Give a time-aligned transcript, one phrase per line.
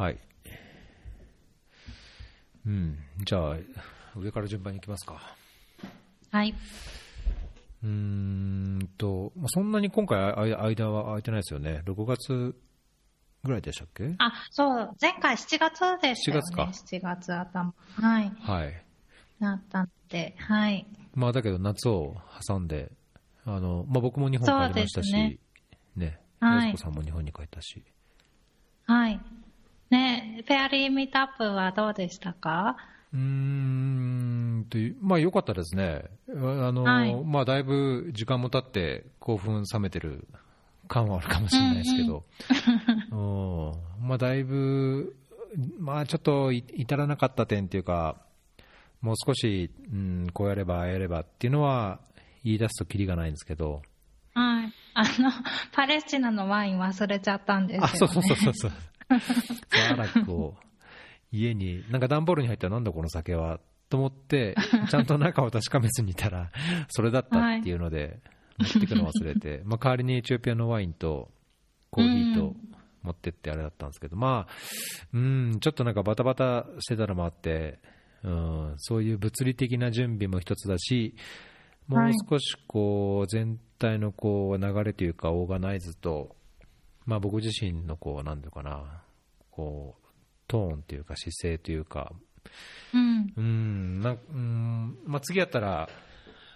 [0.00, 0.18] はい。
[2.66, 2.98] うん。
[3.22, 3.56] じゃあ、
[4.16, 5.20] 上から順番に行きますか。
[6.30, 6.54] はい。
[7.84, 11.82] うーんと、まあ、そんなに今回あい間は空いてないですよね。
[11.84, 12.54] 6月
[13.44, 14.14] ぐらいでしたっけ？
[14.16, 16.42] あ、そう、前回7月でしたよね。
[16.50, 17.74] 7月か7月頭。
[17.96, 18.32] はい。
[18.40, 18.82] はい。
[19.38, 20.86] なったんで、はい。
[21.14, 22.16] まあだけど夏を
[22.48, 22.90] 挟んで、
[23.44, 25.38] あの、まあ僕も日本帰りましたし、ね。
[25.94, 27.84] ねはいやすこさんも日本に帰ったし。
[28.86, 29.20] はい。
[29.90, 32.76] ね、フェアリーミートアップはどうでしたか？
[33.12, 36.04] うーんとまあ良かったですね。
[36.28, 36.32] あ
[36.70, 37.24] の、はい。
[37.24, 40.28] まあだいぶ時間も経って興奮冷めてる
[40.86, 42.24] 感はあるかもしれないですけど、
[43.10, 43.72] うん
[44.08, 45.16] まあだいぶ、
[45.78, 48.16] まあちょっとい至らなかった点っていうか、
[49.00, 51.98] もう少し、うん、こうやれば、ああやればっていうのは
[52.44, 53.82] 言い出すときりがないんですけど、
[54.34, 54.72] はい。
[54.94, 55.32] あの、
[55.72, 57.88] パレスチナのワイン忘れちゃったんですよ、ね。
[57.92, 58.72] あ、そうそうそうそう
[59.18, 59.58] そう。
[59.92, 60.56] アラックを
[61.32, 64.54] 家に、なんか段ボールに入ったらなんだこの酒はと思って、
[64.88, 66.50] ちゃんと中を確かめずにいたら、
[66.88, 68.20] それだったっていうので、
[68.58, 71.30] 持ってくの忘れて、 まあ代わりにエチオピアのワインと
[71.90, 72.56] コーヒーと
[73.02, 74.52] 持ってってあれだったんですけど、まあ、
[75.12, 77.80] うん、ちょっとなんかバタバタしてたのもあって、
[78.22, 81.14] うん、そういう物理的な準備も一つだし、
[81.88, 86.36] もう少しこう全体のこう流れというか、オーガナイズと、
[87.06, 89.02] まあ、僕自身のこう、なんていうかな、
[89.50, 90.06] こう、
[90.48, 92.12] トーンというか、姿勢というか、
[92.92, 93.32] うん。
[93.36, 95.88] うん、なうんまあ、次やったら、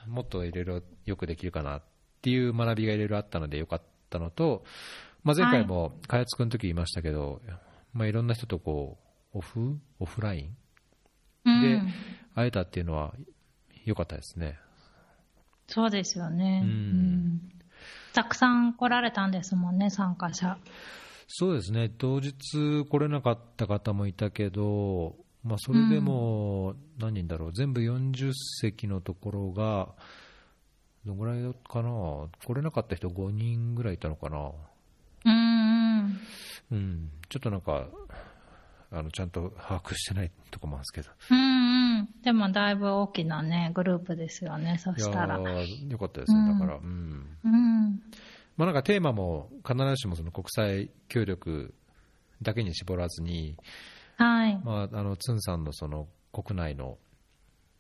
[0.06, 1.82] もっといろいろよくできるかなっ
[2.22, 4.64] ていう学びがいろいろあったのでよかったのと、
[5.22, 7.40] まあ、前回も開発くんの時言いましたけど、
[7.92, 8.98] まあ、いろんな人とこ
[9.34, 10.56] う、オフオフライン
[11.44, 11.92] うんで
[12.34, 13.14] 会えたっていうのは
[13.84, 14.58] 良かったですね。
[15.66, 17.50] そうですよね、うんうん
[18.14, 20.56] たくさん来られたんですもんね、参加者。
[21.26, 22.34] そうですね、当日
[22.88, 29.88] 来れなかった方もいたけど、まあ、それでも何人だろう、全部40席のところが、
[31.04, 34.50] どのぐらいかな、来れなかった人5人ぐらいいたのかな、
[35.26, 36.20] うんうん。
[36.70, 37.86] うん、ちょっとなんか、
[38.90, 42.08] あのちゃんと把握してないとこもあるんですけど、うんうん。
[42.22, 45.38] でもだいぶ大きなね、グループですよね、そしたら。
[45.38, 47.36] ーよかったですね、だから、うん。
[47.44, 48.00] うん。
[48.56, 51.74] まあ、なんかテーマも必ずしもその国際協力
[52.42, 53.56] だけに絞らずに、
[54.16, 54.60] はい。
[54.64, 56.98] まあ、あのツンさんのその国内の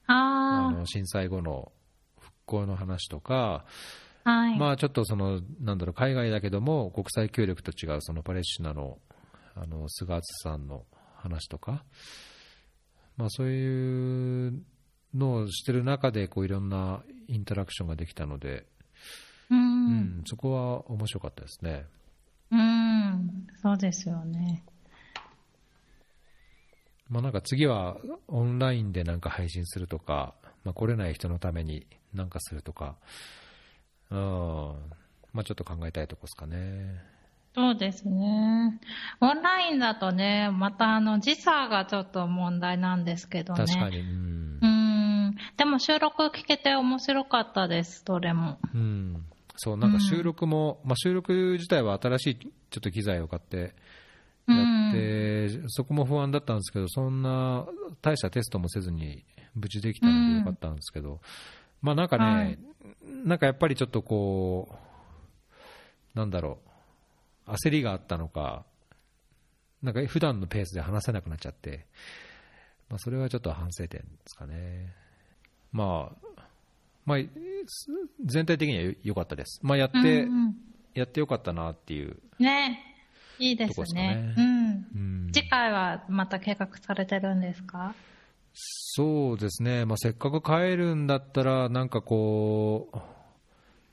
[0.06, 1.72] ああの震災後の
[2.18, 3.64] 復興の話とか、
[4.24, 4.58] あ、はい。
[4.58, 8.98] まあ、ちょっとそのなんだろう海外だけども国際協力と違うそのパレスチナの
[9.54, 10.84] あの菅敦さんの
[11.16, 11.84] 話とか、
[13.16, 14.62] まあ、そういう
[15.14, 18.66] のをしてる中でこういろんなインタラクションができたので、
[20.26, 21.84] そこは面白かったですね。
[22.50, 23.46] うん。
[23.62, 24.64] そうですよね。
[27.08, 27.96] まあ、なんか次は
[28.28, 30.34] オンラインでなんか配信するとか、
[30.64, 32.96] まあ、来れない人のためになんかするとか、
[34.10, 34.18] うん
[35.32, 37.02] まあ、ちょっと考えたいとこですかね。
[37.54, 38.80] そうですね。
[39.20, 43.64] オンラインだとね、またあの時差がちょっと問題なんですけどね。
[43.64, 45.34] 確かに、うんうん。
[45.56, 48.58] でも収録聞けて面白かったです、どれも。
[48.74, 49.24] うん、
[49.56, 52.48] そうなんか収録も、まあ、収録自体は新しいちょ
[52.78, 53.74] っと機材を買って
[54.48, 57.66] やって、そこも不安だったんですけど、そんな
[58.02, 61.20] 大したテストもせずに無事できたのでよかったんですけど、
[61.80, 62.58] まあなんかね、はい。
[63.24, 64.68] なんかやっぱりちょっとこ
[66.14, 66.58] う、なんだろ
[67.46, 68.64] う、焦りがあったのか、
[69.82, 71.86] なんか普段のペースで話せなくなっちゃって、
[72.88, 74.94] まあ、それはちょっと反省点ですかね。
[75.72, 76.33] まあ、
[77.06, 77.18] まあ、
[77.66, 77.88] す
[78.24, 79.60] 全体的には良かったです。
[79.62, 80.56] まあ、やって、うんうん
[80.94, 82.78] やってよかったなっていうね。
[83.40, 84.32] いいですすね。
[84.36, 84.46] かね
[84.94, 85.24] うん。
[85.26, 87.96] うん次回はまた計画されてるんですか？
[88.54, 92.98] そうですね、まあ、せっかく帰るんだったら、なんかこう、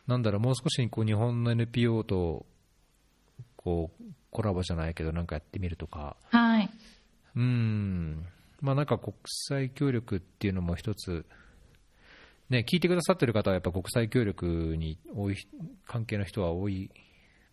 [0.05, 2.45] なんだろう、もう少しこう日本の NPO と
[3.55, 6.69] こうコラボじゃないけど、なんかやってみるとか、はい。
[7.35, 8.27] うん、
[8.61, 11.25] まあ、なんか国際協力っていうのも一つ、
[12.51, 15.37] ね、聞いてくださってる方は、やっぱ国際協力に多い
[15.85, 16.91] 関係の人は多い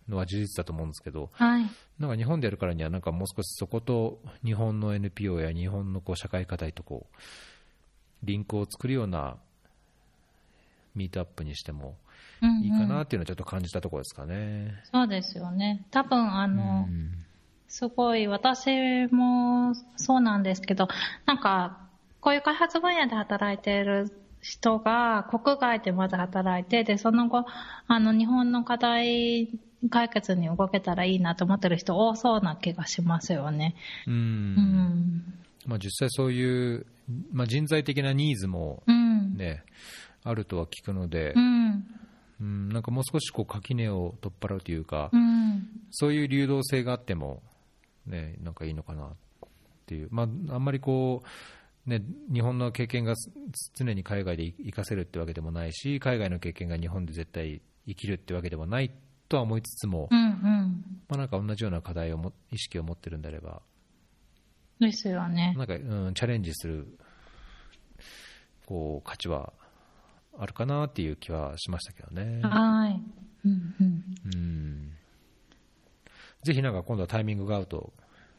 [0.09, 1.67] のは事実だと思うんですけど、はい。
[1.99, 7.17] なんか日本でやるからには、なんかもう少しそこと日本の NPO や日本のこう社会課題とこう
[8.25, 9.37] リンクを作るような
[10.97, 11.97] ミートアップにしても
[12.43, 14.83] うんうんいいかなっていうのはちょっと感じたところですかね。
[14.91, 15.87] そうですよね。
[15.93, 17.25] 多分あの、うん
[17.69, 20.89] すごい、私もそうなんですけど、
[21.27, 21.87] なんか、
[22.21, 27.45] こういう開発分野で働いている人が国外でまず働いて、で、その後、
[27.87, 29.49] あの、日本の課題
[29.91, 33.75] 解決に動けたらいいなと思ってる人多そうな気がしますよね。
[34.07, 35.35] うんうん。
[35.67, 36.87] まあ、実際そういう、
[37.33, 39.37] まあ、人材的なニーズも、うん。
[39.37, 39.63] ね
[40.25, 41.85] あるとは聞くのでう、ん。
[42.41, 45.69] うん、なんかもう少しこう垣根を取っ払うというか、うん。
[45.91, 47.43] そういう流動性があっても、
[48.07, 49.11] ね、なんかいいのかなっ
[49.87, 51.27] ていう、まあ、あんまりこう、
[51.89, 52.03] ね、
[52.33, 53.31] 日本の経験がす
[53.75, 58.93] 常に海外で生かせるってわけでもないし、海外の経験が日本で絶対生きるってわけでもない
[59.29, 60.19] とは思いつつも、うん。
[60.19, 60.85] うん。
[61.09, 63.63] まあ、なんか同じような課題をも意識を持ってるんであれば、
[64.79, 65.55] ですよね。
[65.57, 66.87] なんか、うん、チャレンジする
[68.67, 69.53] こう価値は
[70.39, 72.43] あるかなっていう気はしましたけどね。
[72.43, 73.03] はい。
[73.47, 74.05] うんうん。
[74.35, 74.93] うん
[76.45, 77.93] ぜひなんか今度はタイミングが合うと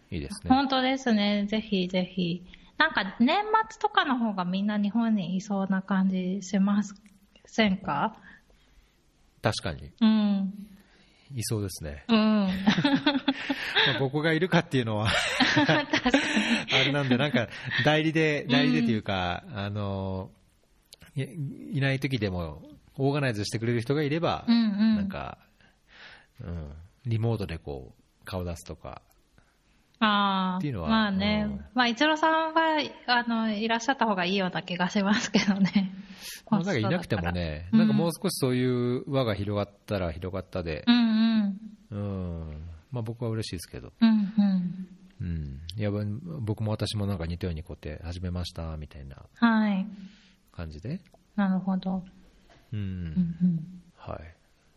[0.10, 0.50] いいですね。
[0.50, 1.46] 本当ですね。
[1.48, 2.44] ぜひぜひ。
[2.80, 6.82] なんか年末とかの方がみんな日本にいそうな感じしま
[7.46, 8.16] せんか？
[9.42, 10.54] 確かに、うん。
[11.36, 12.06] いそうですね。
[12.08, 12.18] うん。
[12.18, 12.50] ま
[13.96, 15.12] あ僕がいるかっていうのはあ
[16.86, 17.50] れなんで、なんか
[17.84, 20.32] 代理で、代理でというか、あの
[21.16, 21.24] い
[21.78, 22.64] いない時でも
[22.96, 24.58] オーガナイズしてくれる人がいれば、うんう
[24.94, 24.96] ん。
[24.96, 25.38] なんか、
[26.42, 26.74] うん、
[27.06, 29.02] リモートでこう顔出すとか、
[30.00, 30.58] ああ。
[30.58, 31.46] っていうのはまあね。
[31.50, 35.94] うんまあ、一郎さんは、あの、いらっしゃった方がいいような気がしますけどね。
[36.50, 40.96] まあ、なんかいなくてもね、うんなんかもう少しそういう輪が広がったら広がったで、うん
[41.92, 41.98] うん。
[41.98, 42.62] うん
[42.92, 44.88] まあ、僕は嬉しいですけど、うんうん。
[45.22, 45.92] うん、いや
[46.40, 49.86] 僕も私もなんか似たようにこうやって始めましたみたいなはい。
[50.54, 51.02] 感じで、
[51.36, 52.04] なるほど。
[52.72, 53.84] うん。
[53.98, 54.20] はい、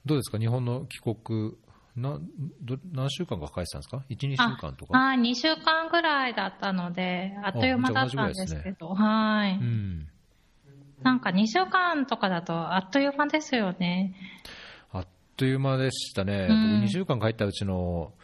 [0.04, 1.52] どうですか、日本の帰国、
[1.94, 2.18] な
[2.62, 5.12] ど何週間か帰ってたんですか、1、2週間とか？
[5.12, 9.56] あ、2週間ぐらいだったので、あっという間だったんですけど、はい。
[9.56, 10.08] うん、
[11.02, 14.14] なんか2週間とかだとあっという間ですよね。
[14.90, 15.06] あっ
[15.36, 18.14] という間でしたね、うん僕2週間帰ったうちの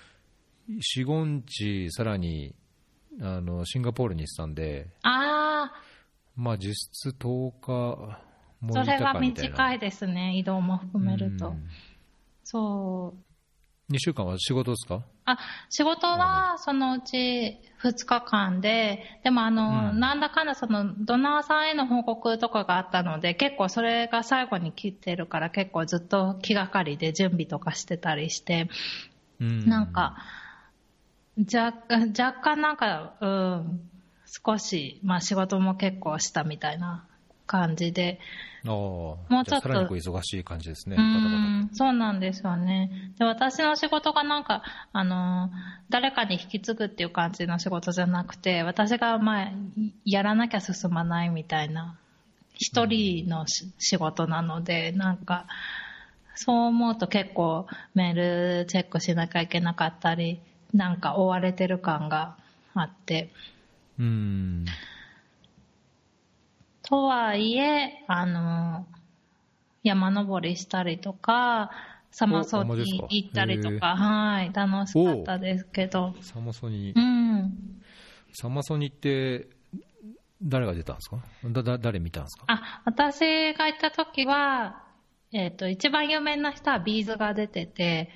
[0.71, 2.55] 4、5日、さらに
[3.21, 5.71] あのシンガポールに行ってたんで、あ
[6.37, 8.19] まあ、実質10日
[8.73, 9.21] それは。
[9.21, 11.49] 短いですね、移動も含めると。
[11.51, 11.69] うん
[12.51, 13.28] そう。
[13.91, 15.03] 2週間は仕事ですか？
[15.25, 15.39] あ、
[15.71, 20.01] 仕事はそのうち2日間で、でもあの、うん。
[20.01, 28.69] なんだかんだそのドナーさんへの報告とかがあったので、結構それが最後に来てるから結構ずっと気がかりで準備とかしてたりして、
[29.41, 29.69] うん。
[29.69, 30.17] なんか、
[31.39, 33.81] 若干、若干なんか、うん、
[34.27, 37.07] 少し、まあ仕事も結構したみたいな
[37.47, 38.19] 感じで、
[38.69, 39.69] ももうちょっと。
[39.69, 43.13] さらにこう忙しい感じですね、うん、そうなんですよね。
[43.19, 44.63] で、私の仕事がなんか、
[44.93, 45.51] あの、
[45.91, 49.53] 誰かに引き継ぐっていう感じの仕事じゃなくて、私がまあ、
[50.05, 51.97] やらなきゃ進まないみたいな、
[52.55, 55.47] 一人のし仕事なので、なんか、
[56.35, 60.41] そう思うと結構メールチェックしなきゃいけなかったり、
[60.73, 62.37] なんか追われてる感が
[62.75, 63.31] あって、
[63.99, 64.65] うん、
[66.89, 68.87] とはいえ、あの、
[69.83, 71.71] 山登りしたりとか、
[72.11, 77.53] サマソおほんまですかに行ったりとか、はい、楽しかったですけど、サマソニう、ん。
[78.33, 79.49] サマソニって、
[80.41, 81.19] 誰が出たんですか？
[81.45, 82.45] だだ誰見たんですか？
[82.47, 84.83] あ、私が行った時は、
[85.33, 88.09] えっ、と、一番有名な人は B'zが出てて、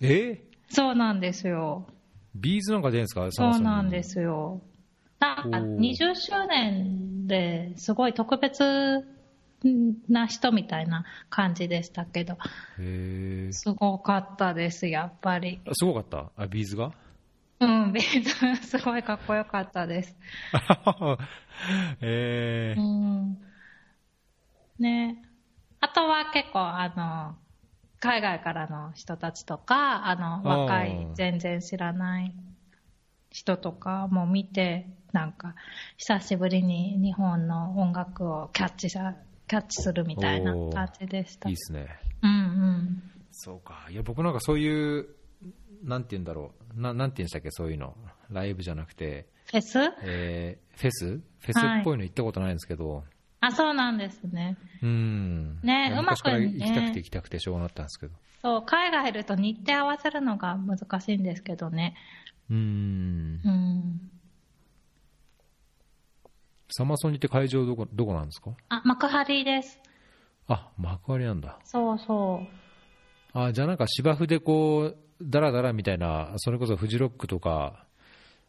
[0.00, 0.42] え？
[0.70, 1.86] そうなんですよ。
[2.34, 3.30] B'zなんか出るんですか？
[3.30, 4.60] サそうサマソニなんですよ。
[5.20, 9.04] なんか、おー20周年ですごい特別
[10.08, 12.34] な人みたいな感じでしたけど、
[12.78, 13.52] へえ。
[13.52, 15.60] すごかったです、やっぱり。
[15.66, 16.30] あすごかった？
[16.36, 16.92] あ、 B'zが？
[17.60, 18.22] うん、ビー
[18.56, 20.16] ズ、すごいかっこよかったです。
[22.00, 23.36] えうー、ん。
[24.78, 25.24] ね。
[25.80, 27.36] あとは結構、あの、
[28.00, 32.32] 海外からの人たちとか、あの、若い、全然知らない
[33.30, 35.54] 人とかも見て、なんか、
[35.96, 41.48] 久しぶりに日本の音楽をキャッチしキャッチするみたいな感じでした。
[41.48, 41.86] いいですね。
[42.22, 43.02] うんうん。
[43.30, 43.86] そうか。
[43.90, 45.08] いや、僕なんかそういう、
[45.82, 46.80] なんて言うんだろう。
[46.80, 47.96] ななんて言うんでしたっけ、そういうの。
[48.30, 49.78] ライブじゃなくて、フェス？
[50.02, 51.06] えー、フェス？
[51.06, 53.04] フェスっぽいの行ったことないんですけど、
[53.40, 54.58] あ、そうなんですね。
[54.82, 55.60] うん。
[55.62, 58.14] ねうまくね行きたくて行きたくてしょうがなかったんですけど。
[58.42, 61.94] そう、海外いると日程合わせるのが難しいんですけどね。
[62.50, 63.40] うん。
[63.44, 64.10] うん。
[66.70, 68.50] サマソニって会場どこ、どこなんですか？
[68.68, 69.80] あ、幕張です。
[70.48, 71.58] あ、幕張なんだ。
[71.64, 73.38] そうそう。
[73.38, 77.84] あ、じゃあなんか芝生でこう、ダラダラみたいな、それこそフジロックとか、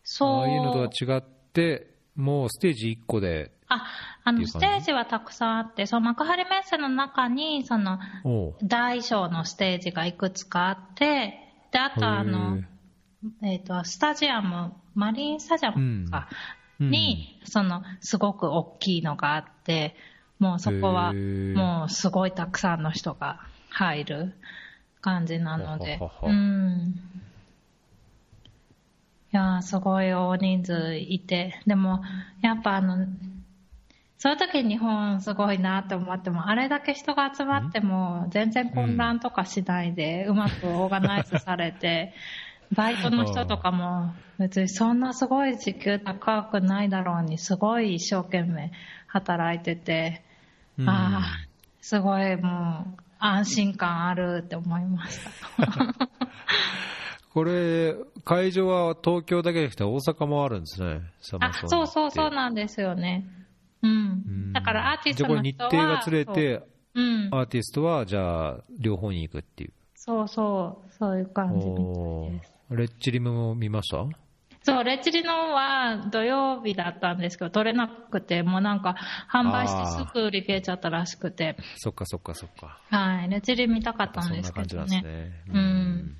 [0.03, 0.29] そう。
[0.39, 3.85] ああいうのとは違って、もうステージ1個であ、
[4.23, 7.99] あの、ステージはたくさんあって、その幕張メッセの中に、その、
[8.63, 11.39] 大小のステージがいくつかあって、
[11.71, 12.57] で、あとあの、
[13.43, 16.29] えっ、ー、と、スタジアム、マリンスタジアムか、
[16.79, 19.95] に、その、すごく大きいのがあって、
[20.39, 24.33] もうそこは、もうすごいたくさんの人が入る
[25.01, 27.01] 感じなので、うん。
[29.31, 32.01] いやすごい大人数いて、でも、
[32.41, 33.05] やっぱあの、
[34.17, 42.13] そういう時日本すごいなと思っても、あれだけ人が集まっても、全然混乱とかしないで、うまくオーガナイズされて、
[42.75, 48.71] バイトの人とかも、別にそんなすごい時給高くないだろうに、すごい一生懸命
[49.07, 50.23] 働いてて、
[50.85, 51.47] ああ、
[51.81, 55.19] すごいもう、安心感あるって思いまし
[55.57, 56.09] た。
[57.33, 61.01] これ、会場は東京だけじゃなくて大阪もあるんですね、
[61.39, 63.25] あそうそうそうなんですよね。
[63.81, 64.53] うん。
[64.53, 65.69] だからアーティストの人は。
[65.69, 66.63] 日程がずれて、
[66.95, 69.73] うん、アーティストはじゃあ両方に行くっていう。
[69.95, 72.58] そうそう、そういう感じです。
[72.69, 74.05] レッチリムも見ました？
[74.61, 78.95] そう、レッチリのは土曜日だったんですけど、取れなくて、もうなんか、
[79.31, 81.55] 販売してすぐ売り切れちゃったらしくて。
[81.77, 82.77] そっかそっかそっか。
[82.89, 84.67] はい、レッチリ見たかったんですけどね。
[84.69, 85.43] そんな感じなんですね。
[85.47, 86.17] うん。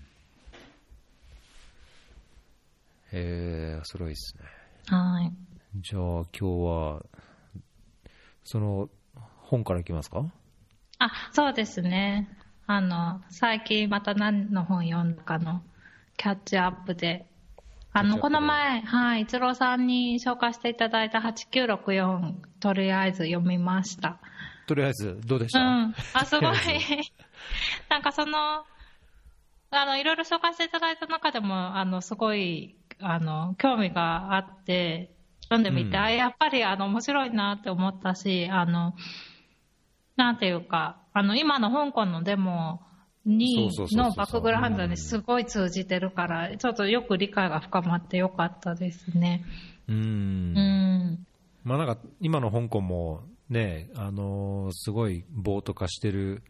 [3.12, 4.44] へえ、すごいですね。
[4.88, 5.32] はい。
[5.82, 7.06] じゃあ、今日は、
[8.44, 8.90] その、
[9.42, 10.26] 本からいきますか？
[11.00, 12.30] あ、そうですね。
[12.68, 15.62] あの、最近また何の本読んだかの
[16.20, 17.26] キャッチアップで、
[17.94, 24.20] あの、この前、はい、一郎さんに紹介していただいた8964、とりあえず読みました。
[24.68, 25.60] とりあえず、どうでした？
[25.60, 25.96] うん。
[26.14, 26.50] あ、すごい。
[27.90, 28.66] なんかその、
[29.72, 38.94] あの、いろいろ紹介していただいた中でも、あの、すごい、あの、興味があって、読んでみて、うん、あ、やっぱり、あの、面白いなって思ったし、あの、
[40.18, 42.82] なんていうか、あの、今の香港のデモ
[43.26, 49.44] に、のバックグラウンドにすごい通じてるから、ちょっとよく理解が深まってよかったですね。
[49.88, 49.96] うん。
[49.96, 51.28] うん。
[51.64, 56.44] まあなんか、今の香港もね、あのー、すごい暴徒化してる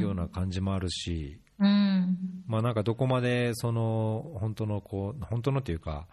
[0.00, 6.06] ような感じもあるし、うん、まあなんかどこまでその本当のこう本当のというか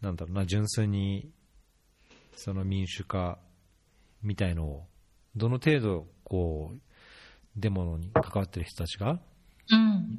[0.00, 1.30] なんだろうな純粋に
[2.34, 3.38] その民主化
[4.22, 4.86] みたいのを
[5.36, 6.78] どの程度こう
[7.56, 9.18] デモに関わってる人たちが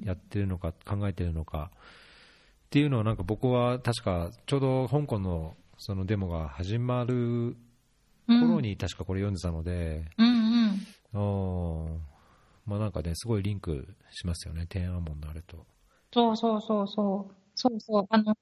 [0.04, 7.56] やってるのか考えてるのかっていうのはなんか僕は確かちょうど香港のそのデモが始まる
[8.28, 10.28] 頃に確かこれ読んでたので、うん
[11.14, 12.02] うん、
[12.68, 15.66] まあなんかね、すごいリンクしますよね、天安門のあれと。
[16.14, 17.36] そうそうそうそう。
[17.56, 18.06] そうそう。
[18.10, 18.36] あの、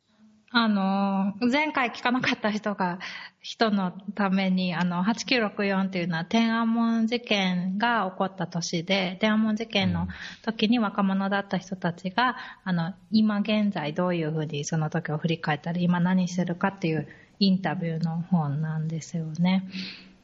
[0.58, 3.00] あの、前回聞かなかった人が、
[3.42, 10.08] 人のために、あの、8964っていうのは天安門事件が起こった年で、天安門事件の
[10.44, 17.06] 時に若者だった人たちが、あの、今現在どういうふうにその時を振り返ったり、今何してるかっていう
[17.40, 19.68] インタビューの本なんですよね。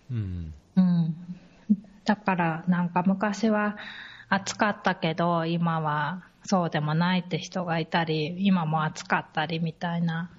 [0.09, 0.53] うん。
[0.77, 1.15] うん。
[2.05, 3.75] だからなんか昔は
[4.29, 10.31] 暑かったけど今はそうでもないって人がいたり今も暑かったりみたいな。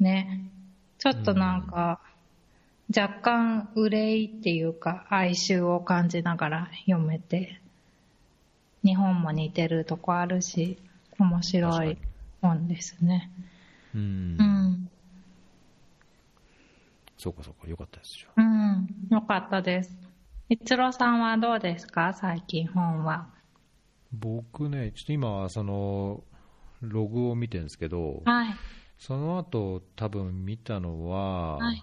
[0.00, 0.50] ね。
[0.98, 2.00] ちょっとなんか、
[2.94, 7.60] 若干憂いっていうか哀愁を感じながら読めて
[8.84, 10.78] 日本も似てるとこあるし
[11.18, 11.96] 面白い
[12.42, 13.30] 本ですね。
[13.94, 14.00] うん、
[14.38, 14.90] うん、
[17.16, 18.28] そうかそうかよかったですよ。
[18.36, 18.88] うん。
[19.10, 19.96] よかったです。
[20.50, 23.28] 一郎さんはどうですか、最近本は。
[24.18, 26.22] 僕ね、ちょっと今、その
[26.80, 28.54] ログを見てるんですけど、はい、
[28.98, 31.80] その後多分見たのは、はい、い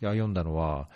[0.00, 0.88] や読んだのは、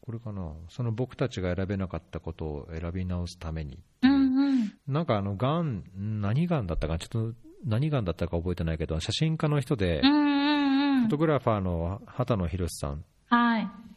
[0.00, 4.08] これかな、その僕たちが選べなかったことを選び直すために、う。
[4.08, 13.04] んうん、なんかあの、がん、何がんだったか、ちょっと何がんだったか覚えてないけど、写真家の人で、うんうんうん、フォトグラファーの畑野博さん。
[13.28, 13.89] はい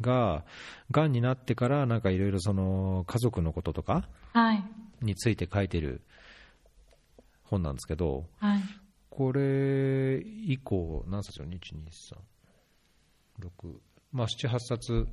[0.00, 0.44] が、
[0.90, 4.08] がんになってから、なんかいろいろその家族のこととか
[5.02, 6.02] について書いてる
[7.44, 8.60] 本なんですけど、はい、
[9.10, 11.58] これ以降、何冊よ、1、2、
[13.40, 13.74] 3、6、
[14.12, 15.08] まあ、7、8冊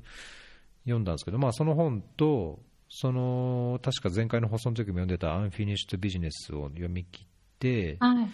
[0.84, 7.26] 読んだんですけど、まあ、その本と、その確か前回の放送の時も読んでた「アンフィニッシュビジネス」を読み切っ
[7.58, 8.28] て、はい、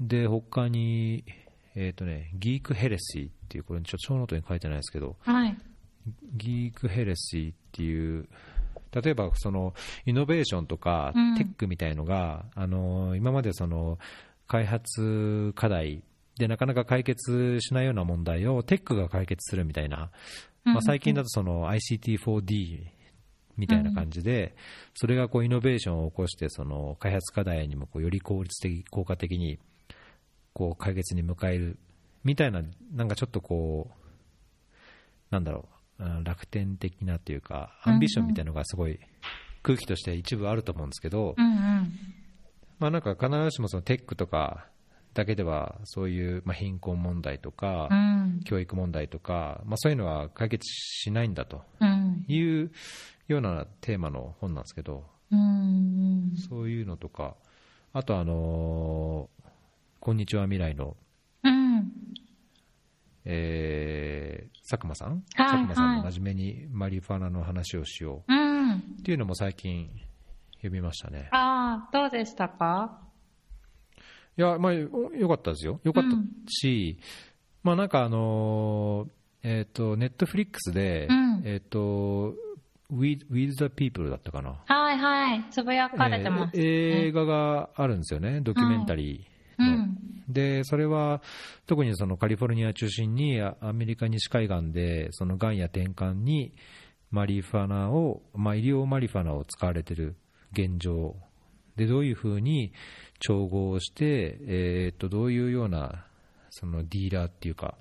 [0.00, 1.24] で他に
[1.76, 5.56] えっ、ー、とね、 Geek Heresy っていう、これちょノートに書いてないですけど、はい、
[6.34, 8.28] ギークヘレシーっていう、
[8.92, 9.74] 例えばその
[10.06, 13.98] イノベーションとかテックみたいのが、うん、あの今までその
[14.46, 16.02] 開発課題
[16.38, 20.10] でなかなか解決しないような問題をテックが解決するみたいな、
[20.64, 22.84] まあ、最近だとその ICT4D
[23.56, 24.54] みたいな感じで、
[24.94, 29.58] それがこうイノベーションを起こしてその開発課題にもこうより効率的、効果的に
[30.52, 31.78] こう解決に迎える
[32.26, 32.60] みたいな、
[32.92, 33.94] なんかちょっとこう、
[35.30, 35.68] なんだろ
[36.00, 38.98] う、楽天的なというか、アンビションみたいなのがすごい
[39.62, 41.36] 空気として一部あると思うんですけど、
[42.80, 44.66] まあなんか必ずしもそのテックとか
[45.14, 47.88] だけではそういうまあ貧困問題とか、
[48.44, 51.62] 教育問題とか、まあ、そういうのは解決しないんだと
[52.26, 52.72] いう
[53.28, 55.04] ようなテーマの本なんですけど、
[56.48, 57.36] そういうのとか、
[57.92, 59.48] あとあのー、
[60.00, 60.96] こんにちは未来の、
[63.28, 68.32] えー、佐久間さん、佐久間さんの真面目にマリファナの話をしよう。
[68.32, 69.90] っていうのも最近
[70.58, 71.28] 読みましたね。
[71.32, 73.00] ああ、どうでしたか？
[74.38, 74.88] いや、まあ、よ
[75.28, 75.80] かったですよ。
[75.82, 76.10] よかった
[76.50, 77.04] し、うん、
[77.64, 82.34] まあなんかあのー、えっ、ー、と、ネットフリックスで、うん、えっ、ー、と、
[82.92, 84.62] With, With the People だったかな。
[84.66, 85.44] はいはい。
[85.50, 89.66] つぶやかれてます、ね、映画があるんですよね、ドキュメンタリーの。
[89.66, 89.98] うん、
[90.28, 91.22] で、それは
[91.66, 96.52] 特にそのカリフォルニア中心にアメリカ西海岸で、そのがんや転換に
[97.10, 100.16] マリファナを、まあ、医療マリファナを使われている
[100.52, 101.16] 現状
[101.76, 102.72] で、どういうふうに
[103.20, 106.06] 調合して、えー、っとどういうような
[106.50, 107.76] そのディーラーっていうか、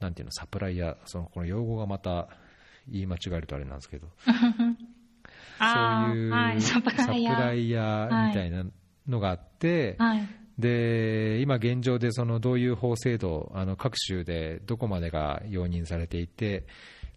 [0.00, 2.28] なんていうの、サプライヤー、そのこの用語がまた
[2.88, 8.64] 言い間違えるとあれなんですけど、 そういう、はい、サプライヤーみたいな
[9.06, 16.64] のがあって、はい、で今現状でそのどういう法制度、あの各州でどこまでが容認されていて、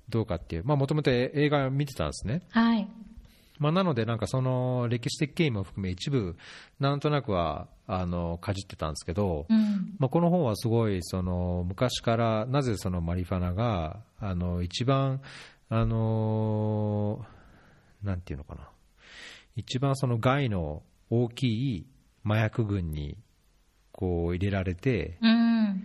[0.09, 2.41] どうかっていう、もともと映画見てたんですね。
[2.49, 2.87] はい。
[3.59, 6.35] まあ、なので、なんかその歴史的経緯も含め、一部、
[6.79, 15.21] なんとなくはあのかじってたんですけど、うん、まあ、この本はすごいその昔からなぜそのマリファナがあの一番、
[15.69, 17.25] あの
[18.03, 18.69] なんていうのかな、
[19.55, 21.85] 一番その害の大きい
[22.23, 23.17] 麻薬群に
[23.91, 25.83] こう入れられて、うん、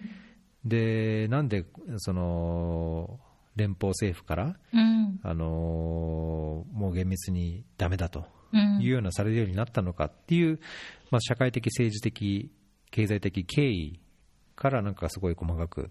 [0.65, 1.65] でなんで
[1.99, 3.21] その
[3.57, 8.27] 連邦政府から、うん、あのー、もう厳密にだめだと
[8.81, 10.61] いうようなされるようになったのかっていう、
[11.11, 12.51] まあ、社会的、政治的、
[12.91, 14.01] 経済的経緯
[14.55, 15.91] からなんかすごい細かく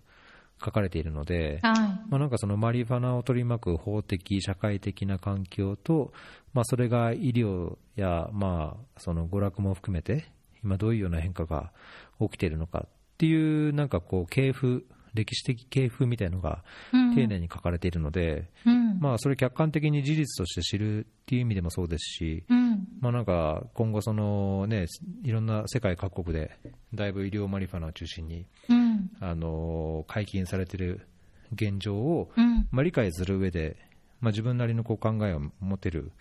[0.63, 1.75] 書かれているので、はい、
[2.09, 6.13] まあ、なんかそのマリファナを取り巻く法的、社会的な環境と、
[6.53, 10.25] まあ、それが医療や、まあ、その娯楽も含めて、
[10.67, 11.71] 今どういうような変化が
[12.19, 24.85] 起きているのかっていう、なんかこう、系譜歴史的系譜みたいなのが丁寧に書かれているので、うん、まあ、それ客観的に事実として知るっていう意味でもそうですし、うん、まあ、なんか今後その、ね、
[25.23, 26.51] いろんな世界各国で
[26.93, 31.07] だいぶ医療マリファナを中心に、うん、あの解禁されている
[31.53, 32.29] 現状を、
[32.71, 33.77] まあ、理解する上で、
[34.21, 36.11] まあ、自分なりのこう考えを持てる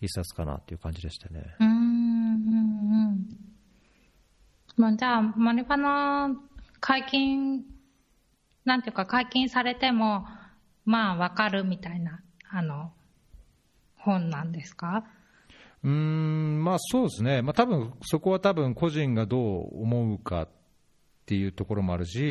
[0.00, 1.56] 一冊かなっていう感じでしたね。
[1.58, 1.76] うんうんう
[3.14, 3.48] ん
[4.78, 6.30] まあ、じゃあ、マリファナ
[6.80, 7.64] 解禁
[8.64, 10.26] なんていうか解禁されても、
[10.84, 12.92] まあわかるみたいな、あの、
[13.96, 15.04] 本なんですか？
[15.84, 19.38] うんまあそうですね、まあ多分そこは多分個人がど
[19.72, 20.48] う思うかっ
[21.26, 22.30] ていうところもあるし、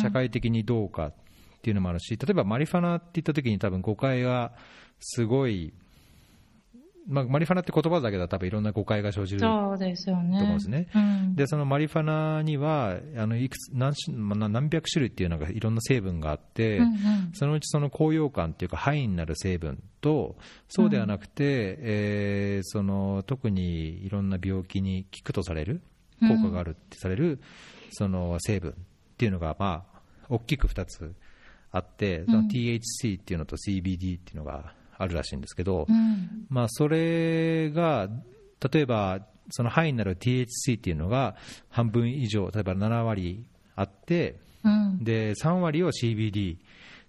[0.00, 1.14] 社会的にどうかっ
[1.62, 4.52] ていうのもあるし、例えばマリファナって言ったときに、多分誤解が
[5.00, 5.72] すごい
[7.08, 10.10] まあ、マリファナって言葉だけでは多分いろんな誤解が生じると思うんです
[10.68, 10.88] ね。
[10.92, 20.36] そ、うん、でそのマリファナにはあのいくつ何何百種類っていうのがいろんな成分があって、うんうん、そのうちその高揚感っていうか範囲になる成分と
[20.68, 25.82] そうではなくて、うん、えー、その特にいろんな病気に効くとされる
[26.20, 27.40] 効果があるってされる、
[27.90, 28.74] その成分っ
[29.16, 31.14] ていうのが、まあ、大きく2つ
[31.70, 38.08] あって、その THC っていうのと CBD っていうのがあるらしいんですけど、うん、まあ、それが
[38.72, 41.34] 例えばその範囲になる THC っていうのが
[41.68, 46.58] 半分以上例えば7割あって、うん、で3割を CBD っ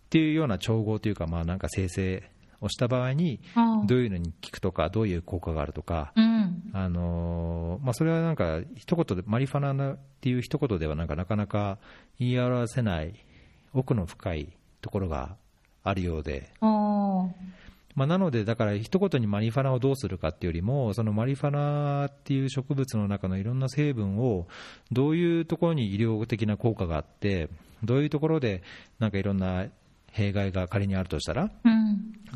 [0.10, 2.24] ていうような調合というか、まあ、なんか生成
[2.62, 3.40] をした場合に
[3.86, 11.78] どういうのに効くとかどういう効果があるとか、うん、あのまあ、それはなんか一言でマリファナっていう一言ではなんかなかなか
[12.20, 13.14] 言い表せない
[13.74, 14.50] 奥の深い
[14.82, 15.36] ところが
[15.84, 16.52] あるようで。
[17.96, 24.48] まあ、なので、だから一言にマリファナをどうするかっていうよりも、そのマリファナっていう植物の中のいろんな成分を、
[24.92, 27.50] どういうところに医療的な効果があって、
[27.84, 28.64] どういうところで
[29.00, 29.66] なんかいろんな
[30.12, 31.52] 弊害が仮にあるとしたら、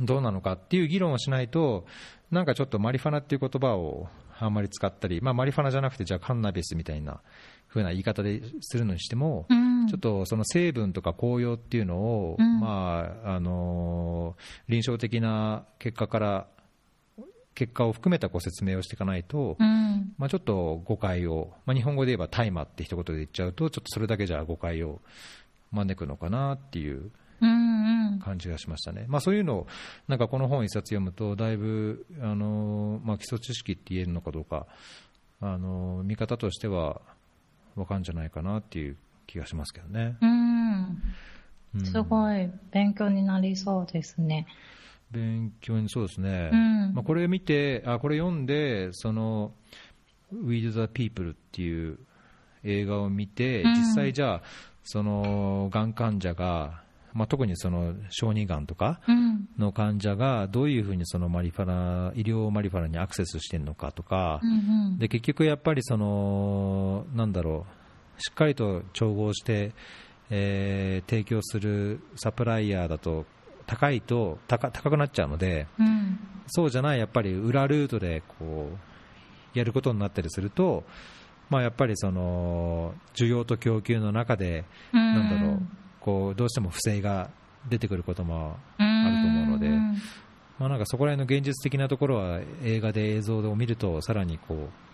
[0.01, 1.85] どうなのかっていう議論をしないと、
[2.31, 7.21] なんかちょっとマリファナっていう言葉をあんまり使ったり、まあ、マリファナじゃなくて、じゃあカンナビスみたいな
[7.69, 14.35] 風な言い方でするのにしても、うんちょっとその成分とか効用っていうのを、うんまああの
[14.67, 16.47] 臨床的な結果から
[17.57, 20.13] 結果を含めたご説明をしていかないと、うん。
[20.19, 25.01] まあ、ちょっと誤解を、まあ、日本語で言えば大麻って一言で言っちゃうと、ちょっとそれだけじゃ誤解を
[25.71, 27.09] 招くのかなっていう
[27.41, 28.19] うんうん。
[28.19, 29.05] 感じがしましたね。
[29.07, 29.67] まあ、そういうのを、
[30.07, 34.67] なんかこの本一冊読むと、だいぶ、あのまあ、基礎知識って言えるのかどうか、
[35.41, 37.01] あの見方としては
[37.75, 40.17] 分かるんじゃないかなっていう気がしますけどね。
[40.21, 41.01] うん。
[41.75, 44.47] うんすごい勉強になりそうですね。
[45.11, 49.53] 勉強にそうですね、うんまあ、これ見て、あこれ読んで、その
[50.31, 51.99] We the People っていう
[52.63, 54.41] 映画を見て、うん実際じゃあ、
[54.83, 56.81] そのがん患者が、
[57.13, 59.47] まあ、特にその小児がんとかうん。
[59.57, 64.53] の患者がどういうふうにそのマリファナ医療マリファナにアクセスしてるのかとか、うんう
[64.95, 64.99] ん。
[64.99, 67.76] で結局やっぱりその、なんだろう、
[68.17, 69.71] しっかりと調合して、
[70.29, 73.25] えー提供するサプライヤーだと、
[73.65, 76.19] 高いと高高くなっちゃうので、うん。
[76.47, 78.69] そうじゃない、やっぱり裏ルートでこ
[79.55, 80.83] うやることになったりすると、
[81.49, 85.61] まあ、やっぱりその需要と供給の中で、なんだろう、
[85.99, 87.29] こうどうしても不正が
[87.69, 89.93] 出てくることもあると思うので、ん
[90.59, 94.86] まあ、なんかそこら辺の現実的なところは映画で映像を見ると、さらにこう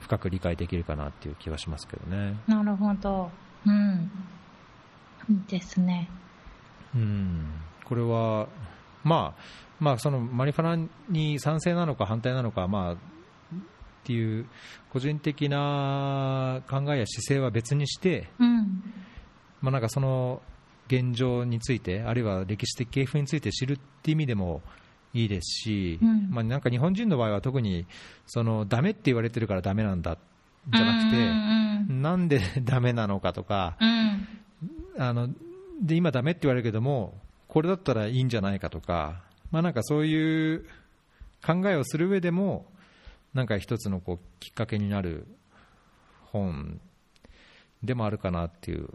[0.00, 2.36] 深く理解できるかなっていう気はしますけどね。
[2.46, 3.30] なるほど。
[3.66, 4.10] うん。
[5.30, 6.08] いいですね。
[6.94, 7.46] うん、
[7.84, 8.48] これは、
[9.04, 9.42] まあ、
[9.78, 12.96] まあ、そのマリファナに賛成なのか反対なのか、まあ、っ
[14.04, 14.46] ていう
[14.90, 18.82] 個人的な考えや姿勢は別にして、うん。
[19.60, 20.40] まあ、なんかその
[20.86, 24.62] 現状について、あるいは歴史的系譜について知るっていう意味でも
[25.14, 27.86] いいですし、うんまあ、なんか日本人の場合は特に
[28.26, 30.18] そのダメって言われてるからダメなんだ
[30.72, 34.28] じゃなくて、うんなんでダメなのかとか、うん。
[34.98, 35.28] あの
[35.80, 37.14] で今、ダメって言われるけども、
[37.48, 40.66] これだったらいいんじゃないかとか、まあ、なんかそういう
[41.44, 42.66] 考えをする上でも、
[43.32, 45.26] なんか一つのこうきっかけになる
[46.32, 46.80] 本
[47.82, 48.88] でもあるかなっていう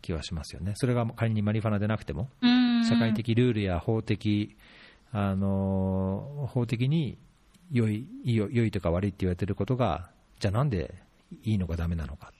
[0.00, 2.84] 気はしますよね、それが仮にマリファナでなくても、うん。
[2.84, 4.56] 社会的ルールや法的、
[5.12, 7.18] あの法的に
[7.70, 10.94] 良い良いとか悪いって言われてることが、じゃあなんで
[11.42, 12.32] いいのかダメなのか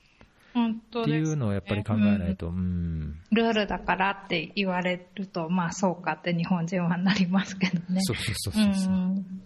[0.55, 8.01] 本当ねっていうのをやっぱり考えないと、うんルールだからって言われると、まあそうかって日本人はなりますけどね。
[8.03, 9.43] そうそうそうそうそう、ん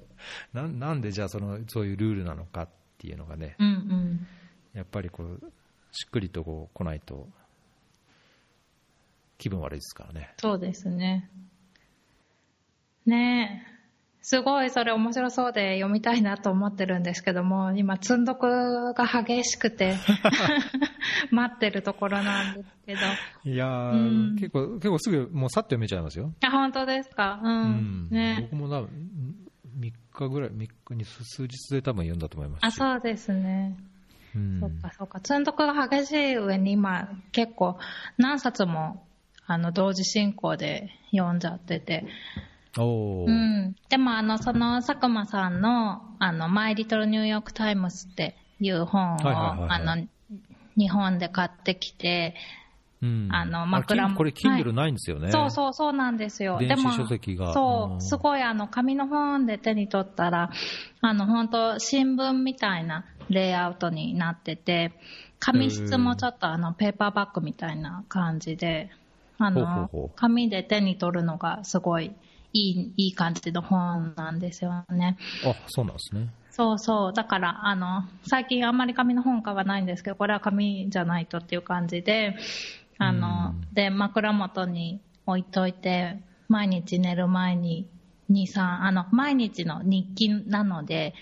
[0.52, 4.26] ななんでじゃあそのそういうルールなのかっていうのがね、うんうん。
[4.74, 5.40] やっぱりこう
[5.92, 7.28] しっくりとこう来ないと
[9.38, 10.34] 気分悪いですからね。
[10.38, 11.30] そうですね。
[13.06, 13.76] ねえ。
[14.22, 19.94] すごいそれ面白そうで読みたいなと思ってるんですけども、今、積んどくが激しくて、
[21.30, 23.00] 待ってるところなんですけど。
[23.44, 26.32] いやー、うん結構結構すぐもうさっと読めちゃいますよ。
[26.44, 27.40] あ、本当ですか？
[27.42, 27.46] う。
[27.46, 28.88] うんんね僕もな3
[30.12, 32.74] 日ぐらい3日に数日で多分読んだと思いますあ、し。
[32.74, 33.76] そうですね。
[34.34, 35.20] うんそっかそっか。
[35.20, 37.78] 積んどくが激しい上に今、結構
[38.18, 39.06] 何冊も、
[39.46, 42.04] あの、同時進行で読んじゃってて。
[42.84, 43.76] うん。
[43.88, 49.68] でも、あの、その、佐久間さんの、あの、マイリトルニューヨークタイムスっていう本を、はいはいはいはい。
[49.70, 50.06] あの、
[50.76, 52.34] 日本で買ってきて、
[53.02, 53.28] うん。
[53.30, 55.30] あのあ枕もこれ、Kindle ないんですよね。
[55.30, 56.58] そうそうそうなんですよ。
[56.58, 57.52] 電子でも書籍が。
[57.52, 58.00] そうう、ん。
[58.00, 60.50] すごいあの、紙の本で手に取ったら、
[61.00, 64.92] あの、本当新聞みたいなレイアウトになってて、
[65.38, 68.90] 紙質もちょっとあの、ペーパーバッグみたいな感じで、
[69.38, 72.14] あの、紙で手に取るのがすごい
[72.56, 75.18] いい、いい感じの本なんですよね。
[75.44, 76.28] あそうなんですね。
[76.50, 77.12] そうそう。
[77.12, 82.34] だから、あの、最近あんまり紙の本買わないんですけど、これは紙じゃないとっていう感じで、
[82.98, 87.86] あの、うんで、枕元に置いといて、毎日寝る前に
[88.30, 91.14] 2、3、あの、毎日の日記なので、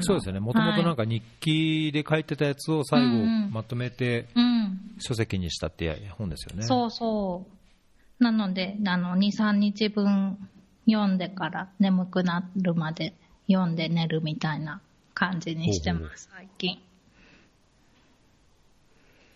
[0.00, 0.40] そうですよね。
[0.40, 4.28] もともとなんか日記で書いてたやつを最後うんうんまとめて。
[5.02, 6.62] 書籍にしたって本ですよね。
[6.62, 7.46] そうそ
[8.20, 8.22] う。
[8.22, 10.38] なので、あの、2、3日分
[10.86, 13.14] 読んでから眠くなるまで
[13.46, 14.80] 読んで寝るみたいな
[15.14, 16.78] 感じにしてます、最近。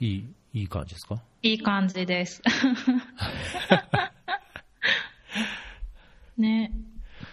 [0.01, 1.21] いい、いい感じですか？
[1.43, 2.43] いい感じです。
[6.37, 6.73] ね。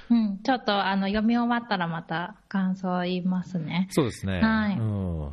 [0.10, 0.38] うん。
[0.39, 3.88] ちょっと、あの、読み終わったらまた感想言いますね。
[3.91, 4.39] そうですね。
[4.41, 5.32] はいうん。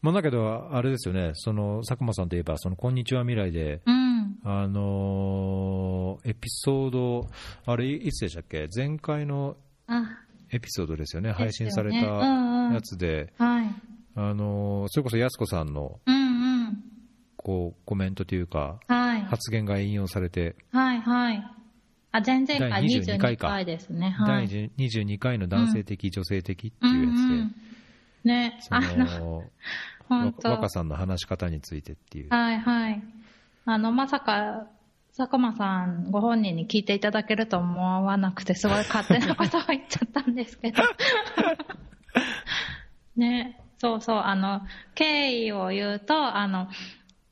[0.00, 4.01] まあだけど、あれですよね、その、佐久間さんといえば、その、こんにちは未来で、うん。
[4.44, 7.28] あのーエピソード、
[7.66, 8.68] あれ、いつでしたっけ？
[8.74, 10.04] 前回のあ、
[10.50, 13.74] エピソードですよね、配信されうんうんたやつで、はい。
[14.14, 16.18] あのーそれこそ安子さんのうんう
[16.70, 16.84] ん。
[17.36, 19.22] こうコメントというか、はい。
[19.22, 21.44] 発言が引用されて、はい、はい。
[22.12, 24.10] あ、前々回第22 22回か回ですね。
[24.10, 24.48] はい。
[24.48, 27.54] 第22回の男性的、女性的っていうやつで、うんうん
[28.24, 29.44] ね、そあの、
[30.44, 32.28] 若さんの話し方についてっていう。
[32.28, 33.02] はいはい。
[33.64, 34.66] あの、まさか、
[35.16, 40.82] 佐久間さんご本人に聞いていただけると思わなくて、すごい勝手なことを言っちゃったんですけど。
[43.16, 44.62] ね、そうそう、あの、
[44.94, 46.68] 経緯を言うと、あの、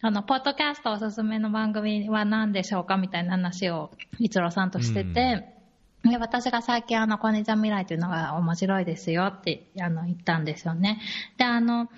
[0.02, 5.56] あの、ポッドキャストおすすめの番組は何でしょうかみたいな話を、一郎さんとしてて、
[6.02, 11.00] で私が最近あの、こんにちは未来というのが面白いですよって、あの、言ったんですよね。
[11.38, 11.88] で、あの、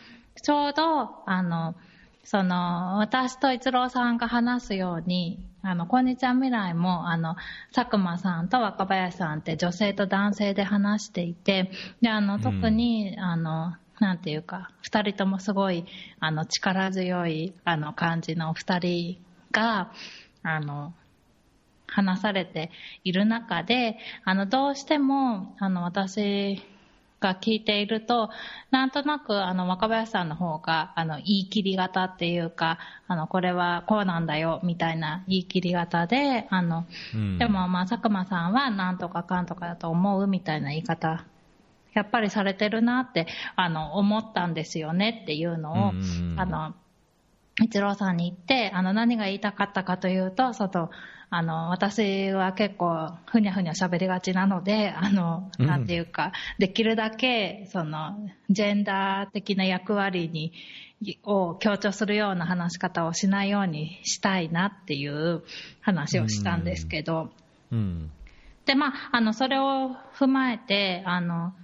[0.42, 1.74] ちょうど、あの、
[2.24, 7.36] その、私と一郎さんが話すように、あの、こんにちは未来も、あの、
[7.72, 15.84] 佐久間さんと若林さんって女性と男性で話していて、で、あの、特に、あの、なんていうか、二人ともすごい、
[16.20, 19.18] あの、力強い、あの、感じのお二人
[19.50, 19.92] が、
[20.44, 20.94] あの、
[21.88, 22.70] 話されて
[23.04, 26.62] いる中で、あの、どうしても、あの、私
[27.22, 28.28] が聞いていると、
[28.70, 37.38] なんとなく、あの、若林さんの方が、あの、言い切り型っていうか、あの、これはこうなんだよ、みたいな言い切り型で、あの、うん。
[37.38, 41.24] でも、まあ、佐久間さんは、なんとかかんとかだと思う、みたいな言い方、
[41.94, 46.34] やっぱりされてるなって、あの、思ったんですよねっていうのを、うん。
[46.36, 46.74] あの、
[47.62, 50.90] 一郎さんに言って、あの、何が言いたかったかというと、その、
[51.34, 55.66] あの、私は結構、ふにゃふにゃ喋りがちなので、あの、うん。
[55.66, 60.52] なんていうか、できるだけ、その、ジェンダー的な役割に、
[61.24, 65.42] を強調するような話し方をしないようにしたいなっていう
[65.80, 67.32] 話をしたんですけど、
[67.72, 68.10] うん。
[68.66, 71.54] で、まあ、あの、それを踏まえて、あの、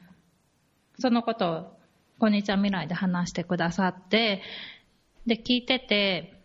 [0.99, 1.79] そのことを、
[2.19, 4.41] こんにちは未来で話してくださって、
[5.27, 6.41] で、聞いてて、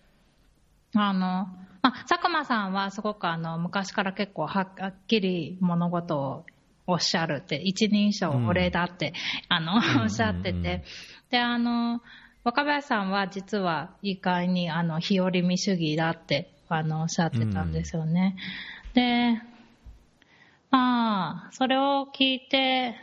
[0.93, 1.47] あの、
[1.83, 6.45] まあ、佐久間さんはすごくあの、昔から結構ははっきり物事を
[6.87, 9.13] おっしゃるって、一人称俺だって、
[9.49, 10.03] あの、ん。
[10.03, 10.63] おっしゃってうんうん。
[10.63, 10.83] て、
[11.29, 12.01] で、あの、
[12.45, 18.37] 若林さんは実は意外にあの、日和見主義だって、あの、おっしゃってたんですよね。
[18.93, 19.41] で、
[20.71, 22.95] まあ、それを聞いて、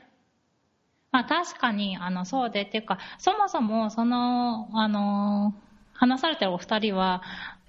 [1.12, 5.54] まあ確かに、あの、そうでっていうか、そもそも、その、あの、
[5.92, 7.22] 話されてるお二人は、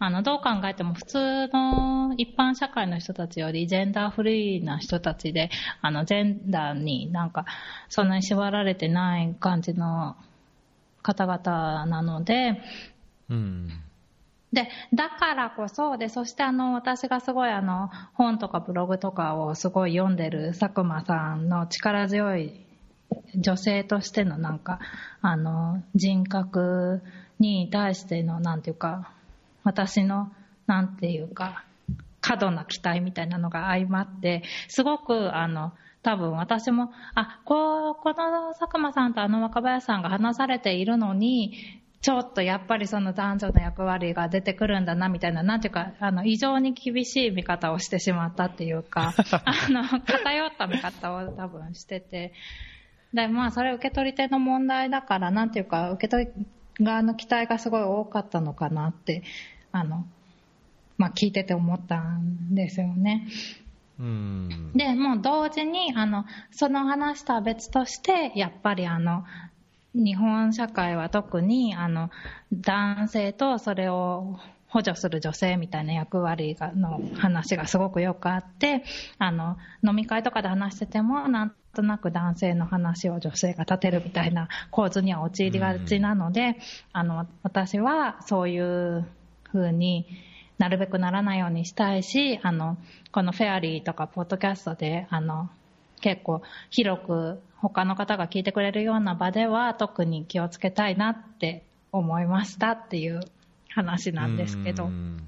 [0.04, 7.46] あの、どう考えても普通の一般社会の人たちよりジェンダーフリーな人たちで、あの、ジェンダーになんか、
[7.88, 10.16] そんなに縛られてない感じの
[11.04, 12.64] 方々なので、
[13.30, 13.70] うん。
[14.52, 22.66] で、だからこそ、で、そしてあの、私がすごいあの、本とかブログとかをすごい読んでる佐久間さんの力強い
[23.36, 24.80] 女性としてのなんか、
[25.22, 27.04] あの、人格
[27.38, 29.12] に対しての、なんていうか、
[29.64, 30.32] 私の、
[30.68, 31.64] なんていうか、
[32.22, 49.14] 過度な期待みたいなのが相まって、すごくあの、多分私も、あ、こう、この佐久間さんとあの若林さんが話されているのに、ちょっとやっぱりその男女の役割が出てくるんだなみたいな、なんていうか、あの、異常に厳しい見方をしてしまったっていうか、
[49.46, 52.34] あの、偏った見方を多分してて、
[53.14, 56.32] で、まあ、それ受け取り手の問題だから、なんていうか、受け取り
[56.80, 59.24] 側の期待がすごい多かったのかなって、
[59.72, 60.06] あの、
[60.98, 63.28] まあ、聞いてて思ったんですよね。
[64.00, 64.72] うん。
[64.74, 69.24] で、もう同時に、あの、その話とは別として、やっぱりあの、
[69.94, 72.10] 日本社会は特に、あの、
[72.54, 74.40] 男性とそれを
[74.72, 78.84] 補助する女性みたいな役割がの話がすごくよくあって、
[79.18, 86.56] あの、飲み会とかで話してても、なんとなく男性の話を女性が立てるみたいな構図には陥りがちなので、
[86.94, 89.06] あの、私はそういう
[89.52, 90.08] 風に
[90.58, 92.78] なるべくならないようにしたいし、あの、
[93.12, 95.50] このフェアリーとかポッドキャストで、あの、
[96.00, 103.22] 結構広く他の方が聞いてくれるような場では特に気をつけたいなって思いましたっていう
[103.74, 104.88] 話なんですけどう。
[104.90, 105.28] ん。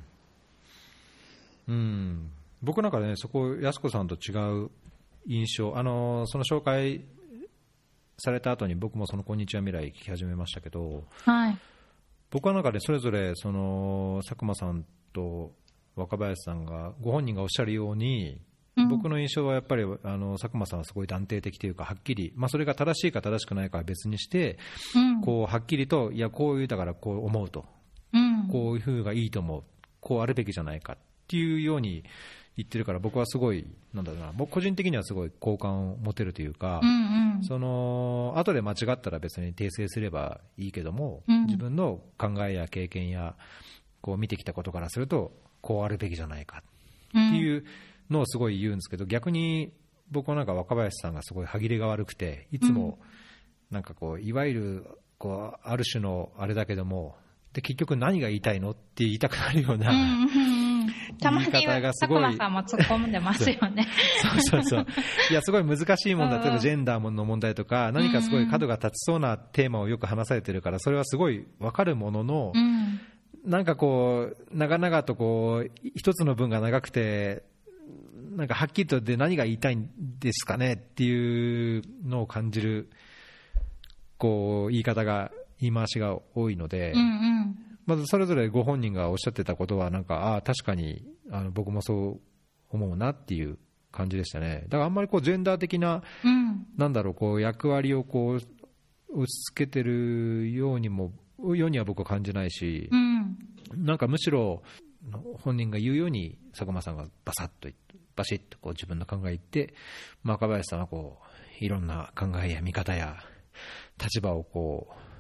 [1.68, 2.30] うん
[2.62, 4.32] 僕なんかね、そこ、安子さんと違
[4.64, 4.70] う
[5.28, 7.04] 印象、あのその紹介
[8.18, 11.58] された後に僕もそのこんにちは未来聞き始めましたけど、はい。
[12.32, 15.52] 僕はなんかね、それぞれその佐久間さんと
[15.96, 18.40] 若林さんが、ご本人がおっしゃるように、
[18.76, 24.58] うん僕の印象はやっぱりあの佐久間さんはすごい断定的というか、はっきり、まあ、それが正しいか正しくないかは別にして、
[24.96, 25.22] うん。
[25.22, 27.66] こうはっきりと、いや、こういうだからこう思うと、うん。
[28.52, 29.64] こういう風がいいと思う、
[30.00, 32.04] こうあるべきじゃないかっていうように
[32.56, 37.44] 言ってるから、僕はすごい、なんだろうな、僕個人的にはすごい好感を持てるというか、うんうん。
[37.44, 41.46] その後で間違ったら別に訂正すればいいけども、うん。
[41.46, 43.36] 自分の考えや経験や
[44.02, 46.62] こう見てきたことからすると、こうあるべきじゃないか
[47.10, 47.66] っていう
[48.10, 49.72] のをすごい言うんですけど、逆に
[50.12, 53.00] 僕はなんか若林さんがすごい歯切れが悪くて、いつも
[53.72, 57.16] なんかこう、いわゆるこうある種のあれだけども、
[57.54, 63.88] で結局何が言いたいのって言いたくなるような、うんうんうん、たまに佐久間さんも突っ込んでますよね。
[64.22, 64.42] そう。
[64.42, 64.88] そうそう。
[65.30, 73.00] いや、すごい難しい問題、例えばジェンダーの問題とか、何かすごい角が立ちそうなテーマをよく話されてるから、それはすごい分かるものの、うん、
[73.46, 77.44] なんかこう、長々とこう、一つの文が長くて、
[78.36, 79.90] なんかはっきりとで何が言いたいん
[80.20, 82.90] ですかねっていうのを感じる、
[84.18, 85.32] こう、言い方が
[85.64, 92.22] 言い回しが多いので、うんうん、まずそれぞれご本人がおっしゃってたことは、なんか、ああ、確かにあの僕もそう
[92.70, 93.58] 思うなっていう
[93.92, 94.64] 感じでしたね。
[94.68, 103.38] だからあんまりこうジェンダー的な、うん、なんだろう、こう役割をこう押し付けてるようにも、ようには僕は感じないし、うん、
[103.86, 104.64] なんかむしろ
[105.40, 107.70] 本人が言うように佐久間さんがバサッと
[108.16, 109.74] バシッとこう自分の考え言って、
[110.24, 111.20] 若林さんはこ
[111.62, 113.18] ういろんな考えや見方や
[114.02, 115.13] 立場をこう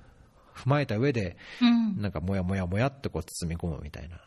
[0.53, 4.17] 踏まえた上で、うん、なんかもやもやもやってこう包み込むみたいな。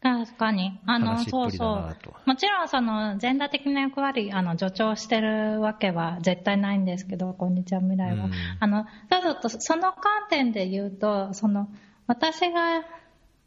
[0.00, 0.78] 確かに。
[0.86, 2.28] あの、そうそう。
[2.28, 8.26] もちろん、その、全体的な役割、あの、助長してるわけは絶対ないんですけど、こんにちは、未来は。
[8.26, 11.68] うん、あの、ただと、その観点で言うと、その、
[12.06, 12.84] 私が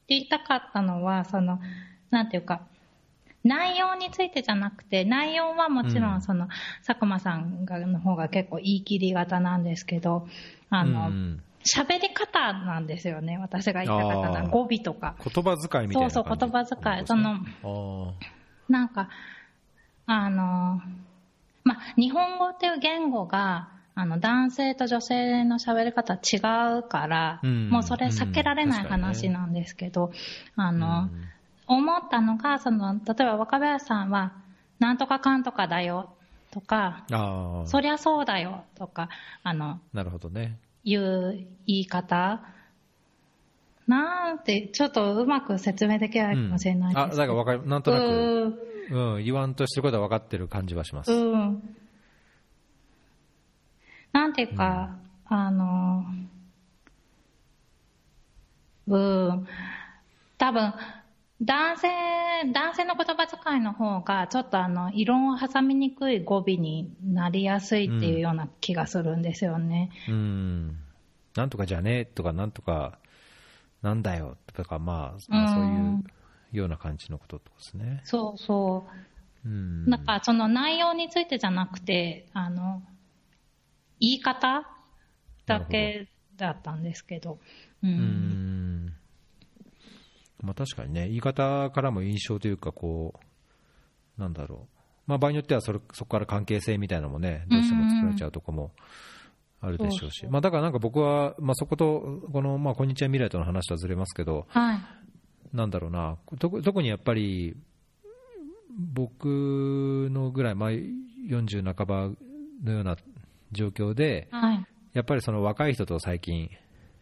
[0.07, 1.59] 言いたかったのは、その、
[2.09, 2.61] なんていうか、
[3.43, 6.49] 内容についてじゃなくて、内容はもちろん、その、うん、
[6.85, 10.27] 佐久間さんがの方が結構言い切り型なんですけど、
[10.69, 15.15] あの、うん喋り方なんですよね、私が言いたかったのは、語尾とか。
[15.23, 17.07] 言葉遣いみたいなそうそう、言葉遣い。
[17.07, 18.15] その、
[18.69, 19.09] なんか、
[20.05, 20.81] あの、
[21.63, 26.37] まあ、日本語っていう言語が、あの、男性と女性の喋り方違
[26.79, 30.11] うから、うん、もうそれ避けられない話なんですけど、うん。
[30.11, 30.17] ね、
[30.55, 31.09] あの、
[31.67, 34.33] うん、思ったのが、その、例えば若林さんは、
[34.79, 36.13] なんとかかんとかだよ
[36.51, 37.05] とか、
[37.65, 39.09] そりゃそうだよとか、
[39.43, 40.57] あの、なるほどね。
[40.89, 42.41] いう言い方？
[43.87, 48.53] なんて、ちょっとうまく説明できないかもしれないです、うん、あ、だからわかる、なんとなく、
[48.91, 51.11] うん、言わんとしてることは分かってる感じはします。
[51.11, 51.75] うん。
[54.11, 54.97] なんていうか、
[55.29, 56.05] うん、あの、
[58.87, 59.47] うん、
[60.37, 60.73] 多分、
[61.41, 61.87] 男性、
[62.51, 69.91] 男性の言葉遣いの方が、ちょっとあの、異論を挟みにくい語尾になりやすいっていうような気がするんですよね。
[70.07, 70.13] うん。
[70.13, 70.77] うん
[71.35, 72.97] なんとかじゃねえとか、なんとか、
[73.83, 76.03] なんだよとか、まあ、まあ、そういう
[76.51, 78.01] ような感じのことですね。
[78.03, 78.87] そうそ
[79.45, 79.47] う。
[79.47, 79.85] うん。
[79.85, 82.81] なんか、その内容についてじゃなくて、あの、
[83.99, 84.67] 言い方
[85.45, 87.37] だけだったんですけど。
[87.83, 87.89] うん。
[87.89, 88.96] うん
[90.41, 93.19] まあ、確かにね、言い方からも印象というか、こ
[94.17, 98.71] う、なんだろう、まあ、場合によってはそれそこから関係性みたいなのもね、どうしても作られちゃうとこも
[99.61, 104.79] あるでしょうし、まあ、だからなんか僕は、まあ、そこと、この、まあ、こんにちは未来との話とはずれますけど、はい、
[105.53, 107.55] なんだろうな、特にやっぱり、
[108.77, 112.11] 僕のぐらい、まあ、40半ば
[112.63, 112.95] のような
[113.51, 116.49] 状況で、はい、やっぱりその若い人と最近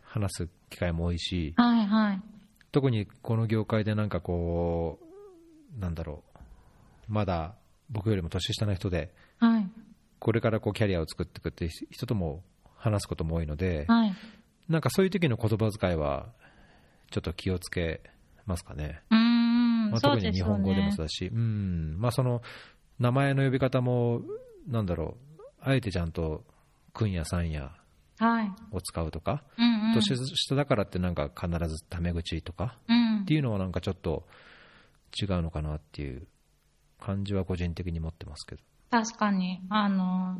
[0.01, 2.21] 話す機会も多いし、はいはい、
[2.75, 4.99] 特にこの業界でなんかこ
[5.77, 6.25] う、なんだろ
[7.09, 7.55] う、まだ
[7.89, 9.69] 僕よりも年下の人で、はい、
[10.19, 12.43] これからこうキャリアを作っていくって人とも
[12.75, 14.13] 話すことも多いので、はい、
[14.67, 16.25] なんかそういう時の言葉遣いは、
[17.11, 18.01] ちょっと気をつけ
[18.45, 19.03] ますかね。
[19.09, 21.97] まあ、特に日本語でもそうだし、う、ね、ん。
[21.97, 22.41] まあ、その
[22.99, 24.21] 名前の呼び方も、
[24.67, 26.43] なんだろう、あえてちゃんと、
[26.93, 27.71] 君やさんや、
[28.71, 34.25] を使うとか、うんうん、年下だからってなんか必ずタメ口とか、うん、っていうのはなんかちょっと
[35.19, 36.27] 違うのかなっていう
[36.99, 38.61] 感じは個人的に持ってますけど。
[38.89, 39.61] 確かに。
[39.69, 40.37] あの、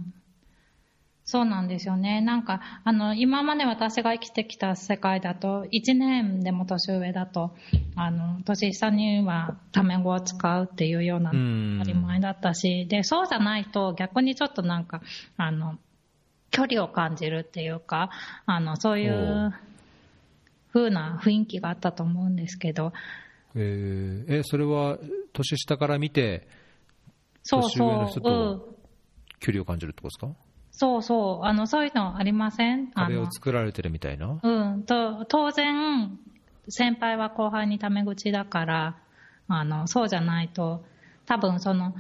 [1.26, 2.22] そうなんですよね。
[2.22, 7.56] なんか、あの、今まで私が生きてきた世界だと、1年でも年上だと、
[7.96, 15.02] あの、年下にはタメ語を使うっていうような当たり前だったし、で、そうじゃないと逆にちょっとなんか、
[15.36, 15.80] あの、
[16.56, 18.10] 距離を感じるっていうか、
[18.46, 19.54] あの、そういう
[20.74, 22.94] 風な雰囲気があったと思うんですけど。
[23.56, 24.98] えー、え、それは
[25.34, 26.48] 年下から見て、
[27.50, 28.78] 年上の人と
[29.40, 30.40] 距離を感じるってことですか？
[30.72, 31.46] そうそう。
[31.46, 32.92] あの、そういうのありません？
[32.92, 34.40] 壁を作られてるみたいな？
[34.42, 34.84] うん。
[34.84, 36.18] と、当然、
[36.68, 38.98] 先輩は後輩にタメ口だから、
[39.48, 40.84] あの、そうじゃないと、
[41.26, 41.94] 多分その、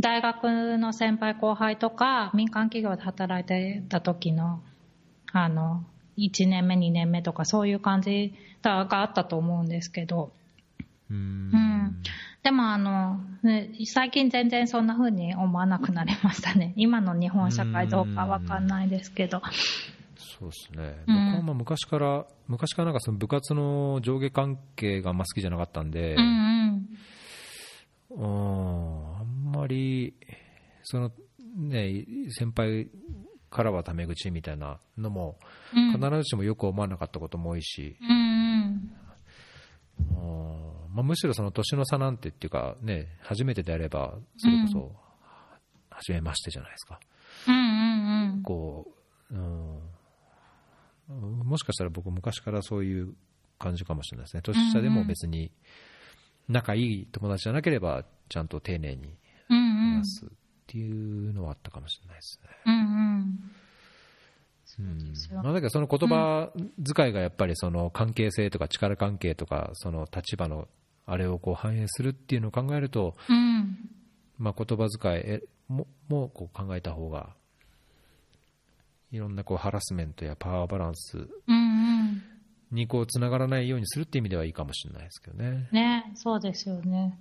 [0.00, 4.60] 大学の先輩後輩とか民間企業で働いてた時の
[5.32, 5.84] あの
[6.16, 10.32] 1年目、2年目とかそういう感じがあったと思うんですけど。
[11.10, 12.02] うんうん
[12.42, 16.74] でもあの、ね、最近全然そんな風に思わなくなりましたね。
[16.76, 19.40] 今の日本社会どうかわかんないですけど。
[20.16, 26.22] そうですね、うん僕はまあ昔から、昔からなんかその部活の上下関係があんま好きじゃなかったんで、うんう
[26.72, 26.88] ん。
[28.10, 30.14] うんあんまり、
[30.82, 31.12] その
[31.56, 32.88] ね、先輩
[33.50, 35.38] からはタメ口みたいなのも、
[35.74, 38.12] うん必ずしもよく思わなかったことも多いし、うんう
[38.72, 38.90] ん。
[40.10, 44.92] うんまあ、むしろその年の差なんてっていうか、ね、初めてであれば、それこそ、
[45.90, 47.00] 初めましてじゃないですか。
[47.48, 48.42] うんうんうん。
[48.42, 48.86] こ
[49.30, 49.80] う、うん、
[51.44, 53.14] もしかしたら僕、昔からそういう
[53.58, 55.50] 感じかもしれないですね、年下でも別に
[56.48, 59.16] 仲いい友達じゃなければ、ちゃんと丁寧に
[59.48, 60.28] 話すっ
[60.66, 62.48] ていうのはあったかもしれないですね。
[62.66, 62.78] うんう
[64.82, 65.14] ん。
[65.42, 66.50] まあ、だけどその言葉
[66.94, 70.66] 遣いがやっぱりその関係性とか力関係とかその立場の
[71.06, 73.78] あれをこう反映するっていうのを考えると、うん。
[74.38, 77.36] まあ、言葉遣いえももこう考えた方が
[79.12, 82.22] いろんなこうハラスメントやパワーバランスうんうん。
[82.74, 85.68] にこうつながらないようにするっていう意味ではいいかもしれないですけどね。
[85.72, 87.18] ね、そうですよね。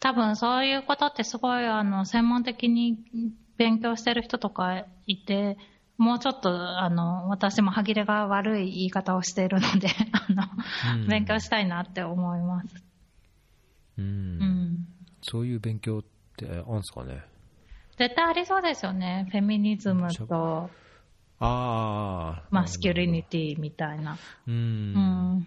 [0.00, 2.98] 多分そういうことってすごいあの専門的に
[3.56, 5.56] 勉強してる人とかいて、
[5.96, 10.42] もうちょっとあの私も歯切れが悪い言い方をしているので、 あの、
[11.02, 12.84] うん勉強したいなって思います。
[13.98, 14.86] うんうん。
[15.22, 16.02] そういう勉強っ
[16.36, 17.22] てあるんですかね。
[17.96, 19.28] 絶対ありそうですよね。
[19.30, 20.68] フェミニズムと
[21.40, 22.48] ああ。
[22.50, 24.14] マスキュリニティみたいな。
[24.46, 24.50] う。
[24.50, 24.56] うん
[25.38, 25.46] ん。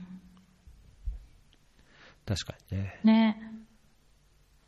[2.26, 3.00] 確かにね。
[3.04, 3.52] ね。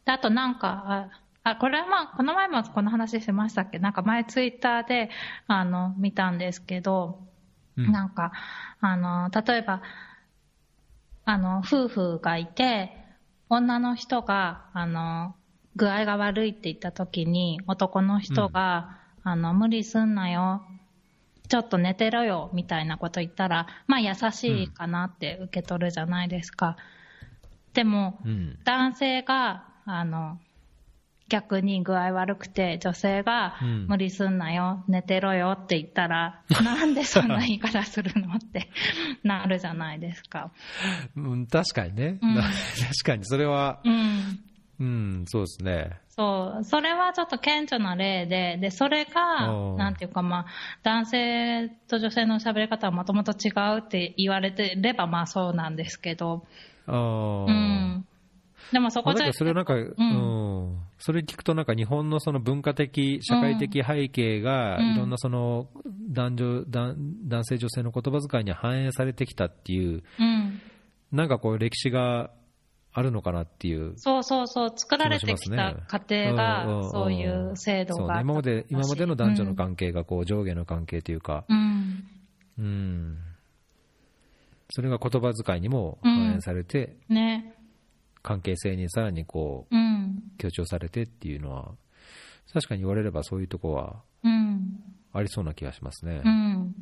[0.05, 1.09] であとなんか、
[1.43, 3.79] あ、あこれはまあ、この前もこの話しましたっけ？
[3.79, 5.09] なんか前ツイッターで、
[5.47, 7.19] あの、見たんですけど、
[7.77, 8.33] うんなんか、
[8.81, 9.81] あの、例えば、
[11.23, 12.91] あの、夫婦がいて、
[13.47, 15.33] 女の人が、あの、
[15.77, 20.61] 具合が悪いって言った時に、男の人が、あの、無理すんなよ。
[21.49, 26.77] ちょっと寝てろよ、みたいなこと言ったら、まあ優しいかなって受け取るじゃないですか。
[27.73, 28.59] でも、うん。
[28.63, 30.39] 男性が、あの、
[31.29, 38.69] 逆に具合悪くて、女性がうん無理すんなよ、寝てろよって言ったら、 なんでそんな言い方するのって
[39.23, 40.51] なるじゃないですか。
[41.15, 42.51] うん、確かにね、うん 確
[43.05, 43.81] かにそれは、
[44.79, 44.87] うん。
[44.87, 44.89] う
[45.23, 45.99] ん、そうですね。
[46.09, 46.63] そう。
[46.63, 50.45] それはちょっと顕著な例で、で、それがなんていうかまあ、
[50.83, 56.45] 男性と女性の喋り方はもともと違うって言われてればまあそうなんですけど、
[56.87, 57.45] ああ。
[57.45, 58.05] うん。
[58.71, 65.67] でもそこじゃそれはなんか、うん、それ聞くと、なんか日本のその文化的、社会的背景が、うんいろんなその
[66.09, 66.95] 男女、男
[67.27, 70.61] 男性、女性の言葉遣いに反映されてきたっていう、うん。
[71.11, 72.29] なんかこう、歴史が
[72.91, 73.93] あるのかなっていう。
[73.97, 82.03] そうそうそう、作られてきた家庭が、そういう制度があった今まで今までの男女の関係がこう上下の関係というか、うん。
[82.57, 83.17] うん、
[84.71, 87.55] それが言葉遣いにも反映されて、ね。
[88.21, 90.23] 関係性にさらにこううん。
[90.37, 91.71] 強調されてっていうのは、
[92.53, 94.83] 確かに言われればそういうとこはうん。
[95.13, 96.21] ありそうな気がしますね。
[96.23, 96.75] うん。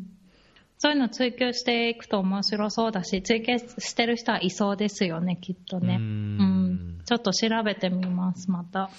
[0.80, 5.96] そういうの追求していくと面白そうだし、追求してる人はいそうですよね、きっとね。
[5.96, 7.02] ううんん。
[7.06, 8.90] ちょっと調べてみます、また。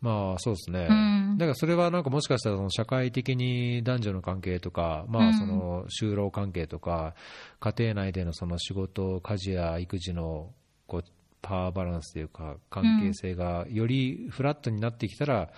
[0.00, 7.14] まあそうですね、うんだからそれはなんかもしかしたらその社会的に男女の関係とか、まあ、その就労関係とか、
[7.60, 10.52] 家庭内でのその仕事、家事や育児の
[10.86, 11.04] こう
[11.42, 15.50] パワーバランスというか、関係性がよりフラットになってきたら、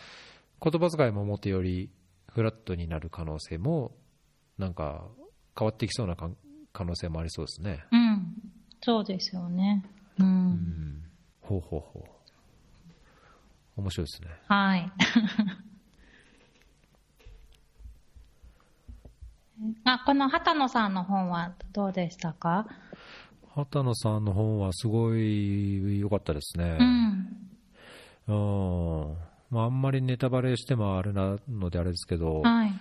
[0.61, 1.91] 言葉遣いももっとより
[2.33, 3.93] フラットになる可能性も、
[4.59, 5.05] なんか
[5.59, 6.31] 変わってきそうなか
[6.73, 7.85] 可能性もありそうですね。
[7.91, 8.35] うん。
[8.81, 9.85] そうですよね。
[10.19, 10.23] う。
[10.23, 11.03] うんん、
[11.41, 12.05] ほうほうほ
[13.77, 13.81] う。
[13.81, 14.29] 面白いですね。
[14.47, 14.93] はい。
[19.85, 22.67] あ、この畑野さんの本はどうでしたか？
[23.55, 26.77] 畑野さんの本はすごい良かったですね。
[26.79, 27.49] うん。
[28.29, 29.17] うん
[29.51, 32.73] まあ、あんまりネタバレしてもあれなのであれですけど、はい。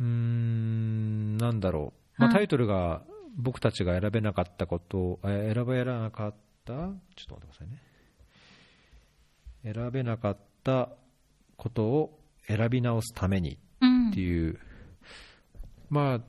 [0.00, 3.02] うーん、なんだろう、まあ、はいタイトルが
[3.36, 6.34] 僕たちが選べなかったことを、え選べなかっ
[6.64, 7.78] た、ちょっと待ってくださいね。
[9.74, 10.90] 選べなかった
[11.56, 14.20] ことを選び直すためにうんって。
[14.20, 14.58] いう、
[15.88, 16.20] まあ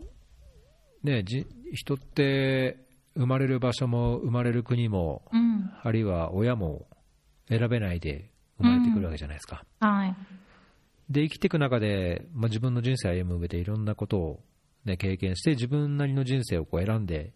[1.03, 2.77] ね、じ人って
[3.15, 5.71] 生まれる場所も生まれる国も、うん。
[5.81, 6.87] あるいは親も
[7.49, 9.65] 選べないで生まれてくるわけじゃないですか。
[9.79, 10.15] はい。
[11.09, 14.43] で、生きていく中で、まあ、自分の人生を歩む上でいろんなことを
[14.85, 17.33] ね、経験して自分なりの人生をこう選んで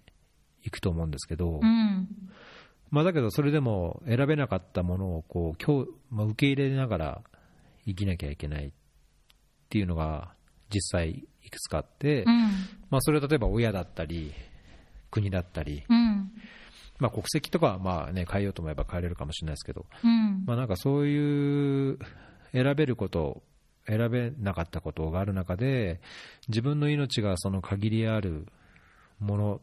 [0.63, 2.07] いくと思うんですけど、うん。
[2.89, 7.21] まあ、だけどそれでも選べなかったものをこう今日、まあ、受け入れながら
[7.85, 8.71] 生きなきゃいけないっ
[9.69, 10.33] ていうのが
[10.69, 12.37] 実際いくつかあって、うん。
[12.89, 14.33] まあ、それは例えば親だったり
[15.11, 16.31] 国だったり、うん。
[16.99, 20.43] まあ、国籍とかはまあ、ね、変えようと思えば変えれるかもしれないですけど、うん。
[20.45, 21.99] まあ、なんかそういう
[22.53, 23.43] 選べること
[23.87, 26.01] 選べなかったことがある中で
[26.47, 28.47] 自分の命がその限りある
[29.19, 29.61] もの、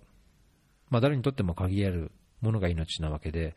[0.91, 2.11] まあ、誰にとっても限りある
[2.41, 3.55] ものが命なわけで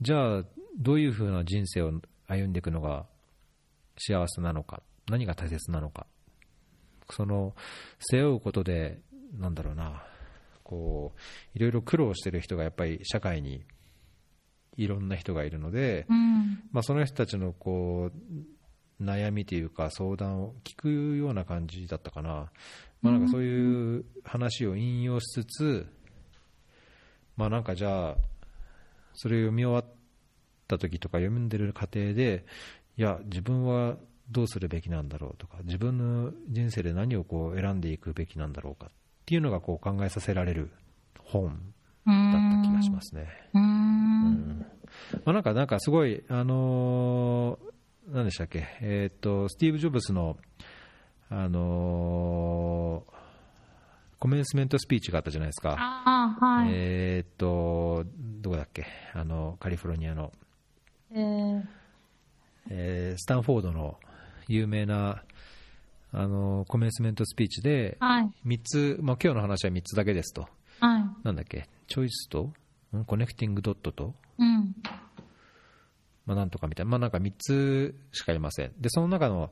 [0.00, 0.44] じゃあ
[0.78, 1.92] どういうふうな人生を
[2.26, 3.06] 歩んでいくのが
[3.98, 6.06] 幸せなのか何が大切なのか
[7.10, 7.54] その
[7.98, 8.98] 背負うことで
[9.38, 10.02] なんだろうな
[10.62, 13.64] こういろいろ苦労してる人がやっぱり社会に
[14.76, 16.62] いろんな人がいるので、うん。
[16.72, 18.42] まあ、その人たちのこう
[19.04, 22.50] 悩みというか相談を聞くような感じだったかな、
[23.02, 25.86] まあ、なんかそういう話を引用しつつ、
[27.36, 28.16] まあ、なんかじゃあ
[29.14, 29.94] それを読み終わっ
[30.68, 32.44] た時とか読んでる過程で
[32.96, 33.96] いや自分は
[34.30, 38.90] どうするべきなんだろうとか自分の人生で何をこう選んでいくべきなんだろうかっ
[39.26, 40.70] ていうのがこう考えさせられる
[41.22, 41.74] 本
[42.06, 43.28] だった気がしますね。
[43.54, 43.58] う。
[43.58, 44.66] うんん
[45.24, 47.73] まあ、なんか、なんかすごい、あのー、
[48.08, 50.36] 何でしたっけ、えーっと、スティーブ・ジョブズの、
[51.30, 53.14] あのー
[54.20, 55.76] コメンスメントスピーチがあったじゃないですか。
[55.76, 56.70] はい。
[56.72, 58.06] えーっと、
[58.40, 60.32] どこだっけ、あの、カリフォルニアの、
[61.12, 61.62] えー、
[62.70, 63.98] えースタンフォードの
[64.48, 65.24] 有名な、
[66.12, 68.30] あのコメンスメントスピーチで、はい。
[68.46, 70.48] 3つ、まあ、今日の話は3つだけですと。
[70.80, 71.04] はい。
[71.22, 72.50] なんだっけ、チョイスと、
[72.96, 73.04] ん？
[73.04, 74.74] コネクティングドットと、うん。
[76.26, 78.72] まあ、なんとかみたいな、まあ、なんか3つしかありません。
[78.78, 79.50] で、その中の、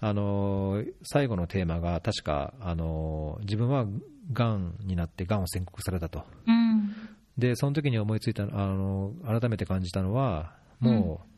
[0.00, 3.86] あのー最後のテーマが、確か、あのー自分は
[4.32, 6.24] がんになって、がんを宣告されたと。
[6.46, 6.94] うん。
[7.38, 11.30] で、その時に思いついた、あのー改めて感じたのは、もう、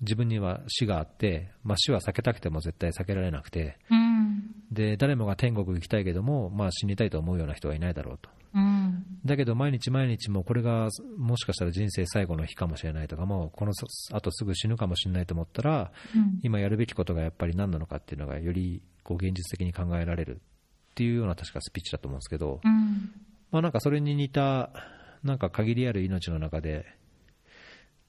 [0.00, 4.54] 自分には死があって、まあ、死は避けたくても絶対避けられなくて、うん。
[4.70, 8.30] で、誰もが天国行きたいけども、まあ、死にたいと思うような人はいないだろうと。
[8.54, 8.87] うん。
[9.24, 13.72] だけど毎日毎日もうこれがもしかしたら人生最後の日かもしれないとかもうこの
[14.12, 16.40] あとすぐ死ぬかもしれないと思ったらうん。
[16.42, 20.38] 今やるべきことがやっぱり何なのかっていうのがよりこう現実的に考えられるっ
[20.94, 23.12] ていうような確かスピーチだと思うんですけど、うん。
[23.50, 24.70] まあ、なんかそれに似た
[25.22, 26.86] なんか限りある命の中で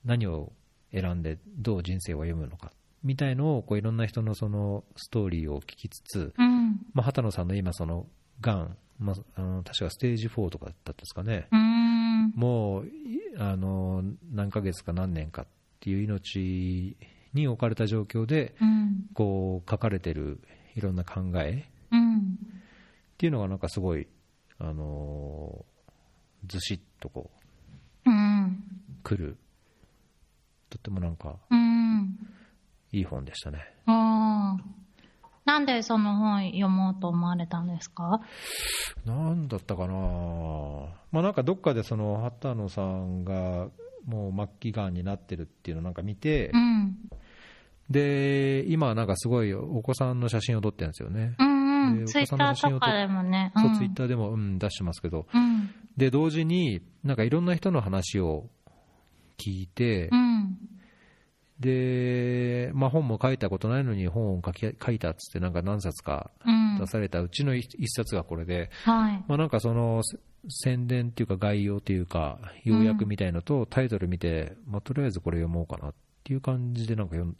[0.05, 0.51] 何を
[0.91, 2.71] 選んでどう人生を歩むのか
[3.03, 6.79] みたいのをこういろんな人のそのストーリーを聞きつつ、うん。
[6.93, 8.07] まあ、畑野さんの今その
[8.41, 12.33] がん、まあ、あの確かステージ4とかだったんですかね、うん。
[12.35, 12.89] もうい
[13.37, 15.47] あの何ヶ月か何年かっ
[15.79, 16.97] ていう命
[17.33, 19.05] に置かれた状況でうん。
[19.13, 20.41] こう書かれてる
[20.75, 22.37] いろんな考えっうん。
[23.17, 24.07] ていうのがなんかすごい
[24.59, 25.65] あの
[26.47, 27.31] ずしっとこ
[28.05, 28.45] うん。
[28.45, 28.51] う
[29.03, 29.37] 来る
[30.69, 32.17] とってもなんかうん。
[32.91, 33.59] いい本でしたね。
[35.49, 38.21] なんでその本読もうと思われたんですか？
[39.03, 39.93] なんだったかな
[41.11, 43.67] まあなんかどっかでその畑野さんが
[44.05, 46.97] もう末期がんになってるっていうのをなんか見てうん。
[47.89, 52.05] で今なんかすごいお子さんの写真を撮ってるんですよねうんうん。
[52.05, 53.51] でツイッターとかでもね。
[53.57, 55.71] そうツイッターでも、うん、出してますけど、うん。
[55.97, 58.45] で同時に、なんかいろんな人の話を
[59.39, 60.28] 聞いてう、ん。
[61.59, 66.69] でまあ、本も書いたことないのに本を書き書いたっつって、なんか何冊かうん。
[66.79, 69.23] 出されたうちの一一冊がこれで、はい。
[69.27, 75.93] まあ、なんかそのせ宣伝っていうか、概要というか、要約みたいのと、タイトル見て、まあ、とりあえずこれ読もうかなっ
[76.23, 77.35] ていう感じで、なんか読ん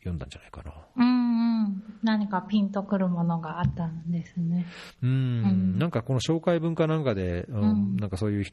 [0.00, 0.72] 読んだんじゃないかな。
[0.96, 1.82] うんうん。
[2.02, 4.66] 何かピンとくるものがあったんですね。
[5.02, 8.46] うん、うんなんかこの紹介文化なんかで、うんうんなんかそういう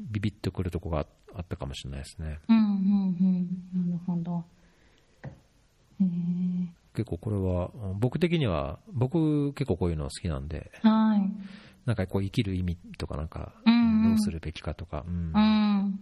[0.00, 2.38] ビビッとくるとこがああったかもしれないですね。
[2.48, 3.90] うんうんうん。
[3.90, 4.44] なるほど。
[6.00, 6.06] へえ。
[6.94, 11.30] 結構これは、うん僕的には、僕結構こういうの好きなんで、はい。
[11.84, 15.38] なんかこう生きる意味とかなんか、うんうんどうするべきかとか、うんう
[15.88, 16.00] ん。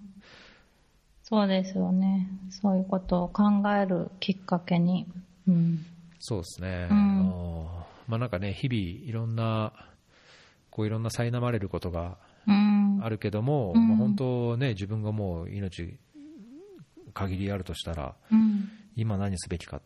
[1.22, 2.28] そうですよね。
[2.50, 5.06] そういうことを考えるきっかけに。
[5.48, 5.84] うん。
[6.20, 6.88] そうですね。
[6.90, 8.78] うんあのまあなんかね、日々
[9.08, 9.72] いろんな、
[10.70, 12.14] こういろんな苛まれることがうん。
[12.46, 15.98] あるけども、うんまあ本当ね、自分がもう命
[17.14, 18.68] 限りあるとしたら、うん。
[18.96, 19.82] 今何すべきかっ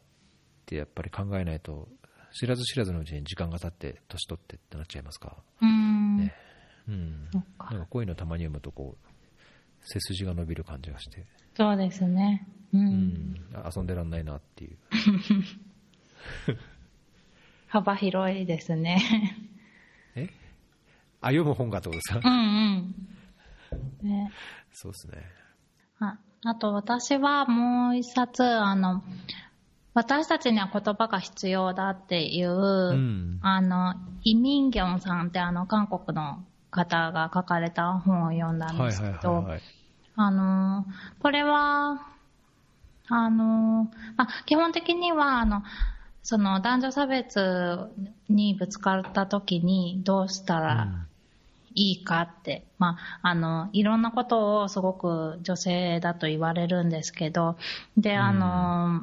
[0.66, 1.88] てやっぱり考えないと、
[2.32, 5.36] 知らず知らずのうちに時間が経って、年取ってってなっちゃいますか。
[5.62, 6.16] うん。
[6.16, 6.34] ね
[6.88, 7.28] うん。
[7.32, 7.42] なん
[7.80, 9.08] かこういうのたまに読むと、こう、
[9.84, 12.46] 背筋が伸びる感じがして、そうですね。
[12.72, 12.78] う。
[12.78, 13.36] うんん、
[13.74, 14.76] 遊んでらんないなっていう。
[17.68, 19.02] 幅広いですね。
[21.22, 22.20] えあ、読む本がってことですか？
[22.24, 22.94] うん
[24.02, 24.08] うん。
[24.08, 24.32] ね、
[24.72, 25.22] そうですね。
[26.00, 29.02] ああと私はもう一冊、あの、
[29.94, 39.48] 私たちには言葉が必要だっていう、うんあの、イ・ミンギョンさんってあの、韓国の方が書かれた本を読んだんはいですけど。
[40.20, 40.84] あの、
[41.20, 42.00] これは、
[43.08, 45.62] あの、あ基本的には、あの、
[46.22, 47.88] その男女差別
[48.28, 51.06] にぶつかった時にどうしたら
[51.78, 57.56] いいかって、まあ、あの、いろんなことをすごく女性だと言われるんですけど、
[57.96, 59.02] で、あの、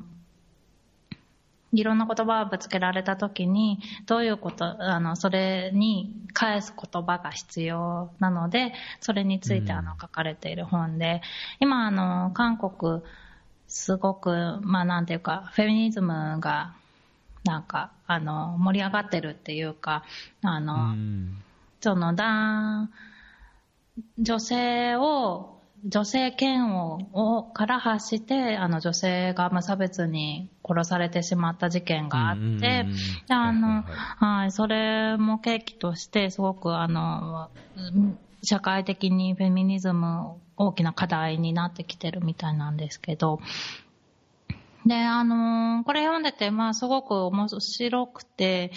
[1.71, 11.21] いろんな言葉をぶつけられたときに、どういうこと、あの、それに返す言葉が必要なので、それについてあのうん書かれている本で、
[11.61, 13.01] 今あの、韓国、
[13.69, 16.73] すごく、まあなんていうか、フェミニズムが、
[17.45, 20.03] なんか、あの、盛り上がってるっていうか、
[20.41, 21.37] あの、うん
[21.81, 22.89] そのだ
[24.17, 25.51] 女性を、
[25.85, 32.85] 女性嫌悪をから発して、あの女性が無差別に殺されてしまった事件があって、
[33.29, 43.39] あの、はいそれも契機として、すごくあの、うん社会的にフェミニズム大きな課題になってきてるみたいなんですけど、
[44.85, 48.71] で、あのーこれ読んでて、まあ、すごく面白くて、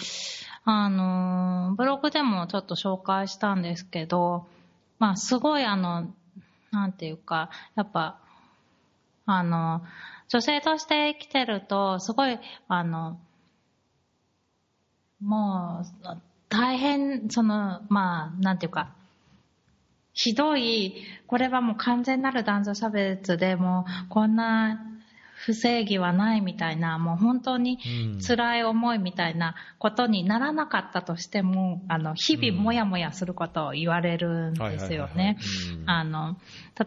[0.71, 4.45] あのブログでもちょっと紹介したんですけど、
[4.99, 6.13] まあ、すごいあの、
[6.71, 8.19] なんていうか、やっぱ、
[9.25, 9.81] あの、
[10.27, 13.19] 女性として生きてると、すごい、あの、
[15.19, 16.17] もう、
[16.49, 18.91] 大変、その、まあ、なんていうか、
[20.13, 24.85] ひどい、これはもう完全なる男女差別でもう、こんな
[25.45, 27.79] 不正義はないみたいな、もう本当に
[28.13, 28.19] うん。
[28.21, 35.37] 辛い思いみたいなことにならなかったとしても、あの、日々もやもやすることを言われるんですよね。
[35.85, 36.37] あの、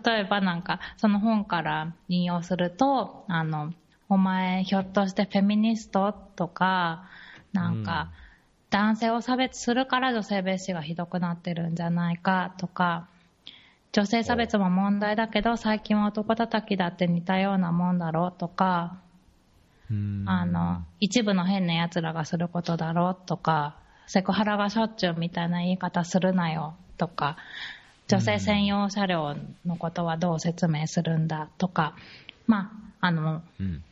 [0.05, 3.73] 例えばなんか、その本から引用すると、あの、
[4.09, 7.05] お前ひょっとしてフェミニストとか、
[7.53, 8.11] なんか、
[8.69, 13.09] 男性を差別するから女性蔑視がひどくなってるんじゃないかとか、
[13.93, 18.99] 女性差別も問題だけど、最近は男叩きだって似たようなもんだろうとか、
[19.91, 20.25] うん。
[20.27, 23.77] あの、一部の変な奴らがすることだろうとか、
[24.07, 27.37] セクハラがしょっちゅうみたいな言い方するなよとか、
[28.09, 29.37] 女性専用車両
[29.67, 31.95] のことはどう説明するんだとか、
[32.47, 33.85] まあ、あの、うん。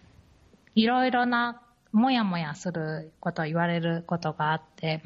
[0.75, 1.61] いろいろな、
[1.93, 5.03] もやもやすることを言われることがあって、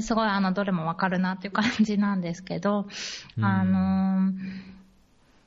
[0.00, 2.86] すごいあの、どれもわかるなっていう感じなんですけど、
[3.36, 3.44] うん。
[3.44, 4.74] あのー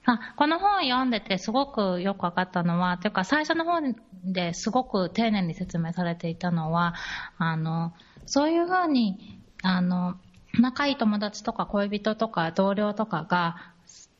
[0.09, 6.95] あ、この本読んでてすごくよくわかったのは、というか最初の本ですごく丁寧に説明されていたのは、
[7.38, 7.93] あの、
[8.25, 10.15] そういうふうに、あの、
[10.59, 13.57] 仲いい友達とか恋人とか同僚とかが、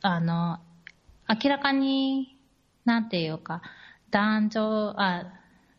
[0.02, 0.58] あの、
[1.26, 2.36] 明らかに、
[2.84, 3.62] なんていうか、
[4.10, 5.24] 男女、あ、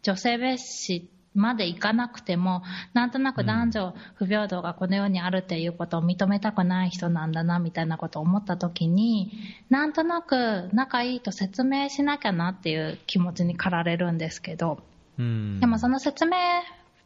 [0.01, 2.63] 女性蔑視までいかなくても、
[2.93, 9.31] なんとなく男女不平等がこの世にあるっていうことを認めたくない人なんだな、みたいなことを思ったときに、
[9.69, 14.79] なんとなく仲いいと説明しなきゃなっていう気持ちに駆られるんですけど、
[15.17, 16.41] うんでもその説明っ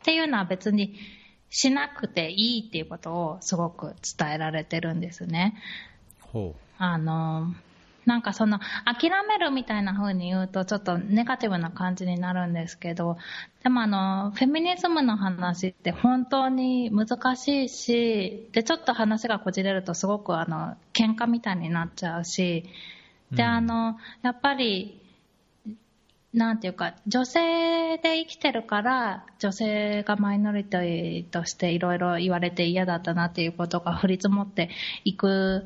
[0.03, 0.95] ていうのは別に
[1.49, 5.55] しなくていいっていうことをすごく伝えられてるんですね。
[6.21, 7.53] ほあの、
[8.05, 13.17] なんかその、諦めるみたいな風に言うとちょっとネガティブな感じになるんですけど、
[13.63, 22.65] でもあの、フェミニズムの話って本当に難しいし、で、ちょっと話がこじれるとすごくあの、喧嘩みたいになっちゃうし、
[23.31, 23.49] で、うん。
[23.49, 24.99] あの、やっぱり、
[26.33, 34.69] なんていうか、女性で生きてるから、女性がマイノリティとしていろいろ言われて嫌だったなっていうことが降り積もって
[35.05, 35.63] いく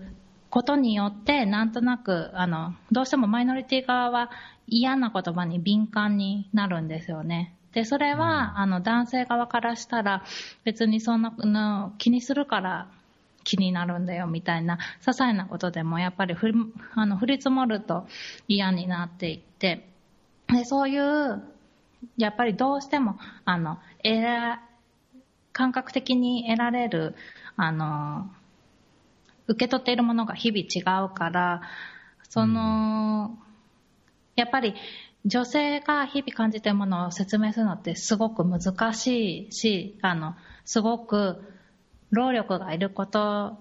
[0.50, 4.32] ことによって、なんとなく、あの、どうしてもマイノリティ側は
[4.68, 7.54] 嫌な言葉に敏感になるんですよね。
[7.74, 10.24] で、それは、あの、男性側からしたら、
[10.64, 12.88] 別にそんなの気にするから
[13.48, 16.54] 気になるんだよみたいな些細なことでもやっぱり降り
[16.96, 18.06] あの降り積もると
[18.50, 19.88] 嫌になっていって
[20.50, 21.42] でそういう
[22.18, 23.80] やっぱりどうしてもあの
[25.54, 27.16] 感覚的に得られる
[27.56, 28.30] あの
[29.48, 31.62] 受け取っているものが日々違うから
[32.30, 33.38] その、
[34.36, 34.76] やっぱり
[35.26, 40.36] 女性が日々感じているものを説明するのってすごく難しいしあの
[40.66, 41.42] すごく
[42.12, 43.58] 労力がいること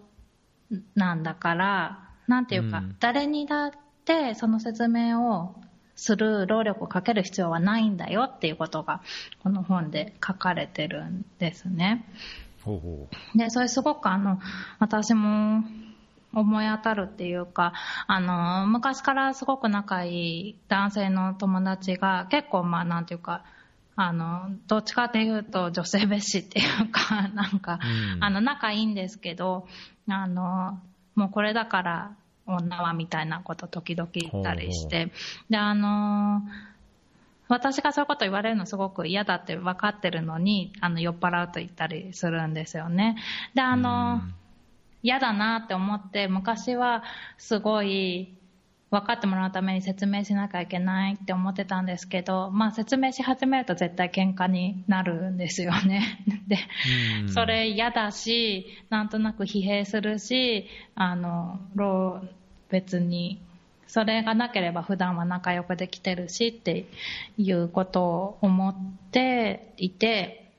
[0.94, 3.70] なんだから、なんていうか、うん誰にだっ
[4.04, 5.54] てその説明を
[5.94, 9.02] する労力をかける必要はないんだよっていうことが、
[9.42, 12.04] この本で書かれてるんですね。
[12.66, 13.38] ほうほう。
[13.38, 14.40] で、それすごくあの、
[14.80, 15.62] 私も
[16.34, 17.72] 思い当たるっていうか、
[18.08, 20.10] あの、昔からすごく仲い
[20.48, 23.44] い男性の友達が結構まあなんていうか、
[23.94, 27.78] あの、どっちかっていうと女性蔑視っていうか、 なんか、
[28.14, 29.68] うん、あの、仲いいんですけど、
[30.08, 30.80] あの、
[31.14, 35.12] もうこれだから女はみたいなこと時々言ったりして、
[35.48, 36.42] で、あの
[37.48, 43.16] 私がそういうこと言われるのすごく嫌だって分かってるのに、あの、酔っ払うと言ったりするんですよね。
[43.54, 44.22] で、あの、
[45.02, 47.04] 嫌だなって思って、昔は
[47.38, 48.34] すごい
[48.90, 56.24] 分かってもらうために説明しなきゃいけないって思ってたんですけど、まあ説明し始めると絶対喧嘩になるんですよね。
[56.46, 56.58] で、
[57.28, 61.60] それ嫌だし、なんとなく疲弊するし、あの、
[62.68, 63.40] 別に、
[63.86, 66.86] それがなければ普段は仲良くできてるしって
[67.38, 68.76] いうことを思っ
[69.10, 70.50] ていて、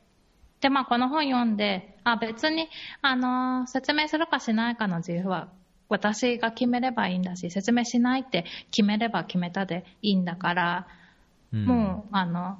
[0.61, 2.67] で、まあこの本読んで、あ、別に、
[3.01, 5.49] あの、説明するかしないかの自由は
[5.89, 10.87] 私が決めればいいんだし、説明しないって決めれば決めたでいいんだから、
[11.53, 12.57] うん、もう、あの、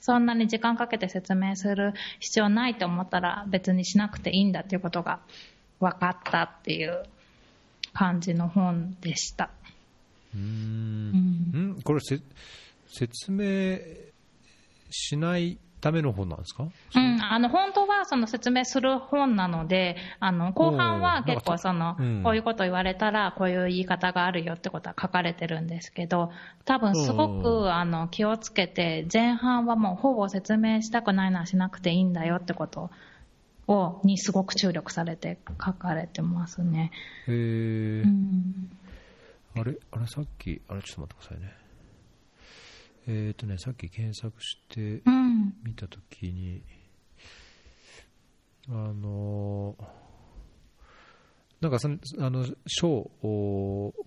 [0.00, 5.20] そんなに時間かけて説明する必要ないと思ったら別にしなくていいんだっていうことが
[5.80, 7.02] 分かったっていう
[7.92, 9.50] 感じの本でした。
[10.34, 12.20] うん、うん、これせ
[12.88, 13.78] 説明
[14.90, 26.32] しないための本なんですか、うん、あの本当はその説明する本なので、あの後半は結構その、こういうこと言われたら、こういう言い方があるよってことは書かれてるんですけど、
[26.64, 32.90] 多分すごくあの気をつけて、前半はもうほぼ説明したくないのはしなくていいんだよってこと
[33.68, 36.90] をにすごく注力されて書かれてますね。
[37.28, 38.70] へえ、うん、
[39.58, 41.52] あれ、あれさっき、あれちょっと待ってくださいね。
[43.08, 45.02] えっ、ー、とね、さっき検索して
[45.62, 46.62] 見たときに、
[48.68, 49.76] うん、あの
[51.60, 51.78] なんか
[52.18, 53.10] あの賞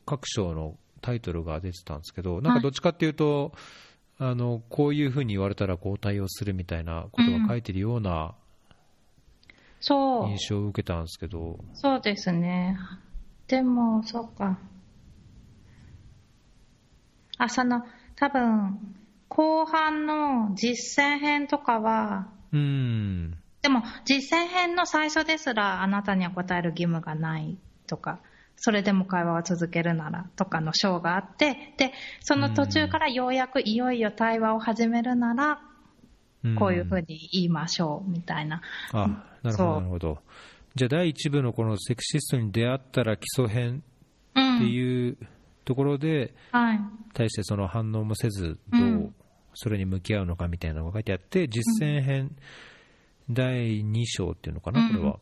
[0.06, 3.54] 各賞のタイトルが出てたんですけど、なんかどっちかっていうと、
[4.20, 8.36] はい、あのこういうふうに言われたらこう対応するみたいなことが書いてるような
[9.82, 12.78] 印象を受けたんですけど、そうですね、
[13.47, 14.60] でも、そうか、
[17.39, 17.83] あその
[18.19, 18.77] 多分、
[19.29, 23.37] 後半の実践編とかは、うん。
[23.61, 28.19] でも、実践編の最初ですら、あなたには答える義務がないとか、
[28.57, 35.61] それでも会話を続けるならとかの章があって、で、その途中からようやくいよいよ対話を始めるなら、
[36.57, 38.61] こういうふうに言いましょうみたいな。
[38.91, 39.07] あ、
[39.43, 40.17] なるほど、なるほど。
[40.75, 43.83] じゃあ、第1部のこのセクシストに出会ったら基礎編
[44.31, 45.38] っていう、うん
[45.70, 46.80] ところで、はい、
[47.13, 49.13] 対してその反応もせず、どう
[49.53, 52.36] それに向き合うのかみたいなのが書いてあって、実践編
[53.30, 55.20] 第2章っていうのかな、これは。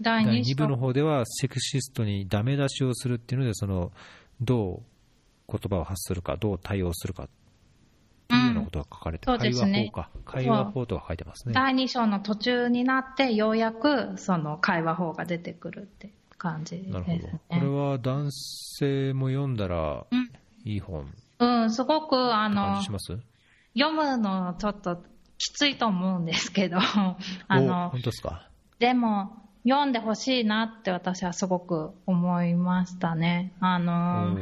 [0.00, 3.90] 第 2, 2部の方では、セクシストにダメ出しをするっていうので、その
[4.40, 4.84] ど
[5.48, 7.28] う言葉を発するか、どう対応するかっ
[8.28, 11.54] ていうようなことが書かれて、うん、会話法か、会話法とか書いてますね。
[11.54, 17.38] 第2章の途中になって、ようやくその会話法が出てくるって感じです、ね、なるほど。
[17.48, 20.06] これは男性も読んだら
[20.64, 25.02] いい本、うん、うん、すごくあの、読むのちょっと
[25.36, 26.78] きついと思うんですけど、
[27.48, 28.48] あの、本当ですか？
[28.78, 33.52] でも、読んでほしいなって私はすごく思いましたね。
[33.60, 34.34] あの、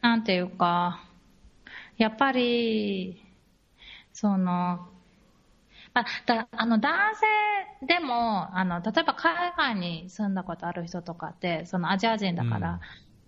[0.00, 1.04] なんていうか、
[1.98, 3.22] やっぱり、
[4.12, 4.88] その、
[6.00, 7.26] あだあの男性
[7.86, 12.80] でもあの、例えば海外に住んだことある人とかって、そのアジア人だから、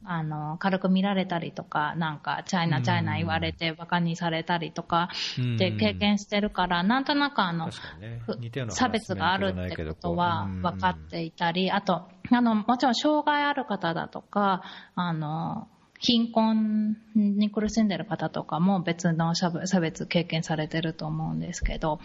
[0.02, 5.08] うん、あの軽く見られたりとか、なんか、チャイナ、チャイナ言われて、バカにされたりとか
[5.54, 7.72] って経験してるから、なんとなくあの、ね、
[8.68, 14.62] 差別があるってことは分かっていたり、あと、あの、もちろん障害ある方だとか、
[14.94, 15.68] あの、
[16.02, 19.50] 貧困に苦しんでる方とかも別の差
[19.80, 22.00] 別経験されてると思うんですけど、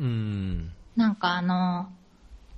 [0.00, 1.88] うん、なんかあの、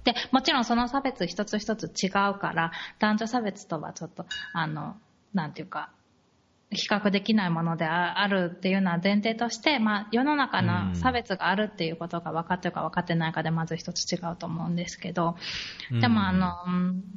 [0.04, 4.96] で、もちろんその差別一つ一つ違うから、男女差別とはちょっと、あの、
[5.34, 5.90] なんていうか、
[6.74, 15.36] 比較できないものであるっていうのは前提として、まあ、世の中の差別があるっていうことが分かってるか分かってないかでまず一つ違うと思うんですけど、
[16.00, 16.54] でもあの、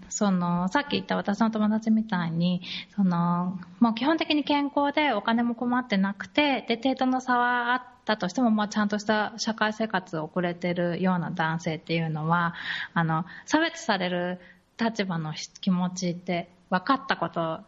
[0.09, 2.61] その、さっき言った私の友達みたいに、
[2.95, 12.53] その、もう基本的に健康でお金も困ってなくて、で、程度の差はあったとしても、まあ、ちゃんとした社会生活を送れてるような男性っていうのは、
[12.93, 14.39] あの、差別される
[14.79, 17.59] 立場の気持ちって分かったこと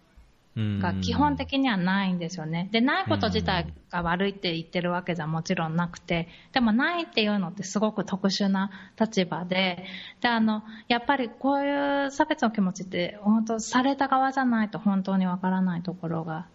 [0.79, 2.69] が基本的にはないんですよね。
[2.71, 9.85] で、ないこと自体が悪いって言ってるわけじゃもちろんなくて、でもないっていうのってすごく特殊な立場で、
[10.21, 16.47] で、あの、やっぱりこういう差別の気持ちって本当された側じゃないと本当にわからないところが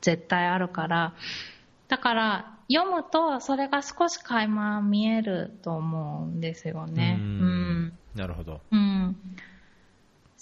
[0.00, 1.14] 絶対あるから、
[1.88, 7.18] だから読むとそれが少し垣間見えると思うんですよね。
[7.20, 7.92] うん。
[8.14, 8.60] なるほど。
[8.70, 9.16] うん。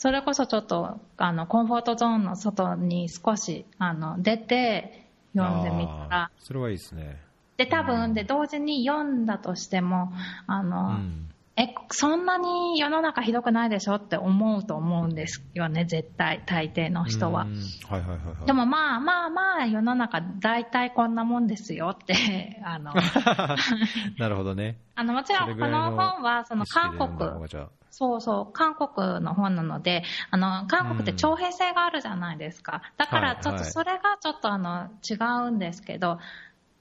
[0.00, 6.30] それこそちょっと、あの、コンフォートゾーンの外に少し、あの、出て読んでみたら。
[6.38, 7.20] それはいいですね。
[7.58, 10.10] で、多分、で、同時に読んだとしても、
[10.46, 11.28] あの、うん、
[11.60, 17.44] え、そんなに世の中ひどくないでしょって思うと思うんですよね、絶対、大抵の人は。
[17.88, 22.94] はいはいはい、はい、でもまあまあまあ、世の中大体こんなもんですよって、 あの。
[24.16, 24.78] なるほどね。
[24.96, 27.30] あの、もちろんこの本は、その韓国、
[27.90, 32.80] そうそう、韓国の本なので、あの、韓国って徴兵制があるじゃないですか。
[32.96, 35.14] だからちょっとそれがちょっとあの、違
[35.48, 36.18] うんですけど、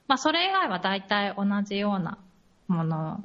[0.08, 2.16] まあそれ以外は大体同じような
[2.66, 3.22] もの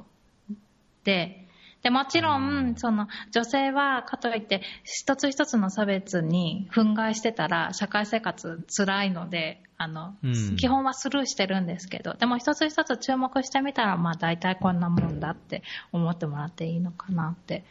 [1.04, 1.45] で、
[1.86, 15.62] で、もちろん、その、女性は、かといって、一つ一つの差別に憤慨してたら、社会生活辛いので、あの、うん、基本はスルーしてるんですけど、でも一つ一つ注目してみたら、まあ大体こんなもんだって
[15.92, 17.64] 思ってもらっていいのかなって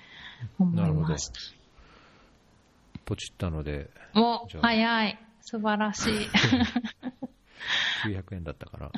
[0.59, 1.34] 思いました。
[3.03, 3.89] ポチったので。
[4.16, 5.20] お、早い。
[5.41, 6.13] 素晴らしい。
[8.05, 8.86] 900円だったから。
[8.91, 8.93] はい、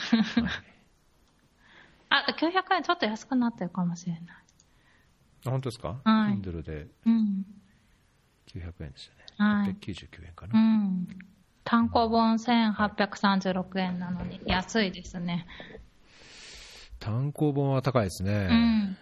[2.10, 4.24] あ、900円ちょっと安くなってるかもしれない。
[5.46, 9.52] あ本当ですか、はい、Kindle で900円でしたね。
[9.52, 10.60] はい、899円かな。
[10.60, 11.08] うん、
[11.64, 15.46] 単行本1836円なのに、安いですね。
[17.00, 18.48] 単行本は高いですね。
[18.50, 18.98] うん。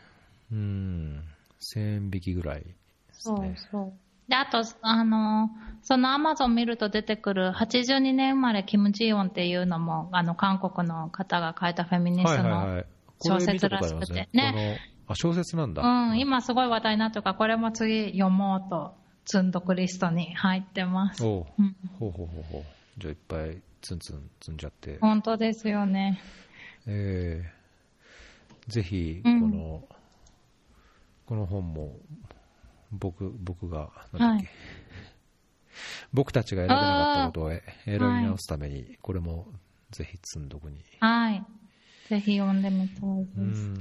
[0.51, 1.23] うん。
[1.61, 2.75] 1000円引きぐらい、ね、
[3.11, 3.93] そうそう。
[4.29, 5.49] で、あと、あの、
[5.83, 12.83] そのアマゾン見ると出てくる82年生まれキム・ジヨンっていうのも、あの、韓国の方が書いたフェミニストの
[13.19, 14.29] 小説らしくて。
[14.33, 14.79] ね。
[15.07, 15.81] あ、小説なんだ。
[15.81, 18.95] うん、今すごい話題になってるから、これも次読もうと、
[19.25, 21.25] 積んどくリストに入ってます。
[21.25, 22.63] おう、うん、ほうほうほうほう。
[22.97, 24.97] じゃあいっぱいツンツン積んじゃって。
[25.01, 26.19] 本当ですよね。
[26.85, 29.51] えー、ぜひ、この、うん、
[31.25, 31.97] この本も、
[32.91, 34.49] 僕、僕が、なんだっけ、はい、
[36.13, 37.49] 僕たちが選べなかったことを
[37.85, 39.47] 選び直すために、これも
[39.89, 40.77] ぜひ積ん読に。
[40.99, 41.43] はい。
[42.09, 43.71] ぜひ読んでみたいです。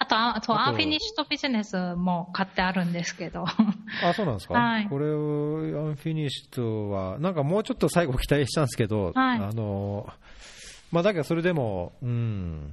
[0.00, 0.58] あと、あと。
[0.58, 3.44] Unfinished Business も買ってあるんですけど。
[4.02, 10.08] あ、そうなんですか、はい、これを、 Unfinished は、なんかもうちょっと最後期待したんですけど、はい、あの、
[10.92, 12.72] まあ、だけどそれでも、うん、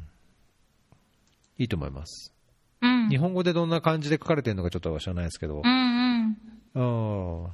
[1.58, 2.32] いいと思います。
[2.82, 6.38] うん、日本語でどんな感じで書かれてるのかちょっと知らないですけど、うん
[6.76, 7.48] うん、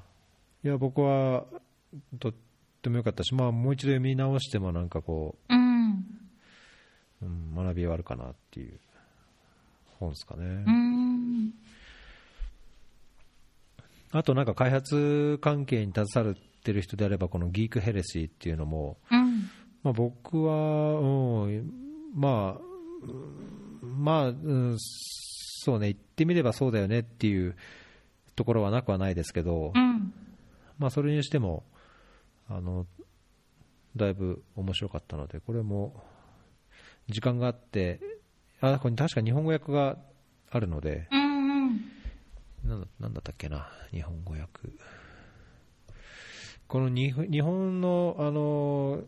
[0.63, 1.45] いや、僕は
[2.19, 2.33] とっ
[2.81, 6.05] てもよかったし、まあ、もう一度読み直してもなんかこう、うん、
[7.21, 8.79] うん、学びはあるかなっていう。
[10.01, 10.65] 本ですかね。
[14.11, 19.49] あとなんか開発関係に携わってる人であれば、このギークヘレシーっていうのも、うん、
[19.83, 21.71] まあ、僕は、うん、
[22.13, 22.61] まあ、
[23.83, 27.55] まあ、うん、そうね、言ってみればそうだよねっていう
[28.35, 30.13] ところはなくはないですけど、うん、
[30.77, 31.63] まあ、それにしても、
[32.49, 32.85] あの、
[33.95, 36.03] だいぶ面白かったので、これも
[37.07, 38.01] 時間があって、
[38.61, 39.97] あこれ確か日本語訳が
[40.51, 41.81] あるので、うんうん、
[42.63, 44.69] なんなんだったっけな、日本語訳。
[46.67, 49.01] この日本の、あの、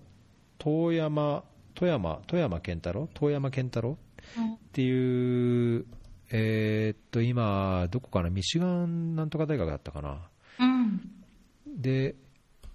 [0.57, 1.43] 遠山、
[1.75, 3.07] 富山、富山健太郎？
[3.13, 3.91] 遠山健太郎？
[3.93, 5.85] っていう、
[6.31, 10.29] えー、っと、今、どこかな、ミシガンなんとか大学だったかな？
[10.59, 11.01] うん、
[11.81, 12.15] で、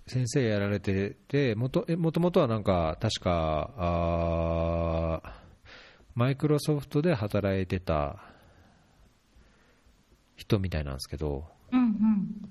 [0.07, 5.21] 先生やられてて、もともとはなんか、確か、あ
[6.19, 8.17] マイクロソフトで働いてた
[10.35, 12.51] 人みたいなんですけど、うんうん、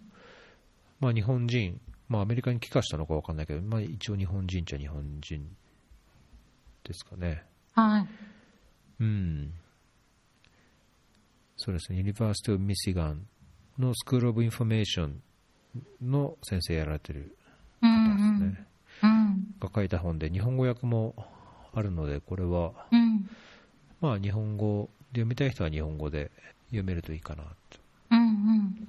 [1.02, 5.50] まあ、日本人、まあ、アメリカに帰化したのか分かんないけど、まあ、一応日本人っちゃ日本人
[6.86, 7.44] ですかね。
[7.74, 8.08] はい。
[9.02, 9.54] うん。
[11.58, 13.28] そうですね、 University of Michigan
[13.78, 15.22] の School of Information
[16.02, 17.36] の先生やられてる
[17.82, 18.66] 方ですね。
[19.04, 21.16] うんうん、が書いた本で、日本語訳も
[21.74, 23.30] あるので、これは、うん
[24.02, 26.32] まあ、日本語で読みたい人は日本語で
[26.68, 27.80] 読めるといいかなと。
[28.12, 28.88] うんうん、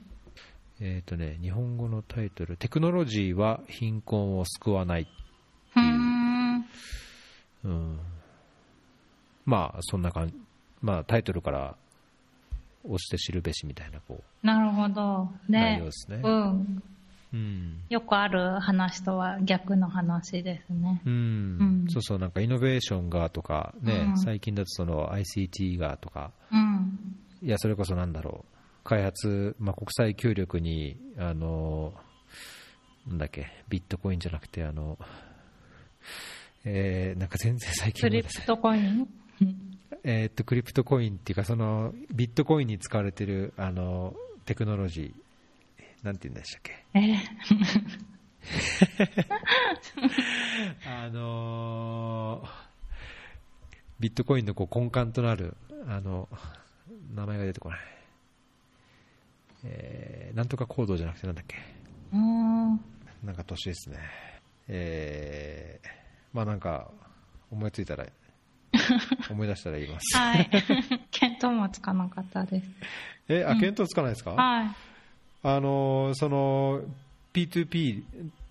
[0.81, 6.09] えっ、ー、とね、日本語のタイトル、テクノロジーは貧困を救わないっていう。
[7.65, 7.99] うん、
[9.45, 10.35] まあ、そんな感じ、
[10.83, 11.75] まあ、タイトルから
[12.85, 14.47] 押して知るべしみたいな、こう。
[14.47, 15.29] なるほど。
[15.49, 15.61] ね。
[15.61, 16.21] 内容ですね。
[16.23, 16.83] うん。
[17.33, 17.83] うん。
[17.89, 21.03] よくある話とは逆の話ですね。
[21.05, 21.13] うん。
[21.13, 21.87] うん。
[21.89, 24.19] そうそう、なんかイノベーションがとか、ねうん。
[24.19, 27.17] 最近だとその ICT がとか、うん。
[27.43, 31.95] いや、それこそなんだろう、開発、まあ、国際協力に、あの
[33.07, 34.99] なんだっけ、ビットコインじゃなくて、あの
[36.65, 39.09] えーなんか全然最近クリプトコイン？
[40.05, 44.15] えーっとクリプトコインっていうか、そのビットコインに使われてるあの
[44.45, 45.23] テクノロジー、
[46.03, 47.17] なんて言うんでしたっけ、え
[50.87, 52.49] あのー
[54.01, 55.57] ビットコインのこう根幹となる
[55.89, 56.29] あの
[57.17, 57.79] 名前が出てこない、
[59.65, 61.57] えーなんとかコードじゃなくてなんだっけ？
[62.13, 63.99] なんか年ですね、
[64.69, 65.89] えー
[66.33, 66.91] まあなんか
[67.51, 68.07] 思いついたら
[69.31, 70.17] 思い出したら言います。
[70.17, 70.49] はい。
[71.11, 72.69] 見当もつかなかったです。
[73.29, 74.69] え、あ、うん見当つかないですか、はい。
[75.43, 76.83] あのその
[77.33, 78.03] P2P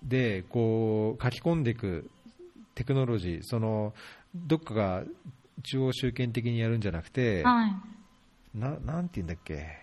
[0.02, 2.10] でこう書き込んでいく
[2.74, 3.92] テクノロジー、その
[4.34, 5.02] どっかが
[5.64, 7.72] 中央集権的にやるんじゃなくて、はい。
[8.54, 9.78] ななんて言うんだっけ、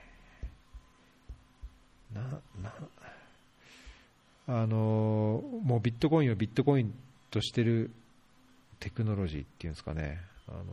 [2.13, 2.21] な
[2.61, 2.73] な
[4.47, 6.93] あのもうビットコインをビットコイン
[7.29, 7.91] としてる
[8.79, 10.21] テクノロジーっていうんですかね。
[10.47, 10.63] あの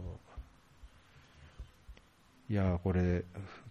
[2.50, 3.24] いやーこれ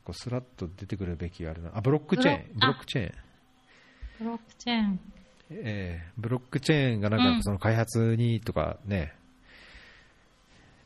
[0.03, 1.71] こうスラッと出てくるべきあれな。
[1.73, 2.59] あブロックチェーン。
[2.59, 3.11] ブロックチェーン。
[4.19, 4.99] ブロックチェーン。
[5.51, 9.13] えーブロックチェーンがなんうんかその開発にとかね、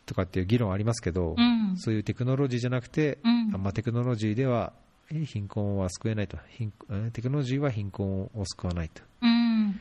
[0.05, 1.77] とかっていう議論ありますけど、うん。
[1.77, 3.51] そういうテクノロジーじゃなくて、うん。
[3.53, 4.73] あまあ、テクノロジーでは
[5.11, 6.37] えー貧困は救えないと。
[6.49, 9.01] 貧えーテクノロジーは貧困を救わないと。
[9.21, 9.79] うん。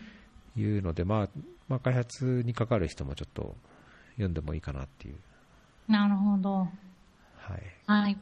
[0.57, 1.28] いうので、まあ
[1.68, 3.57] まあ、開発にかかる人もちょっと
[4.12, 5.16] 読んでもいいかなっていう、
[5.89, 6.59] なるほど。
[6.59, 6.68] は
[7.55, 7.62] い。
[7.87, 8.16] はい。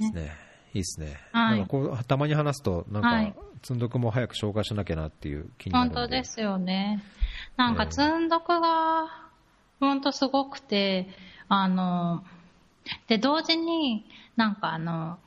[0.00, 0.32] ですね、
[0.74, 1.58] いいですね、はい。
[1.58, 3.34] なんかこうたまに話すと、なんか、はい。
[3.62, 7.00] 積んどくも早く紹介しなきゃなっていう気になる本当ですよね。
[7.56, 7.92] なんかええ。
[7.92, 9.06] 積んどくが、
[9.78, 11.08] 本当すごくて、
[11.48, 12.24] あの、
[13.06, 14.04] で、同時に
[14.36, 15.18] なんかあの、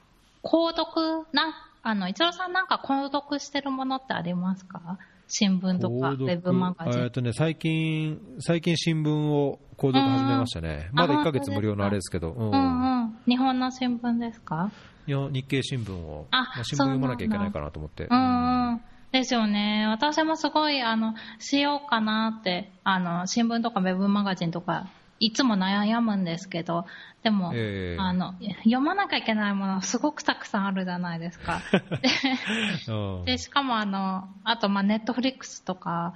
[0.43, 1.53] 購読、な、
[1.88, 4.98] あの、一郎さんなんか購読してるものってありますか？
[5.28, 7.04] 新聞とか、ウェブマガジン。
[7.04, 13.18] えっとね、最近、最近新聞を購読始めましたね、まだあ1ヶ月無料のあれですけど、うんうんうん。
[13.28, 14.72] 日本の新聞ですか？
[15.06, 18.08] 日本日経新聞を、あまあ、新聞読まなきゃいけないかなと思って。
[18.10, 18.82] うんうん。
[19.12, 19.86] ですよね。
[19.88, 24.88] 私もすごい、あの、しようかなって、あの、新聞とかウェブマガジンとか、
[25.20, 26.86] いつも悩むんですけど、
[27.24, 31.61] でも、ええあの、読まなきゃいけないものすごくたくさんあるじゃないですか。
[32.88, 36.13] うんで、しかもあの、あと、まあ、ネットフリックスとか、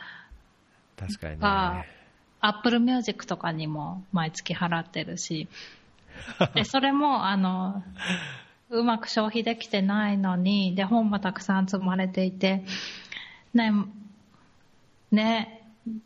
[0.98, 1.40] 確かにね。
[1.40, 1.86] が、
[2.42, 5.48] アップルミュージックとかにも毎月払ってるし、
[6.54, 7.84] で、それも、あの、
[8.70, 12.64] うまく消費できてないのに、で、本もたくさん積まれていて、
[13.54, 13.72] ね、
[15.12, 15.59] ね、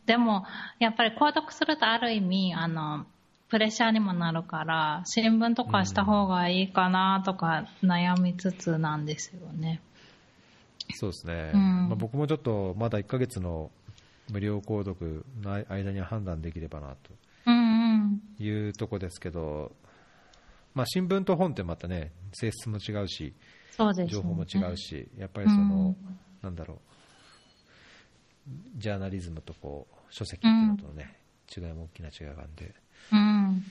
[0.05, 0.45] でも、
[0.79, 3.05] やっぱり購読するとある意味、あの、
[3.49, 9.81] プレッシャーにもなるから、新聞とかした方がいいかなとか悩みつつなんですよね。
[10.95, 11.51] そうですね。
[11.53, 13.71] うんまあ、僕もちょっと、まだ1ヶ月の
[14.31, 16.95] 無料購読の間に判断できればな
[17.45, 18.21] うんうん。
[18.37, 19.71] というとこですけど、
[20.73, 23.33] まあ、新聞と本ってまたね、性質も違うし、
[23.97, 24.07] ね。
[24.07, 26.77] 情報も違うし、やっぱりその、うんなんだろう、
[28.75, 31.17] ジャーナリズムとこう書籍っていうのとのね、
[31.55, 32.73] 違いも大きな違いがあるんで、
[33.11, 33.63] うん。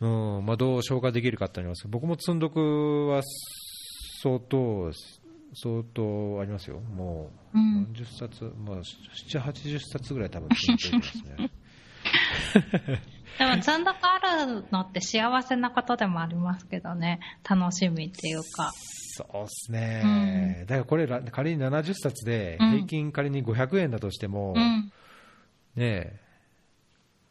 [0.00, 3.22] うんまあ、どう消化できるかってあります僕も積んどくは
[4.22, 4.92] 相当、
[5.54, 11.50] 相当ありますよ、もう、うん何十冊、まあ、7、80冊ぐらい多分積んでますね。
[13.38, 17.20] でも、積んどくあるのって幸せなことでもありますけどね。
[17.48, 18.72] 楽しみっていうか。
[19.18, 24.92] そうですね、だからこれ、ら仮に70冊で、うん平均仮に500円だとしても、うん。
[25.74, 26.20] ねえ、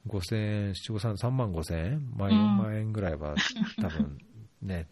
[0.08, 3.36] 5000円、七五三3万5000円、まあ、うん4万円ぐらいは
[3.82, 4.18] 多分
[4.62, 4.88] ね、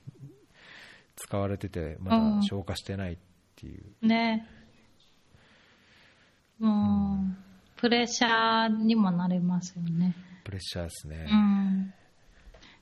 [1.17, 3.17] 使われてて、まだ消化してないっ
[3.55, 4.47] ていう、ね。
[6.59, 7.19] も
[7.77, 10.15] う、プレッシャーにもなりますよね。
[10.45, 11.27] プレッシャーですね。
[11.29, 11.93] うん。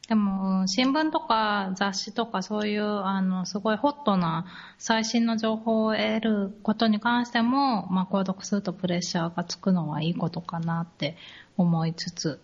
[0.08, 4.46] でも、うん新聞とか雑誌とかそういう、あの、すごいホットな
[4.78, 11.16] 最新の情報を得ることに関しても、まあ、購読するとプレッシャーがつくのはいいことかなって
[11.58, 12.40] 思いつつ、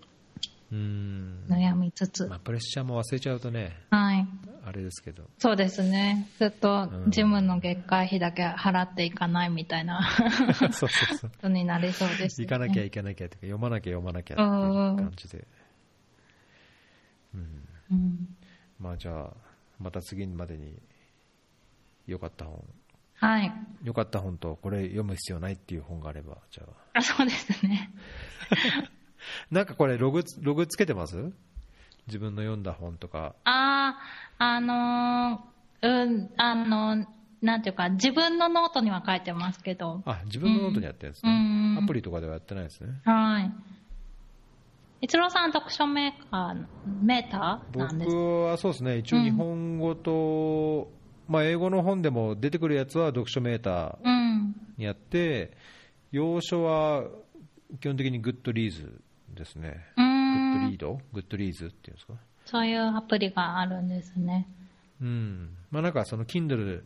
[0.71, 2.39] うん悩みつつまあ、。
[2.39, 4.27] プレッシャーも忘れちゃうとね、はい。
[4.65, 6.29] あれですけど、そうですね。
[6.37, 10.01] ずっとうんジムの月会費だけ払っていかないみたいな
[10.53, 12.45] そうそうそう、 ことになりそうです、ね。
[12.45, 14.49] 行かなきゃいけなきゃとか、読まなきゃ読まなきゃっていう
[14.95, 15.47] 感じで、
[17.33, 18.35] うん、うん。
[18.79, 19.33] まあじゃあ、
[19.79, 20.73] また次までに
[22.07, 22.63] 良かった本、
[23.15, 23.51] はい。
[23.83, 26.63] よかった、本当、これ読む必要ないっていう本があれば、じゃ
[26.93, 26.99] あ。
[26.99, 27.91] あ、そうですね。
[29.51, 31.31] なんかこれログつ、ログつけてます？
[32.07, 33.35] 自分の読んだ本とか。
[33.43, 33.99] あ
[34.37, 37.07] あ、あのーうん、あのー
[37.41, 40.01] なんていうか、自分のノートには書いてますけど。
[40.05, 41.31] あ、自分のノートにやってるんですね。
[41.31, 42.99] うんうんアプリとかではやってないですね。
[43.05, 43.51] はい。
[45.01, 46.65] 一郎さん、読書メーカー、
[47.01, 48.15] メーターなんですか？
[48.17, 50.91] 僕はそうですね、一応日本語と、
[51.27, 54.55] まあ、英語の本でも出てくるやつは読書メーターうん。
[54.77, 55.51] にやって、
[56.11, 57.05] 洋書は
[57.79, 58.99] 基本的に Goodreads
[59.35, 59.85] ですね。
[59.95, 60.99] う Good んリード？
[61.13, 62.13] Goodreads っていうんですか？
[62.45, 64.47] そういうアプリがあるんですね。
[65.01, 65.49] うん。
[65.71, 66.81] まあなんかその Kindle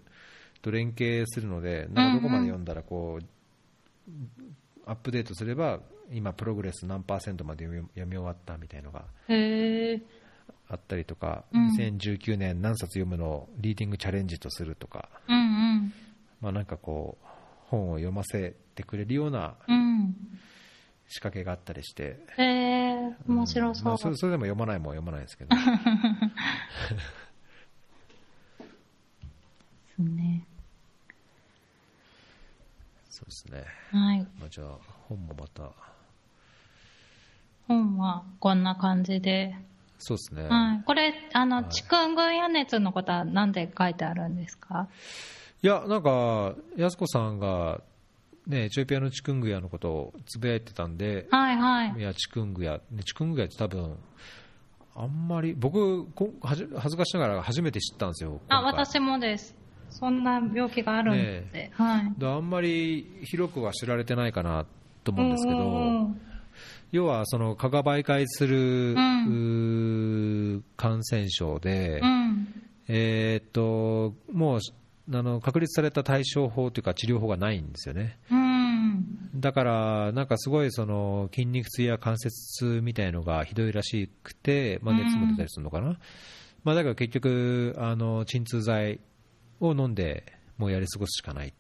[0.62, 3.26] と連携するので、なんかどこまで読んだらこう、
[4.86, 5.80] アップデートすれば、
[6.14, 9.06] 今プログレス何パーセントまで読み読み終わったみたいのが。
[10.70, 15.94] あったりとか、うん2019年何冊読むのをリーディングチャレンジとするとか、うん
[16.42, 17.26] まあなんかこう、
[17.68, 19.76] 本を読ませてくれるようなうん。
[19.76, 20.16] うん。
[21.08, 23.86] 仕掛けがあったりして、へえ、面白んそう。
[23.86, 25.62] まあそれそれでも読まないもんは読まないですけど、で
[29.96, 30.48] すね。
[33.10, 33.64] そうですね。
[33.92, 34.28] はい。
[34.40, 35.72] まあ、じゃあ、本もまた、
[37.68, 39.56] 本はこんな感じで。
[40.00, 40.44] そうですね。
[40.48, 40.84] はい。
[40.86, 44.88] これ、あの、はいチクングンヤ熱のことは何で書いてあるんですか？
[45.62, 47.80] いや、なんか、安子さんが、
[48.46, 52.02] ね、エチオピアのチクングヤのことをつぶやいてたんで、はいはいい。
[52.02, 53.98] や、チクングヤ、ねチクングヤって多分、
[54.96, 58.42] あんまり、僕、こはじ恥ずかしながら初めて知ったんですよ。
[58.50, 59.56] あ、私もです。
[59.90, 61.72] そんな病気があるんですって。
[61.76, 62.14] はい。
[62.18, 64.66] であんまり広くは知られてないかな
[65.06, 66.22] と思うんですけど、うんうん
[66.92, 72.48] 要はその蚊が媒介する、んうー感染症で、うん。
[72.88, 74.60] えーっともう
[75.12, 78.18] あの確立された対処法というか治療法がないんですよね。
[78.32, 79.06] うん。
[79.36, 82.32] だから、なんかすごいその筋肉痛や関節
[82.66, 85.98] 痛みたいのがひどいらしくて、まあ、熱も出たりするのかな、
[86.64, 89.00] まあ、だから結局、あの鎮痛剤
[89.60, 90.24] を飲んで、
[90.58, 91.54] もうやり過ごすしかないっ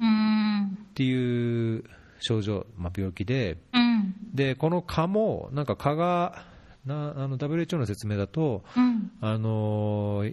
[0.00, 0.78] うん。
[0.94, 1.84] ていう
[2.18, 3.87] 症状、まあ、病気で、うん。
[4.34, 6.44] でこの蚊も、なんか蚊が、
[6.84, 9.10] なあの WHO の説明だと、うん。
[9.20, 10.24] あの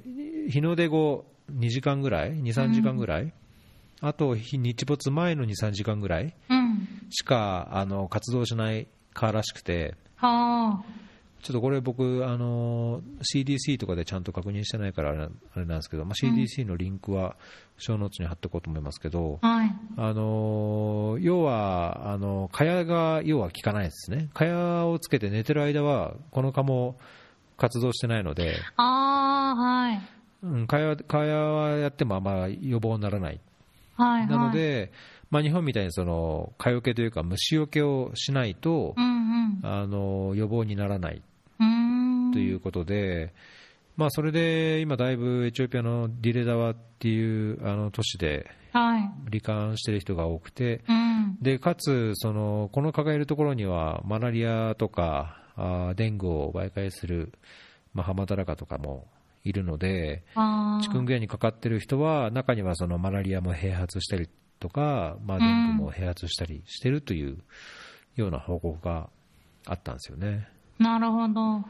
[0.50, 3.34] 日の出後2時間ぐらい、2、3時間ぐらい、
[4.02, 6.88] あと日日没前の2、3時間ぐらいうん。
[7.10, 10.84] しかあの活動しない蚊らしくて、は
[11.46, 17.36] ちょっとこれ僕、あの CDC とかでちゃんと確認してないからあれなあれなんですけど、まあ、CDC のリンクは
[17.78, 19.48] 小ノーツに貼っておこうと思いますけど、あ。
[19.48, 19.76] はい。
[19.96, 26.98] あの要は、あの蚊帳が要は効かないですね、蚊帳をつけて寝てる間は、この蚊も
[27.58, 30.02] 活動してないので、ああ、はい。
[30.42, 33.40] うん、蚊帳蚊帳はやってもあんま予防にならない、
[33.98, 34.28] はい、はい。
[34.28, 34.92] なの、で、
[35.30, 41.22] まあ、日本みたいにその蚊よけというか、虫よけをしないとう、んあの予防にならない。
[42.36, 43.34] ということで、
[43.96, 49.10] まあ、それで今、だいぶエチオピアのディレダワっていうあの都市ではい。
[49.30, 51.38] 罹患している人が多くて、うん。
[51.42, 57.32] でかつその、この蚊がいるところには、マラリアとか、あーデングを媒介する、
[57.94, 59.08] まあ、ハマダラカとかも
[59.46, 60.24] いるので。
[60.82, 64.28] チクングヤにかかっている人は、中にはそのマラリアも併発したり
[64.60, 67.38] とか、まあ、デングも併発したりしてるという
[68.18, 69.10] ような報告が
[69.66, 70.50] あったんですよね。
[70.80, 71.64] なるほど。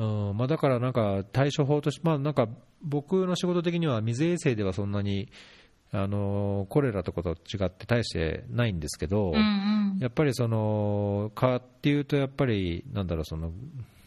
[0.00, 2.48] うんまあ、だからなんか対処法として、まあ、なんか
[2.82, 5.28] 僕の仕事的には水衛生ではそんなに
[5.92, 9.98] あのコレラとかと違って大してないんですけど、うんうん。
[10.00, 13.52] やっぱりその蚊っていうと、やっぱりなんだろう、その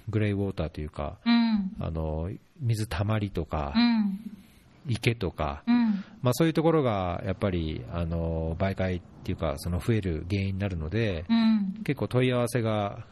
[0.10, 1.76] グレイウォーターというか、うん。
[1.80, 4.20] あの水たまりとかう、ん。
[4.88, 6.04] 池とか、うん。
[6.22, 11.84] まあ、そういうところがやっぱりあの媒介っていうか、その増える原因になるので、うん。
[11.84, 13.06] 結構問い合わせが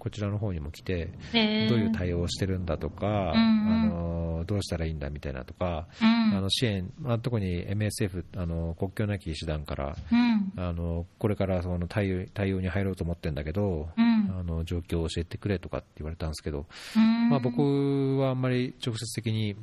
[0.00, 6.36] こちらの方にも来て、えーどういう対応をしてるんだとか、うんうんあのどうしたらいいんだみたいなとか、うん。
[6.36, 10.52] あの支援、まあ、特に MSF あの、国境なき医師団から、うん。
[10.56, 14.34] あのこれからその対応対応に入ろうと思ってるんだけど、うん。
[14.38, 16.66] あの状況を教えてくれとかって言われたんですけど、
[16.96, 17.28] うん。
[17.28, 19.56] まあ、僕はあんまり直接的に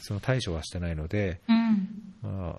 [0.00, 1.88] その対処はしてないので、うん。
[2.22, 2.56] まあ、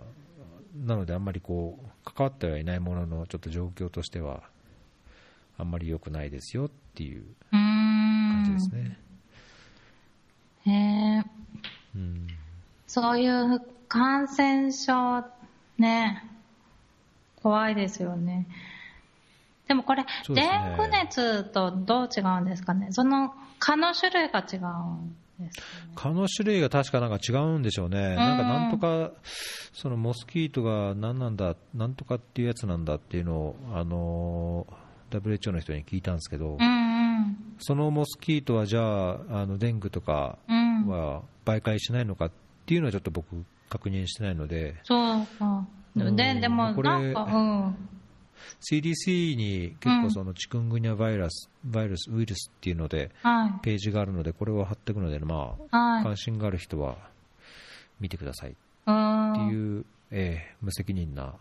[0.75, 4.43] なのであんまりこう関わってはいないものの、ちょっと状況としては、
[5.61, 7.23] あんまり良くないですよっていう。
[7.51, 8.97] 感じですね。
[10.65, 11.23] へえ。
[11.95, 12.27] うん
[12.87, 15.23] そういう感染症、
[15.77, 16.27] ね、
[17.41, 18.47] 怖いですよね。
[19.67, 22.87] でもこれ、デそうですねング熱とどう違うんですかね？
[22.91, 25.15] その蚊の種類が違うん
[25.95, 29.11] 蚊の種類が確かなんか違うんでしょうね、なんかなんとか、
[29.73, 34.67] そのモスキートが何なんだ、なんとかっていうやつなんだっていうのを、あの
[35.19, 36.57] WHO の人に聞いたんですけど、
[37.59, 40.37] そのモスキートはじゃあ、あのデングとか
[40.87, 42.31] は媒介しないのかっ
[42.65, 44.75] ていうのはちょっと僕、確認してないので。
[44.83, 45.67] そうそう
[46.15, 47.75] ででもなんか、うん、
[48.61, 53.11] CDC に結構そのチクングニャバイラス、バイラス、ウイルスっていうので、
[53.61, 56.97] ページがあるので、これを貼っていくので、まあ、関心がある人は
[57.99, 61.35] 見てくださいっていう、えー、無責任な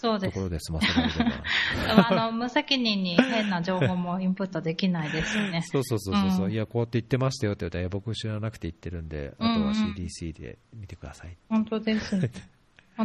[0.00, 0.32] そうです。
[0.32, 2.08] ところで済ませられれば。
[2.08, 5.60] あの、無責任に変な情報も インプットできないですよね。
[5.60, 11.36] そうそうそうそう、うん、いや、こうやって言ってましたよって言ったら、僕知らなくて言ってるんで、あとは CDC で見てください。
[11.50, 12.18] 本当です。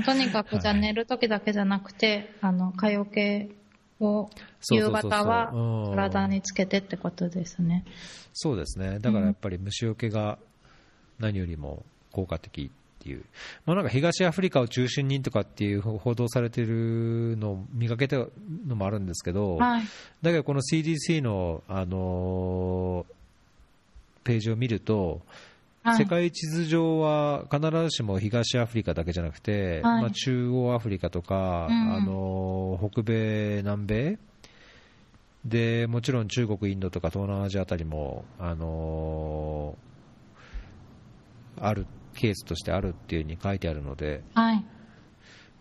[0.06, 3.50] とにかく、じゃあ寝るときだけじゃなくて、あの、蚊よけ
[4.00, 4.30] を
[4.72, 7.84] 夕方は体につけてってことですね。
[8.32, 9.00] そうですね。
[9.00, 10.38] だからやっぱり虫よけが
[11.20, 12.72] 何よりも効果的
[13.06, 13.24] っていう、
[13.68, 18.18] まあ、なんか東アフリカを中心にとかっていう報道されているのを見かけた
[18.66, 19.84] のもあるんですけど、はい、
[20.24, 23.06] だけどこの CDC の、あの
[24.24, 25.22] ページを見ると、
[25.84, 34.20] はい、世界地図上は必ずしも東アフリカだけじゃなくて、はい、まあ、中央アフリカとか、うん、あの北米、南米
[35.46, 41.86] でもちろん中国、インドとか東南アジアあたりも、あのー、ある
[42.16, 44.66] ケースとしてあるっていうふうに書いてあるので、はい、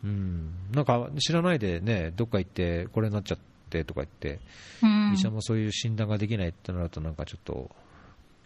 [0.05, 3.39] うん、なんか知らないでね、どっか行ってこれになっちゃっ
[3.71, 4.41] てとか言って、
[4.83, 7.71] うん、医者もそういう診断ができないってなると、なんかちょっと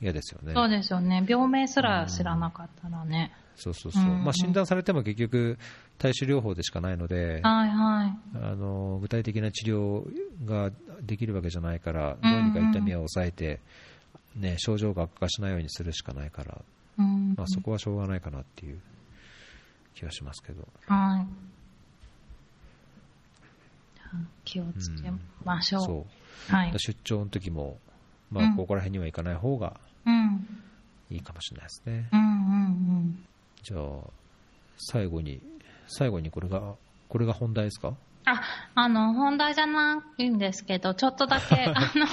[0.00, 0.54] 嫌ですよね。
[0.54, 3.32] そうですよね、病名すら知らなかったらね。
[3.56, 4.10] うん、そうそうそう、うん。
[4.10, 5.58] うん、まあ、診断されても結局、
[5.98, 10.04] 対処療法でしかないので、はいはい、あの具体的な治療
[10.44, 10.70] が
[11.02, 13.60] できるわけじゃないから、どうにか痛みを抑えて、
[14.36, 16.62] ね、症状が悪化しないようにするしかないから、
[17.36, 18.80] まあ、そこはしょうがないかなっていう
[19.94, 20.66] 気がしますけど。
[20.86, 21.26] はい。
[24.44, 25.10] 気をつけ
[25.44, 25.82] ましょう。
[25.84, 26.06] そ
[26.50, 26.52] う。
[26.52, 27.78] はい、出張の時も、
[28.30, 29.78] まあ、ここら辺には行かない方が
[31.10, 32.08] いいかもしれないですね。
[32.12, 32.28] うんうんう
[33.00, 33.24] ん、
[33.62, 34.10] じゃあ、
[34.78, 35.40] 最後に、
[35.86, 36.74] 最後にこれが、
[37.08, 37.94] これが本題ですか？
[38.24, 38.40] あ、
[38.74, 42.06] あの、本題じゃないんですけど、ちょっとだけ、 あの、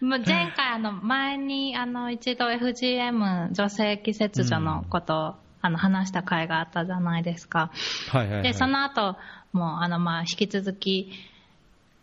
[0.00, 7.70] 前回、あの、前に、あの、一度 FGM 女性器切除のことを、あの、話した回があったじゃないですか。
[8.10, 9.16] はいはい、はい、で、その後、
[9.52, 11.12] もう、あの、まあ、引き続き、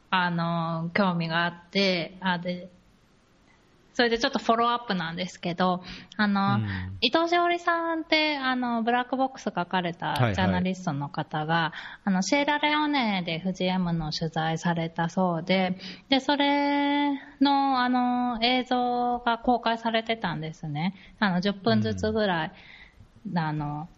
[0.10, 2.70] あの、興味があって、あ、で、
[3.98, 5.82] それでちょっとフォローアップなんですけど、
[6.18, 11.72] あの、うん、伊藤詩織さんって、あの、ブラックボックス書かれたジャーナリストの方が、はいはい、
[12.04, 15.80] あの、シェーラレオネで FGM の取材されたそうで、
[16.10, 17.10] で、それ
[17.42, 20.94] の、あの、映像が公開されてたんですね。
[21.18, 22.52] あの、10分ずつぐらい、
[23.32, 23.90] うん、あの、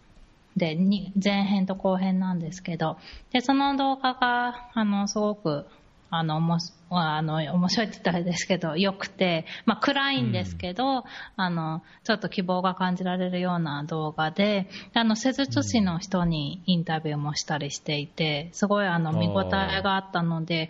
[0.56, 0.78] で、
[1.22, 2.98] 前編と後編なんですけど、
[3.34, 5.66] で、その動画が、あの、すごく、
[6.12, 6.58] あの、も
[6.90, 11.04] あの、面白いって言ったらあれですけど、良くて、まあ暗いんですけど、うん、
[11.36, 20.70] あの、ちょっと希望が感じられるような動画で、あの、施術師の人にインタビューもしたりしていて、すごいあの、見応えがあったので、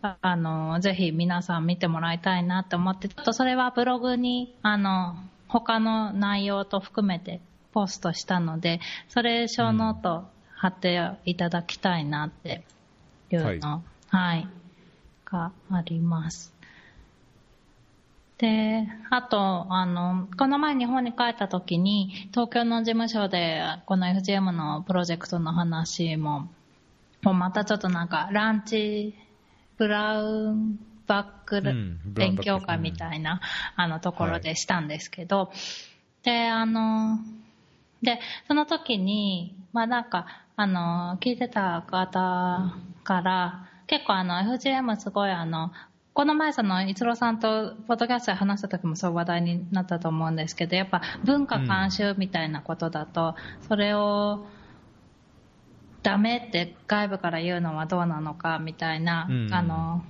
[0.00, 5.16] あの、ぜひ皆さん見てもらいたいなと思って、ちょっとそれはブログに、あの、
[5.48, 7.40] 他の内容と含めて
[7.72, 10.24] ポストしたので、それショーノート
[10.54, 12.64] 貼っていただきたいなって
[13.30, 14.61] いうの、はい、はい
[15.32, 16.52] があります。
[18.38, 26.48] で、あと、あの、この前日本に帰った時に、東京の事務所で、この FGM のプロジェクトの話も、
[27.22, 29.14] もうまたちょっとなんか、ランチ、
[29.78, 33.40] ブラウンバック、うん、勉強会みたいな、
[33.76, 37.18] あの、ところでしたんですけど、はい、で、あの、
[38.02, 38.18] で、
[38.48, 40.26] その時に、まあなんか、
[40.56, 45.70] あの、聞いてた方から、結構あの FGM すごいあの、
[46.14, 53.34] この前その、逸郎さんとポッドキャストで話した時もそう話題になったと思うんですけど、やっぱ文化監修みたいなことだと、
[53.68, 54.46] それを、
[56.02, 60.02] ダメって外部から言うのはどうなのかみたいな、あの、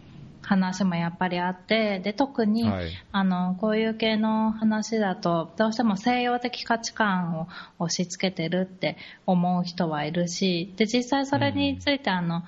[0.43, 7.49] 話もやっぱりあって、で、特に、はい、あの、こういう系の話だと、どうしても西洋的価値観を
[7.81, 8.97] 押し付けてるって
[9.27, 12.45] 思う人はいるし、で、実際それについて、あの、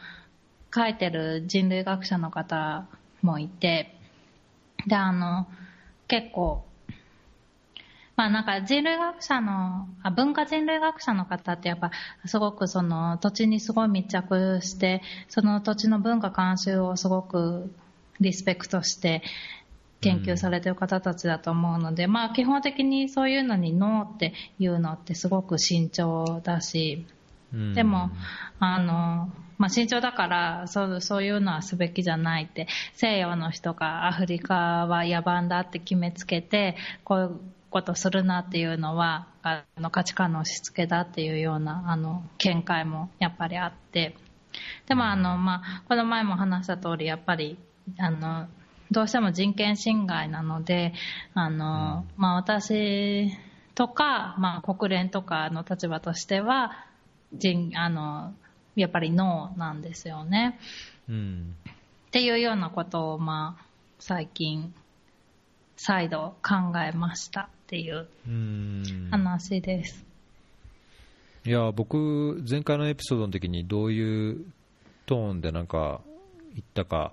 [0.74, 2.86] 書いてる人類学者の方
[3.22, 3.94] もいて、
[4.86, 5.46] で、あの、
[6.08, 6.64] 結構、
[8.16, 11.90] まあなんか人類学者の、あ文化人類学者の方ってやっぱ
[12.26, 17.72] すごくその土地にすごい密着して、その土地の文化監修をすごく
[18.20, 19.22] リスペクトして
[20.00, 27.06] 研究されてる方たちだと思うので、うん、まあ基本的にそういうのにノーっていうのってすごく慎重だし、
[27.52, 28.10] うん、でも、
[28.60, 29.28] あの、
[29.58, 32.66] まあ、慎重だからそうそういうのはすべきじゃないって。
[32.94, 37.40] 西洋の人がアフリカは野蛮だって決めつけてこういう
[37.70, 44.16] ことするなっていうのはあの価値観の押し付けだっていうようなあの見解もやっぱりあって。
[44.86, 47.58] でもあの、まあ、この前も話した通りやっぱり
[47.98, 48.46] あの
[48.90, 50.92] どうしても人権侵害なので、
[51.34, 53.32] あの、まあ私
[53.74, 56.86] とか、まあ国連とかの立場としては、
[57.32, 58.34] 人、あの、
[58.76, 60.58] やっぱりノーなんですよね。
[61.08, 61.56] うん。
[62.08, 63.64] っていうようなことを、まあ、
[63.98, 64.72] 最近、
[65.76, 68.06] 再度考えましたっていう
[69.10, 70.04] 話です。
[71.44, 74.44] いや、僕、前回のエピソードの時にどういう
[75.06, 76.00] トーンでなんか
[76.54, 77.12] 言ったか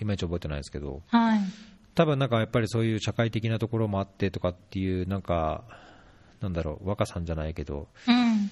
[0.00, 1.40] いまいち覚えてないですけど、はい、
[1.94, 5.64] 多分なんかやっぱりそういう社会的なところもあってとかっていう、なんか、
[6.40, 8.50] なんだろう、若さんじゃないけど、うん、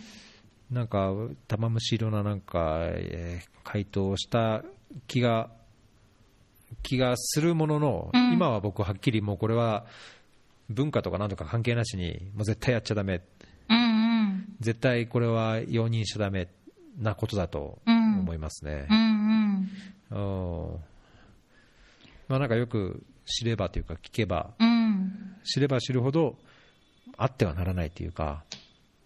[0.70, 1.12] なんか
[1.46, 4.62] 玉虫色ななんか、えー、回答をした
[5.06, 5.50] 気が、
[6.82, 9.86] 気がするものの、うん、今は僕はっきりもうこれは
[10.68, 13.22] 文化とかなんとか関係なしに、もう絶対やっちゃだめ、
[13.70, 16.48] うんうん、絶対これは容認しちゃだめ
[16.98, 18.86] なことだと思いますね。
[18.90, 19.70] うん。
[20.10, 20.80] うん。
[22.28, 26.36] まあ、なんかよく知ればというか聞けば、うん、知れば知るほど
[27.16, 28.44] あってはならないというか。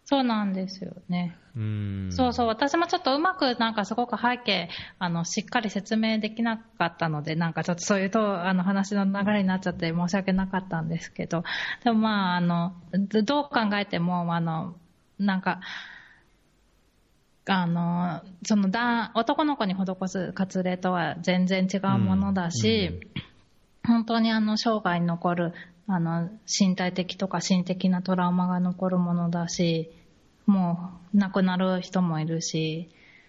[0.04, 1.36] そうなんですよね。
[1.56, 2.08] うん。
[2.10, 4.68] そうそう、私もちょっとうまくなんかすごく背景、
[4.98, 11.44] あの、しっかり説明できなかったので、なんかちょっとそういうと、あの話の流れになっちゃって申し訳なかったんですけど、
[11.84, 14.76] でもまあ、あの、どう考えても、あの、
[15.18, 15.60] なんか、
[17.46, 22.86] あの、そのだ男の子に施す割礼とは全然違うものだし、
[23.84, 23.92] うん。
[23.92, 25.52] うん、本当にあの生涯に残る
[25.86, 29.90] あの身体的とか心的なトラウマが残るものだし、
[30.46, 32.88] もう亡くなる人もいるし、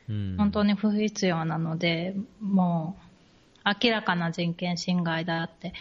[0.09, 2.97] うん、本当に不必要なので、も
[3.65, 5.73] う明らかな人権侵害だって、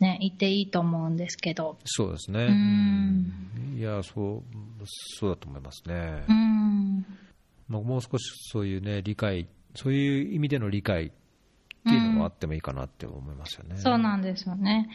[0.00, 1.76] ね、言っていいと思うんですけど。
[1.84, 2.44] そうですね。
[2.44, 4.42] うん、いや、そう、
[5.18, 6.24] そうだと思いますね。
[6.28, 7.06] うん
[7.68, 11.10] まあ、もう少しそういうね、理解、そういう意味での理解っ
[11.84, 13.74] ていうのもあってもいいかなって思いますよね。
[13.76, 14.88] うん、そうなんですよね。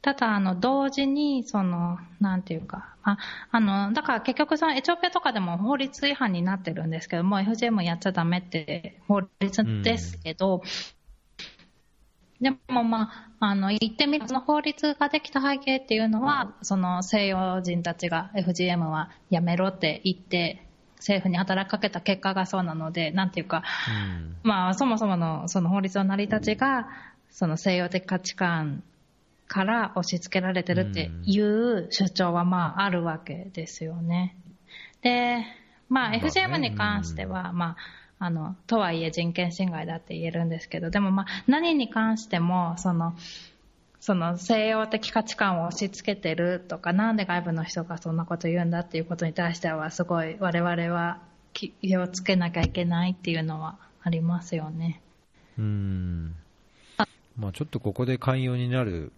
[0.00, 3.18] ただ、あの、同時に、その、なんていうか、あ、
[3.50, 10.62] あの、だから結局そのエチオピアとかでも法律違反になってるんですけども、FGM やっちゃダメって法律ですけど、
[12.40, 13.10] うん、でもま
[13.40, 20.64] あ、あの、言ってみると、その法律ができた背景っていうのは、その西洋人たちが FGM はやめろって言って、
[20.98, 26.88] 政府に働きかけた結果がそうなので、なんていうか、うん、まあ、そもそものその法律の成り立ちが、
[27.30, 28.82] その西洋的価値観
[29.48, 34.36] から押し付けられてるっていう主張はまああるわけですよね。
[35.02, 35.44] で、
[35.88, 37.76] まあ FGM に関しては、ま
[38.18, 43.14] あ、あの、とはいえ人権侵害だって言えるんですけど、でもまあ何に関しても、その、
[44.00, 51.20] その西洋的価値観を押し付けてるとか、なんで外部の人がそんなこと言うんだっていうことに対しては、すごい我々は
[51.52, 55.00] 気をつけなきゃいけないっていうのはありますよね。
[55.58, 56.34] うん。
[57.36, 59.12] まあちょっとここで寛容になる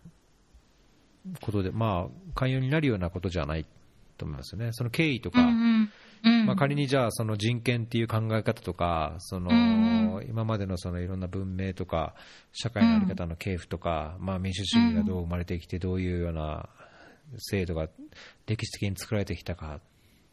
[1.41, 3.67] ことで、まあ寛容になるようなことじゃない
[4.17, 4.73] と思いますよね。
[4.73, 5.91] その経緯とか、うん
[6.25, 6.47] うん。
[6.47, 12.15] まあ、仮にじゃあその人権っていう考え方とかその今までのそのいろんな文明とか
[12.53, 16.69] 社会の在り方の系譜とか、まあ、民主主義がどう生まれてきてどういうような
[17.39, 17.89] 制度が
[18.47, 19.81] 歴史的に作られてきたかっ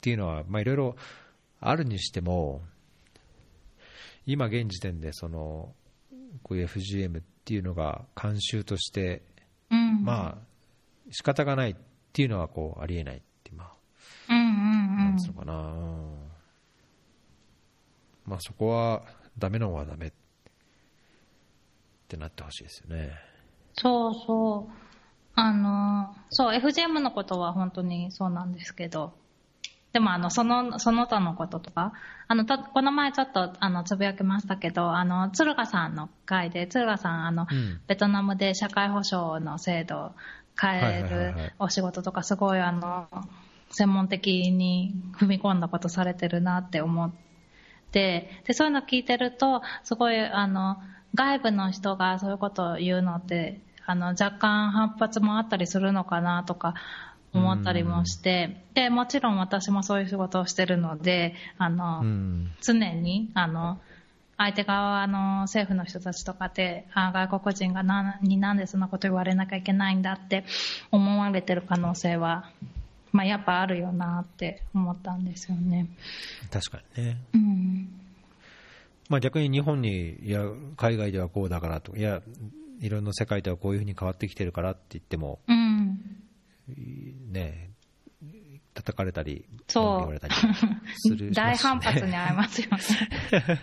[0.02, 0.96] ていうのは、まあ、いろいろ
[1.62, 2.62] あるにしても
[4.26, 5.74] 今現時点でその
[6.44, 9.22] こういう FGM っていうのが慣習として、
[9.70, 10.47] まあ
[11.12, 11.76] 仕方がないっ
[12.14, 13.22] ていうのはこうありえない
[15.08, 15.54] なんつうのかな、
[18.26, 19.04] まあそこは
[19.38, 20.12] ダメなのはダメっ
[22.08, 23.12] てなってほしいですよね。
[23.74, 24.72] そうそう。
[25.36, 29.14] あの、そう、FGM のことは本当にそうなんですけど、
[29.94, 31.94] でもあの、その、その他のこととか、
[32.28, 40.12] あの、とこの前ちょっと、あの、つぶやきましたけど、あの、鶴賀さんの会で、鶴賀さん、あの、うん、ベトナムで社会保障の制度を
[40.60, 43.08] 変えるお仕事とか、すごいあの、
[43.70, 47.12] 専門的に踏み込んだことされてるなって思っ
[47.92, 50.78] て、で、そういうの聞いてると、すごい、あの、
[51.16, 56.76] 外部の人がそういうことを言うのって、あの、若干反発もあったりするのかなとか
[57.34, 62.04] 思ったりもして、で、もちろん私もそういう仕事をしてるので、あの、
[62.62, 63.80] 常に、あの、
[64.38, 70.46] 相手側の政府の人たちとかで、あ外国人がなになんでそんなこと言われなきゃいけないんだって
[70.92, 72.52] 思われてる可能性は、
[73.12, 75.88] まあ、やっぱあるよなって思ったんですよね。
[76.52, 77.18] 確かにね。
[77.34, 77.90] うん。
[79.10, 80.44] まあ、逆に日本に、いや、
[80.76, 82.22] 海外ではこうだからと、いや、
[82.80, 86.00] いろんな世界ではこういうふうに変わってきてるからって言っても、うん。
[87.32, 87.67] ね、
[88.78, 90.34] 叩かれたり、そう言われたり
[90.96, 92.80] する 大反発にし遭いますよね。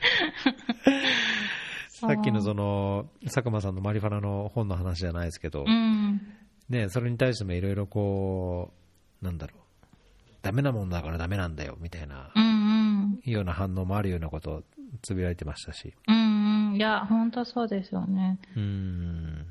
[1.89, 6.21] さっきのその、佐久間さんのマリファナの本の話じゃないですけど、うん。
[6.69, 8.73] ね、それに対してもいろいろこ
[9.23, 9.61] う、なんだろう、
[10.43, 13.31] ダメなもんだからダメなんだよみたいなうんうん。
[13.31, 14.63] ような反応もあるようなことを
[15.03, 16.77] つぶやいてましたし、うんうん。
[16.77, 18.39] いや、本当そうですよね。
[18.57, 19.47] うーん、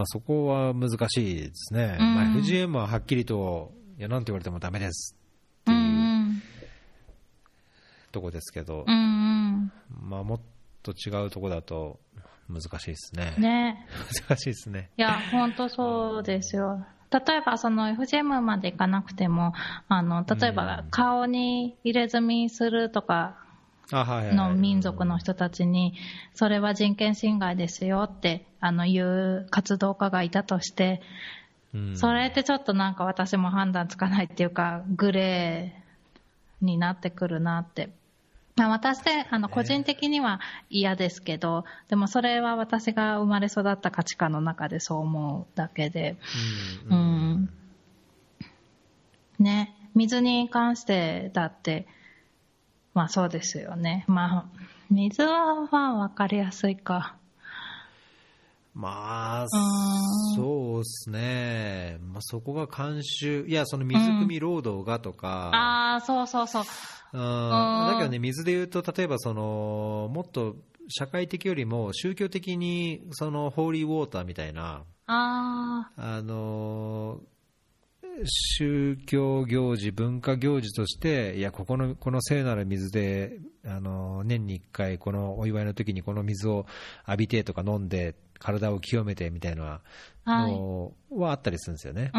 [0.00, 5.14] まあ、そこは難しいですね、うんまあ、FGM ははっきりと、いや、なんて言われてもダメです
[5.66, 6.42] うんうん。
[8.10, 9.72] とこですけど、うんうん。
[10.00, 10.40] まあ、もっ
[10.82, 12.00] と違うとこだと
[12.48, 13.34] 難しいですね。
[13.36, 13.86] ね。
[14.26, 14.88] 難しいですね。
[14.96, 16.82] いや、本当そうですよ。
[17.10, 19.52] 例えば、その FGM までいかなくても、
[19.88, 23.36] あの、例えばうん顔に入れ墨するとか
[23.92, 25.94] の民族の人たちに、
[26.34, 31.02] それは人権侵害ですよって、あの、言う活動家がいたとして、
[31.74, 31.96] うん。
[31.96, 37.90] それってちょっとなんか私も判断つかないっていうか、グレーになってくるなって。
[38.56, 46.16] まあ私で、あの、個人的には嫌ですけど、でもそれは私が生まれ育った価値観の中でそう思うだけで、
[46.90, 46.98] ううん。
[46.98, 47.50] ん。
[49.38, 51.86] ね、水に関してだって、
[52.94, 54.04] まあそうですよね。
[54.08, 54.44] まあ、
[54.90, 57.16] 水はまあわかりやすいか。
[58.74, 59.48] まあん、
[60.36, 66.62] そうですね、まあ、そこが慣習、いや、その水汲み労働がとか、ああ、そうそうそう。
[67.12, 67.20] うん。
[67.20, 70.56] うんだけどね、水で言うと、例えばその、もっと
[70.88, 77.20] 社会的よりも宗教的にそのホーリーウォーターみたいな、ああの
[78.24, 86.66] 宗教行事、文化行事として、いや、ここのこの聖なる水で、あの年に1回、このお祝いの時にこの水を
[87.06, 89.82] 浴びてとか飲んで、体を清めてみたいな
[90.24, 90.52] あ、はい。
[90.52, 92.10] のはあったりするんですよね。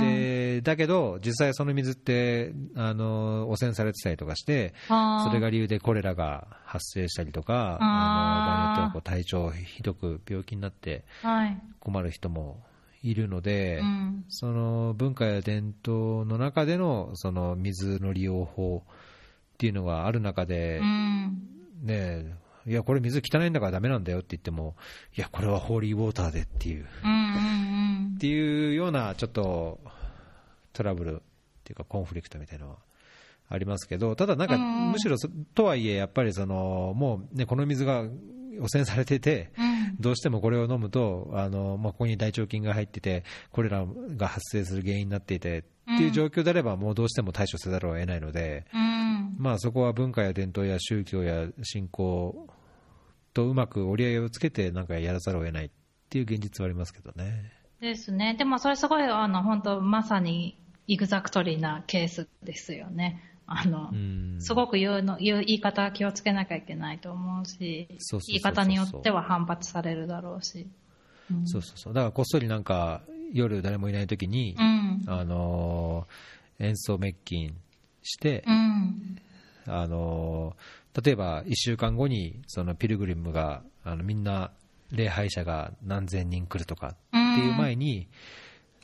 [0.00, 11.60] でだけど、実際その水ってあの汚染されてたりとかして、それが理由でコレラが発生したりとか、あーあの場合によってはこう体調ひどく病気になってはい。
[11.80, 12.62] 困る人も
[13.02, 14.24] いるので、うん。
[14.28, 21.38] その文化や伝統の中でのその水の利用法っていうのがある中でう、ん。
[21.82, 24.76] ねいや、これ水汚いんだからダメなんだよって言っても、
[25.16, 29.78] いや、これはホーリーウォーターでっていう、うんうんっていうようなちょっと
[30.72, 31.18] トラブルっ
[31.62, 32.78] ていうかコンフリクトみたいなのは
[33.48, 38.04] ありますけど、ただなんか、うんむしろそとはいえ、やっぱりそのもうね、この水が
[38.60, 39.96] 汚染されてて、うん。
[40.00, 43.84] どうしてもこれを飲むと、あのまあ、ここに大腸菌が入ってて、これら
[44.16, 45.62] が発生する原因になっていてっ
[45.96, 49.36] ていう状況であれば、もうどうしても対処せざるを得ないので、うん。
[49.38, 52.48] まあ、そこは文化や伝統や宗教や信仰
[53.34, 55.70] とうまく折り合いをつけて、なんかやらざるを得ないっ
[56.10, 57.52] ていう現実はありますけどね。
[57.80, 58.34] ですね。
[58.36, 63.22] でもそれすごい、あの、本当まさにイグザクトリーなケースですよね。
[63.48, 70.68] あの、うんすごく言うの、言う言い方は気をつけなきゃいけないと思うし、そうそうそうそう言い方によっては反発されるだろうし。
[71.30, 73.02] うんそうそうそうだからこっそりなんか
[73.34, 75.04] 夜誰もいない時に、うん。
[75.06, 77.54] あのー演奏滅菌
[78.02, 79.18] して、うん。
[79.66, 84.50] あのー例えば1週間後にそのピルグリムがあのみんな
[84.90, 88.08] 礼拝者が何千人来るとかっていう前に、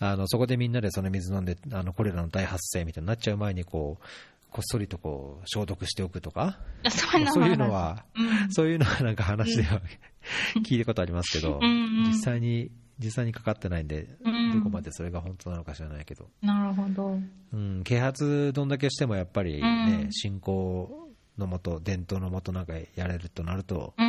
[0.00, 4.04] あのそこでみんなでその水飲んであのコレラの大発生みたいになっちゃう前にこう
[4.54, 6.60] こっそりとこう消毒しておくとか？
[6.88, 9.82] そういうのそういうのは、うんそういうのはなんか話では
[10.64, 12.70] 聞いたことありますけど、うんうん実際に
[13.00, 17.18] 実際にかかってないんで、うんどこまでそれが本当なのか知らないけど、なるほど。
[17.52, 24.06] うん、啓発どんだけしてもやっぱりね、うん信仰のもと、伝統のもとなんかやれるとなると、うん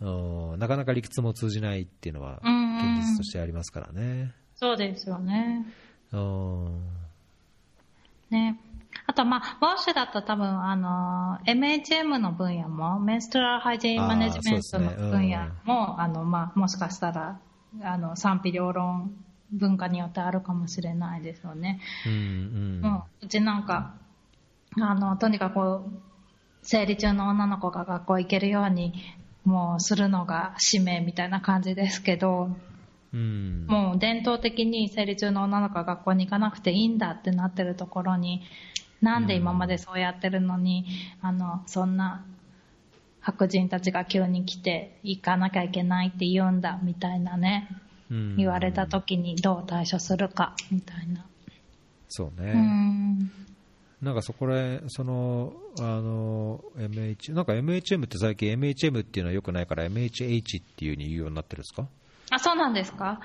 [0.00, 0.52] うん。
[0.52, 4.32] うん、なかなか理屈も通じないっていうのはうんうん現実としてありますからね。
[4.54, 5.66] そうですよね。
[6.10, 6.80] うん
[8.30, 8.58] ね。
[9.06, 17.40] あと、まあ、ウォッシュだと多分、あの、MHM の分野も、メンストラルハイジーンマネジメントの分野も、あの、まあ、もしかしたら、
[17.82, 19.12] あの、賛否両論
[19.50, 21.80] 文化によってあるかもしれないですよね。
[22.06, 22.80] うんうん。
[22.82, 23.94] もう、うちなんか、
[24.80, 25.80] あの、とにかく、
[26.62, 28.94] 生理中の女の子が学校行けるように、
[29.44, 32.50] もうするのが使命みたいな感じですけど、
[33.12, 33.66] うん。
[33.66, 38.42] もう伝統的に生理中の女の子が学校に行かなくていいんだってなってるところに、
[39.02, 40.86] なんで今までそうやってるのに、
[41.20, 42.24] あの、そんな
[43.20, 47.68] 白人たちが急に来て行かなきゃいけないって言うんだみたいなね、
[48.10, 51.24] うん言われた時にどう対処するかみたいな。
[52.08, 53.30] そうね、うん。
[54.02, 61.86] なんかそこらそのあの MH なんか MHM って最近 MHM っていうのはよくないから MHH っていう風に言うようになってるんですか？
[62.30, 63.20] あ、そうなんですか？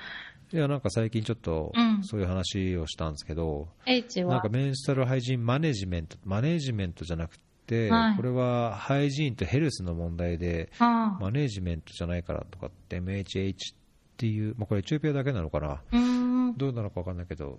[0.52, 4.34] いやなんか最近ちょっとうんそういう話をしたんですけど、?H は？
[4.34, 4.48] なんか。
[4.48, 13.76] メンストラルハイジーンマネジメントマネジメントじゃなくて、はいこれはハイジーンとヘルスの問題でマネジメントじゃないからとかって MHH っ
[14.16, 15.82] ていう、まあ、これエチオピアだけなのかな。
[16.56, 17.58] どうなのか分かんないけど、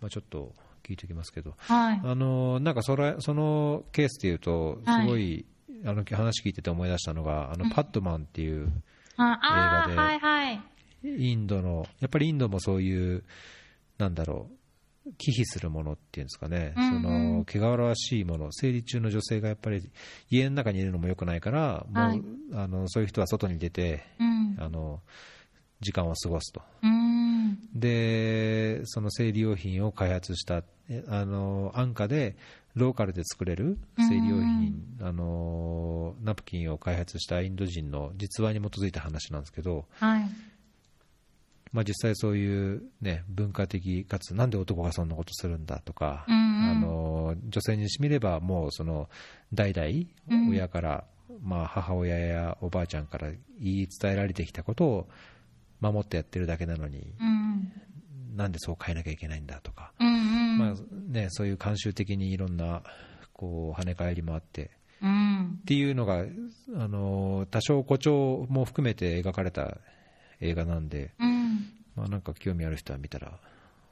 [0.00, 2.00] まあ、ちょっと聞いておきますけどはい。
[2.02, 5.44] あのなんかそれそのケースでいうと、すごい、
[5.84, 8.70] あの話聞いてて思い出したのが、あのパッドマンっていう映
[9.18, 10.71] 画ではいはい。
[11.04, 13.24] インドの、やっぱりインドもそういう、
[13.98, 14.48] なんだろ
[15.06, 19.82] う、忌避するものっていうんですかね、うんうんその汚らわしいもの、生理中の女性がやっぱり
[20.30, 22.22] 家の中にいるのも良くないから、もうはい
[22.54, 24.56] あのそういう人は外に出て、うん。
[24.58, 25.00] あの
[25.80, 26.62] 時間を過ごすと。
[26.82, 27.58] うーん。
[27.74, 32.36] でその生理用品を開発したえあの安価で
[32.74, 40.28] ローカルで作れる生理用品、あのナプキンを開発したインド人の実話に基づいた話なんですけど、はい。
[41.72, 49.08] まあ、実際そういう、ね、文化的かつなんで男がそんなことするんだとか、うんうんあの女性にしてみればもうその
[49.52, 51.04] 代々親から、
[51.42, 55.08] まあ、母親やおばあちゃんから言い伝えられてきたことを
[55.80, 57.72] 守ってやってるだけなのにうん。
[58.36, 60.58] なんでそう変えなきゃいけないんだとか、うんうん。
[60.58, 60.74] まあ
[61.10, 62.82] ね、そういう慣習的にいろんな
[63.32, 64.70] こう跳ね返りもあって
[65.02, 65.58] うん。
[65.60, 66.24] っていうのが、
[66.76, 69.78] あの多少誇張も含めて描かれた
[70.42, 71.72] 映画なんで、うん。
[71.96, 73.38] まあ、なんか興味ある人は見たら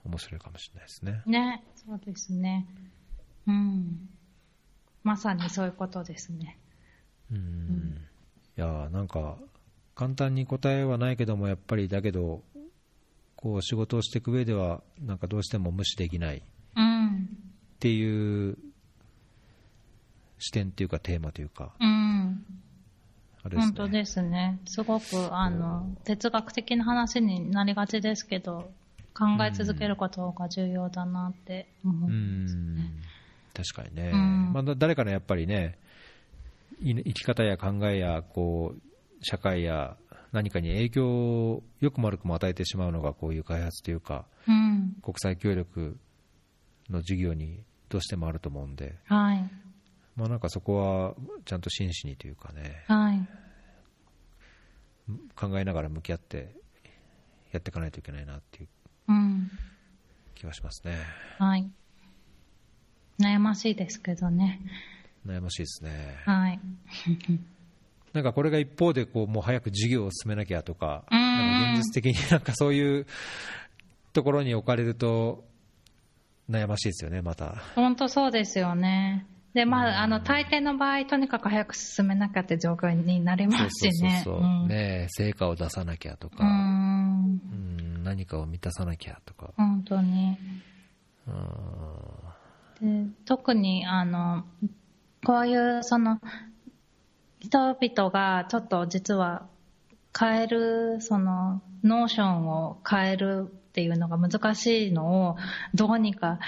[0.04, 1.22] 面白いかもしれないですね。
[1.26, 2.66] ね、そうですね。
[3.46, 4.08] うん。
[5.02, 6.58] まさにそういうことですね。
[7.30, 7.96] うん
[8.56, 9.36] いやーなんか
[9.94, 12.42] 簡単に答えはないけどもやっぱりだけど
[13.36, 16.42] こう仕事をしていく上ではなんかどうしても無視できないっ
[16.76, 17.28] うん。
[17.78, 18.58] ていう
[20.38, 21.99] 視点っていうかテーマというかうん。
[23.42, 24.60] あれですね本当ですね。
[24.66, 28.70] すごく、あの、哲学的な話になりがちですけど、
[29.14, 32.12] 考え続けることが重要だなって思うう。
[32.12, 33.02] ん
[33.52, 35.76] 確かにね、うんまあ、だ誰かのやっぱりね
[36.80, 38.80] い生き方や考えやこう
[39.22, 39.96] 社会や
[40.32, 44.96] 何かに影響を良くも悪くも与えてしまうのがこういう開発というかうん。
[45.02, 45.98] 国際協力
[46.88, 49.50] の授業にどうしてもあると思うんで、はい。
[50.16, 51.14] まあ、なんかそこは
[51.44, 53.28] ちゃんと真摯にというかねはい。
[55.34, 56.54] 考えながら向き合って
[57.52, 58.68] やっていかないといけないなっていう
[59.08, 59.50] うん。
[60.34, 60.96] 気がしますね
[61.38, 61.70] はい。
[63.20, 64.60] 悩ましいですけどね。
[65.26, 66.60] 悩ましいですねはい。
[68.12, 73.06] なんかこれが一方でこうもう早く授業を進めなきゃとか、か現実的になんかそういう
[74.12, 75.44] ところに置かれると
[76.50, 77.62] 悩ましいですよね、また。
[77.76, 79.26] 本当そうですよね。
[79.54, 84.22] で、まあ、あの、大抵の場合、とにかく早く進めなきゃって状況になりますしね。
[84.24, 84.74] そうそうそううんね
[85.04, 87.40] え成果を出さなきゃとうか、ん。
[87.52, 89.52] うん何かを満たさなきゃとか。
[89.56, 90.36] 本当に。
[91.26, 94.44] うんで特に、あの、
[95.26, 96.20] こういう、その、
[97.40, 99.46] 人々がちょっと実は
[100.18, 105.36] 変える、その、 notion を変えるっていうのが難しいのを、
[105.74, 106.38] どうにか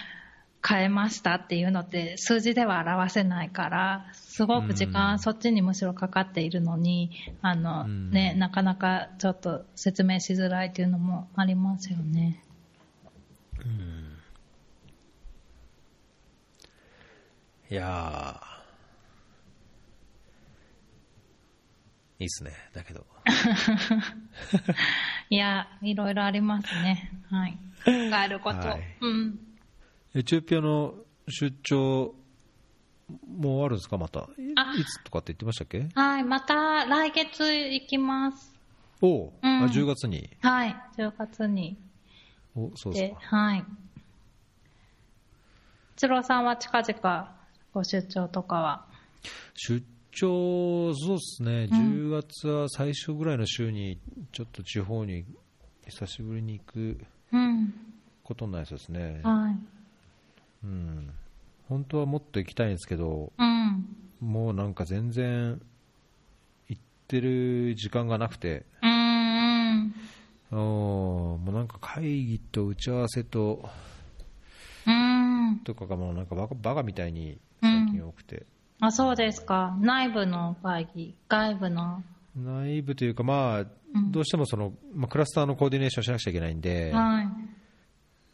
[0.66, 7.10] 変えましたっていうのって数字では表せないから、すごく時うん間そっちにむしろかかっているのに、
[7.42, 12.44] あの、うんね、なかなかちょっと説明しづらいっていうのもありますよね。
[17.70, 18.52] いやー
[22.20, 23.04] いいっすね、だけど。
[25.30, 27.10] いや、いろいろありますね。
[27.30, 27.58] はい。
[27.84, 28.68] 変えること。
[28.68, 29.51] はいうん。
[30.14, 30.94] エチオピアの
[31.28, 32.14] 出張
[33.38, 34.28] もうあるんですか、また。
[34.38, 35.88] いつとかって言ってましたっけ？
[35.94, 36.24] はい。
[36.24, 38.52] また来月行きます。
[39.00, 40.30] おう、うんあ10月に。
[40.40, 40.76] はい。
[40.96, 41.76] 10月に。
[42.54, 43.36] おそうですで、か。
[43.36, 43.64] はい。
[45.96, 47.36] 一郎さんは近々
[47.72, 48.86] ご出張とかは？
[49.54, 53.98] 出張、そうですね、10月は最初ぐらいの週に、
[54.32, 55.24] ちょっと地方に
[55.88, 56.98] 久しぶりに行く
[57.32, 57.74] うん。
[58.22, 59.20] ことになりそうですね。
[59.22, 59.56] はい。
[60.64, 61.10] うん。
[61.68, 63.86] 本当はもっと行きたいんですけど、うん。
[64.20, 65.60] もうなんか全然
[66.68, 69.94] 行ってる時間がなくて、うーん。
[70.50, 73.68] もうなんか会議と打ち合わせと、
[74.86, 75.60] うーん。
[75.64, 78.46] とかがもうなんかバカバカみたいに最近多くて、
[78.80, 79.76] あ、そうですか。
[79.80, 82.02] 内部の会議、外部の。
[82.36, 83.66] 内部というか、まあ、
[84.10, 87.28] どうしてもその、まあ、クラスターのコーディネーションしなくちゃいけないんで、はい。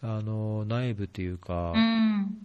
[0.02, 2.38] あの内部というか、うん。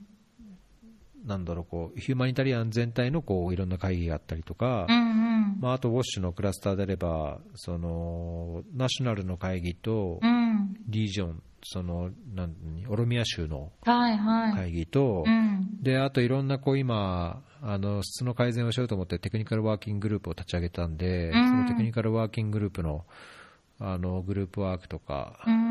[1.25, 5.57] なんだろうこう、ヒューマニタリアン全体のこういろんな会議があったりとか、うんうん。
[5.61, 10.75] まあ、あとウォッシュのクラスターであれば、そのナショナルの会議とうん。
[10.87, 12.55] リージョン、そのなん
[12.89, 14.53] オロミア州のはいはい。
[14.53, 15.81] 会議と、うん。
[15.81, 23.05] であといろんなこう今あの、質の改善をしようと思ってテクニカルワーキンググループを立ち上げたんで、うんそのテクニカルワーキンググループの
[23.79, 25.62] あのグループワークとか、うん。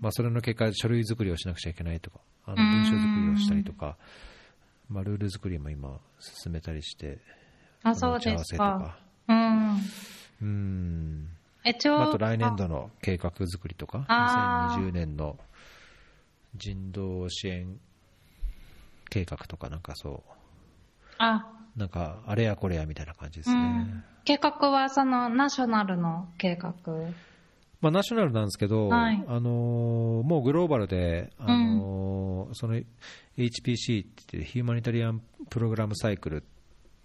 [0.00, 3.96] まあ、それの結果、書類作りをしなくちゃいけないとか、あのうん文章作りをしたりとか、
[4.88, 7.18] まあ、ルール作りも今、進めたりして、
[7.82, 8.78] あ、のそう打ち合わせとですか。
[8.78, 8.98] か、
[9.28, 9.80] うん。
[10.42, 11.28] うん
[11.64, 12.02] 一応。
[12.02, 15.38] あと来年度の計画作りとか、あー2020年の
[16.54, 17.78] 人道支援
[19.10, 20.32] 計画とか、なんかそう、
[21.18, 21.46] あ、
[21.76, 23.60] なんかあれやこれやみたいな感じですね。
[23.60, 24.04] うん。
[24.24, 26.74] 計画はそのナショナルの計画？
[27.86, 32.74] まあ、ナショナルなんですけど、はいあのーもうグローバルで、あのーその
[33.36, 36.40] HPC ってヒューマニタリアンプログラムサイクルっ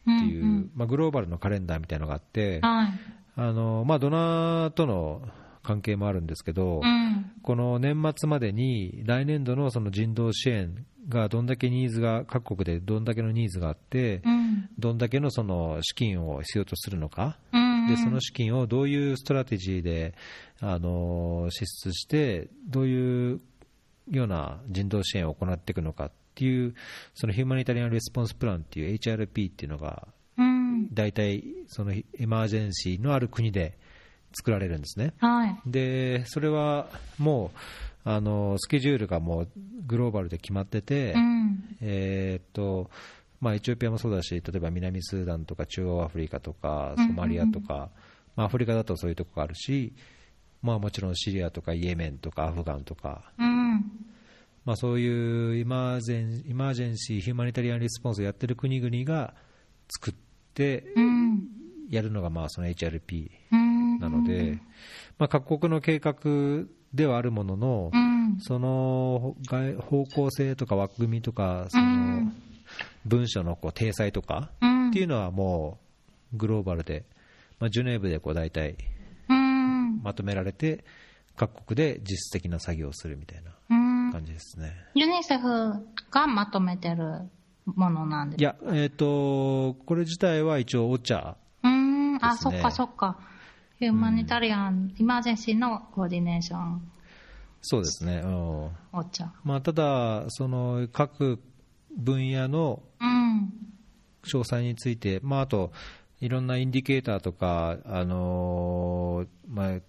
[0.06, 2.91] ていう、んまあ、グローバルのカレンダーみたいなのがあって、うんはい。
[3.36, 5.22] あのーまあ、ドナーとの
[5.62, 7.32] 関係もあるんですけど、うん。
[7.44, 14.70] この年末までに来年度のその人道支援がどんだけニーズが各国でどんだけのニーズがあって、うん。
[14.80, 17.70] どんだけのその資金を必要とするのか、うん。
[17.88, 20.14] でその資金をどういうストラテジーで
[20.60, 23.41] あの支出して、どういう
[24.10, 26.76] ような人道支援を行っていくのかっていう、
[27.14, 30.94] そのヒューマニタリアン・レスポンス・プランっていう HRP っていうのが、うん。
[30.94, 33.78] 大体そのエマージェンシーのある国で
[34.34, 35.14] 作られるんですね。
[35.20, 35.58] はい。
[35.66, 36.88] でそれは
[37.18, 37.52] も
[38.06, 39.49] うあのスケジュールがもう
[39.86, 41.78] グローバルで決まってて、うん。
[41.82, 42.90] えーっと
[43.41, 47.89] まあ、エチオピアもそうだし、例えば南スーダンとか中央アフリカとかソマリアとか、
[48.35, 49.93] まあ、アフリカだとそういうとこがあるし、
[50.61, 53.91] まあ、もちろんシリアとかイエメンとかアフガンとか、うん。
[54.63, 59.34] まあ、そういうイマージェンイマージェンシー・ヒューマニタリアン・リスポンスをやってる国々が
[59.89, 60.13] 作っ
[60.53, 61.47] てうん。
[61.89, 63.99] やるのがまあその HRP うん。
[63.99, 64.59] なので、
[65.18, 66.15] まあ、各国の計画
[66.93, 68.38] ではあるものの、うん。
[68.39, 72.31] その外方向性とか枠組みとか、その
[73.06, 74.89] 文書のこう体裁とかうん。
[74.89, 75.80] っていうのはも
[76.34, 77.06] うグローバルで、
[77.60, 78.76] まあ、ジュネーブでこう大体
[79.30, 80.02] うん。
[80.03, 80.84] まとめられて、
[81.35, 84.11] 各国で実質的な作業をするみたいなうん。
[84.11, 84.73] 感じですね。
[84.95, 85.73] ユニセフ
[86.11, 87.30] がまとめてる
[87.65, 92.18] ものなんですいや、えっ、と、これ自体は一応、オチャ、うん。
[92.22, 93.18] あ、そっかそっか。
[93.80, 96.91] ヒューマニタリアン、イマージェンシーのコーディネーション、
[97.61, 99.31] そうですね、うんお茶。
[99.43, 101.39] まあ、ただ、その各
[101.97, 103.53] 分野のうん。
[104.23, 105.72] 詳細について、まあ、あと、
[106.19, 109.80] いろんなインディケーターとか、あのーまあ、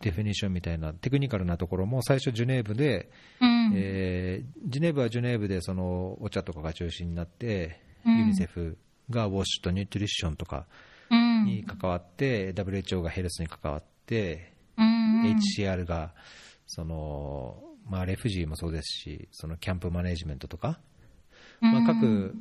[0.00, 3.10] デフィニッションみたいなテクニカルなところも最初、ジュネーブで、
[3.40, 3.72] うん。
[3.74, 8.78] えージュネーブはジュネーブでそのお茶とかが中心になって、うんユニセフ
[9.10, 10.66] がウォッシュとニュートリッションとか
[11.10, 11.44] うん。
[11.44, 15.22] に関わって、WHO がヘルスに関わって、うん。
[15.58, 16.14] HCR が
[16.66, 20.80] その、まあ、レフジーもそうですし、そのキャンプマネジメントとか、
[21.60, 22.34] まあ、各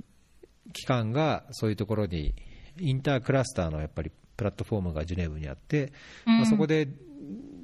[0.74, 2.34] 機関がそういうところに、
[2.80, 5.92] インタークラスターのやっぱりプラットフォームがジュネーブにあって、
[6.26, 6.88] まあ、そこで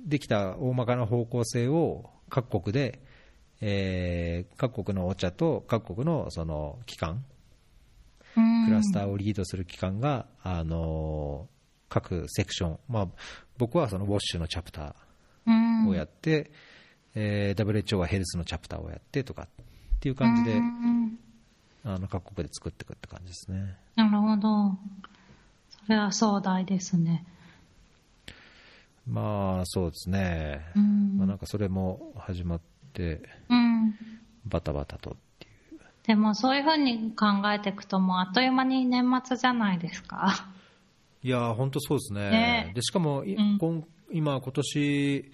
[0.05, 2.99] できた大まかな方向性を各国で、
[3.61, 7.23] えー各国のお茶と各国のその機関、
[8.35, 8.65] うん。
[8.65, 11.47] クラスターをリードする機関が、あの
[11.89, 13.07] 各セクション、まあ、
[13.57, 14.95] 僕はそのウォッシュのチャプタ
[15.45, 15.87] うん。
[15.87, 16.51] ーをやって、
[17.15, 19.47] えー WHO はヘルスのチャプターをやってとかっ
[19.99, 21.19] ていう感じで、うん
[21.85, 23.75] あの各国で作っていくって感じですね。
[23.95, 24.77] なるほど。
[25.85, 27.25] それは壮大ですね。
[29.05, 32.61] まあそうですね、うんまあ、なんかそれも始まっ
[32.93, 33.95] て、うん。
[34.45, 35.79] バタバタとっていう。
[36.07, 40.47] でもそういうふうに考えていくともうあっという間に年末じゃないですか。
[41.21, 45.31] いやー、本当そうですね、ねでしかも、いうん今今、今年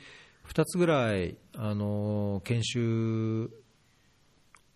[0.47, 3.49] 2つぐらい、あのー研修、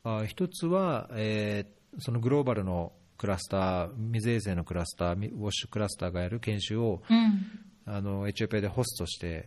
[0.04, 7.46] あ1つは、えーそのグローバルのクラスター、水衛星のクラスター、みウォッシュクラスターがやる研修をうん。
[7.86, 9.46] あのエチオピアでホストして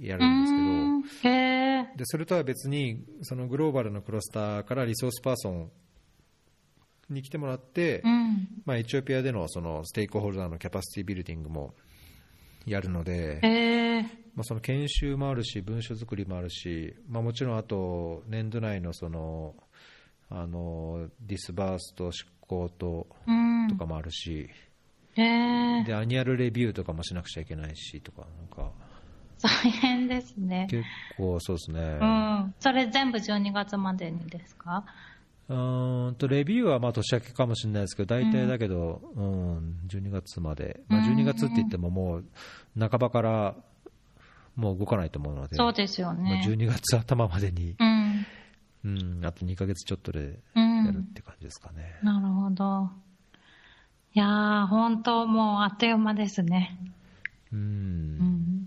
[0.00, 1.96] やうるんですけど。
[1.96, 5.70] でそれとは別にそのグローバルのクラスターからリソースパーソン
[7.08, 8.48] に来てもらって、うん。
[8.64, 11.74] まあ、エチオピアでのそのステークホルダーのキャパシティビルディングも
[12.66, 14.02] やるので、へえ。
[14.34, 19.54] まあ、その研修もあるし文書作りもあるし、まあ、もちろんあと年度内のその
[20.30, 23.68] あの disburse と執行とうん。
[23.68, 24.48] とかもあるし、
[25.14, 28.70] へえで、 annual review とかもしなくちゃいけないしとか、なんか、
[29.42, 30.66] 大変ですね。
[30.70, 30.82] 結
[31.16, 31.80] 構そうですね。
[32.00, 32.54] うん。
[32.60, 34.84] それ全部12月までにですか？
[35.50, 42.24] うーんとレビューはまあ年明けかもしれないですけど、大体だけど、うん、12月まで、まあ、12月って言ってももう
[42.78, 43.56] 半ばから
[44.54, 46.42] もう動かないと思うので、そうですよまあ、ね。
[46.46, 48.26] 12月頭までに、うん。
[48.84, 50.94] うん、あと2ヶ月ちょっとでうやん。
[50.94, 51.98] るって感じですかね。
[52.04, 52.88] なるほど。
[54.14, 56.78] いやー、本当もうあっという間ですね。
[57.52, 57.62] うんう
[58.22, 58.66] ん。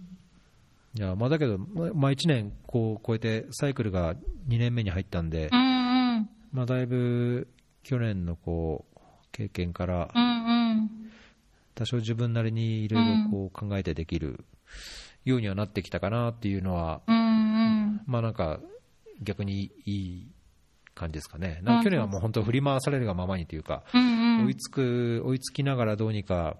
[0.95, 4.15] いやまあ、だけど、ままあ、1年こう超えて、サイクルが
[4.49, 5.82] 2年目に入ったんで、うんうん。
[6.53, 7.47] まあ、だいぶ
[7.83, 8.99] 去年のこう
[9.31, 10.09] 経験から。
[11.75, 14.45] 多少自分なりにいろいろこう考えてできる
[15.25, 17.01] ようにはなってきたかなっていうのは。
[18.05, 18.59] まあなんか
[19.21, 20.27] 逆にいい
[20.93, 21.59] 感じですかね。
[21.63, 23.83] なんか去年はもう本当振り回されるがままにというか。
[23.93, 26.57] 追いつく、追いつきながらどうにか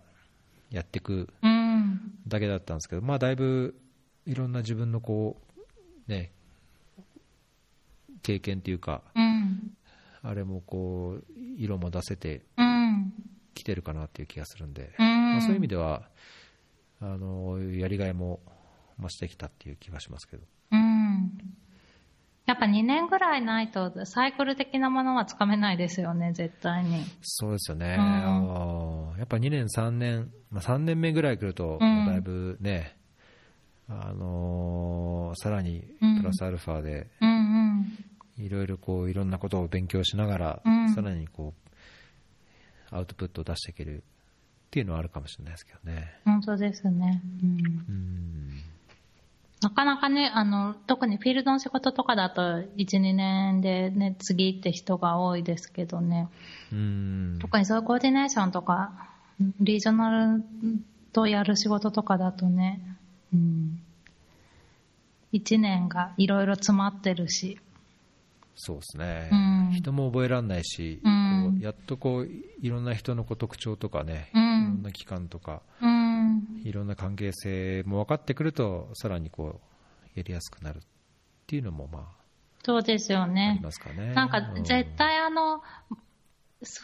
[0.71, 1.99] やっていくうん。
[2.27, 3.75] だけだったんですけど、まあだいぶ
[4.25, 5.37] いろんな自分のこ
[6.07, 6.31] う、ね、
[8.23, 9.73] 経験というか、うん。
[10.23, 11.23] あれもこう、
[11.57, 13.13] 色も出せてうん。
[13.53, 15.33] きてるかなっていう気がするんで、うん。
[15.33, 16.09] まあ、そういう意味では、
[17.01, 18.39] あの、やりがいも
[18.99, 20.43] 増してきたっていう気がしますけど。
[20.71, 21.31] うん。
[22.45, 27.03] やっぱ2年ぐらいないとサイクル的なものはつかめないですよね、絶対に。
[27.21, 32.97] そうですよね、うんやっぱ2年、3年、まあ、3年目ぐらい来ると、だいぶね、
[33.87, 35.83] あのーさらに
[36.21, 37.31] プラスアルファで、うんう
[37.81, 37.85] ん。
[38.37, 41.53] いろいろこういろんなことを勉強しながら、うんさらにこ
[42.91, 44.01] うアウトプットを出していけるっ
[44.69, 46.15] ていうのはあるかもしれないですけどね。
[46.25, 47.21] 本当ですね。
[47.41, 47.49] うん
[47.89, 48.33] うん
[49.63, 56.27] なかなかね、あの、特にフィールドの仕事とかだと、1、2年でね、次って人が多いですけどね。
[56.73, 58.91] うん特にそういうコーディネーションとか、
[59.61, 60.43] リージョナル
[61.13, 62.81] とやる仕事とかだとね、
[63.33, 63.79] うん。
[65.31, 67.57] 1年がいろいろ詰まってるし。
[68.55, 72.29] そうですね、うん人も覚えられないし、うんこうやっとこう
[72.61, 76.61] いろんな人のこう特徴とかね、うんいろんな期間とか、うん。
[76.63, 79.59] いろんな関係性も分かってくると、さらにこ
[80.15, 80.81] うやりやすくなるっ
[81.47, 82.23] ていうのもまあ
[82.63, 83.59] そうですよありね。
[83.61, 84.13] ますかね。
[84.13, 85.61] なんかうん絶対あの、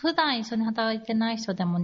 [0.02, 1.80] 普段一緒に働いてない人でも、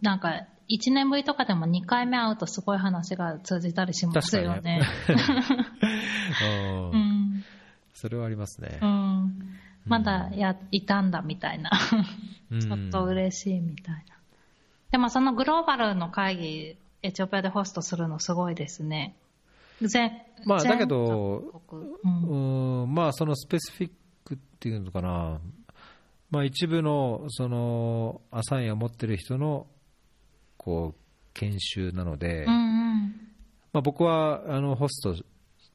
[0.00, 4.80] なんか1年ぶりとかでも2回目会うとすごい話が通じたりしますよね。
[7.94, 8.86] それはありますねう。
[8.86, 9.58] ん。
[9.86, 11.70] まだや、いたんだみたいな。
[12.50, 14.16] うんちょっと嬉しいみたいな。
[14.90, 19.16] でもそのグローバルの会議、エチオピアでホストするのすごいですね。
[19.80, 20.12] 全
[20.44, 23.90] まあ全だけどうんうんまあそのスペシフィッ
[24.24, 25.40] クっていうのかな、
[26.30, 29.66] まあ、一部のそのアサインを持ってる人の
[30.56, 31.00] こう
[31.34, 33.14] 研修なので、うんうん。
[33.72, 35.16] まあ、僕はあのホスト、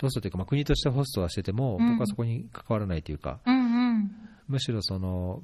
[0.02, 4.12] ホストというか、まあ、国としてホストはしてても、うん僕はそこに関わらないというか、うんうん。
[4.48, 5.42] むしろその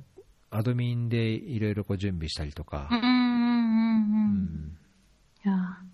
[0.51, 2.88] アドミンでいろいろこう準備したりとか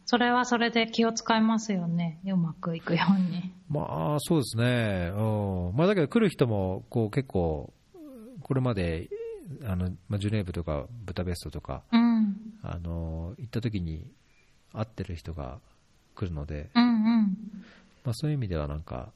[0.10, 2.20] それはそれで気を使いますよね。
[2.26, 3.54] うまくいくように。
[3.70, 7.72] まあそうですね、うんまあ、だけど来る人もこう結構、
[8.42, 9.08] これまで
[9.66, 12.36] あの、まあ、ジュネーブとかブダペストとか、うん。
[12.64, 14.12] あの行った時に
[14.74, 15.60] 会ってる人が
[16.16, 17.38] 来るので、うんうん。
[18.04, 19.12] まあ、そういう意味ではなんか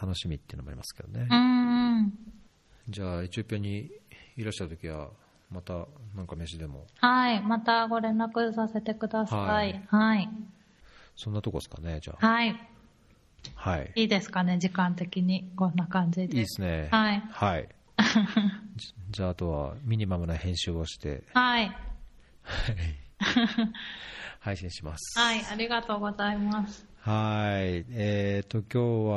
[0.00, 1.28] 楽しみっていうのもありますけどね。
[2.88, 3.90] じゃあエチオピアに
[4.36, 5.08] いらっしゃる時は
[5.50, 7.42] またなんか飯でもはい。
[7.42, 9.80] またご連絡させてくださはいい。
[9.88, 10.28] はい。
[11.16, 12.56] そんなとこですかねじゃあはい。
[13.54, 15.50] はいいいですかね、時間的に。
[15.56, 16.24] こんな感じで。
[16.24, 17.22] いいですねはい。
[17.30, 17.68] はい
[18.76, 21.76] じじゃああとはミニマムな編集をしてはい。
[24.40, 25.44] 配信しますはい。
[25.44, 26.89] ありがとうございます。
[27.02, 27.86] はい。
[27.92, 29.10] えっ、と今日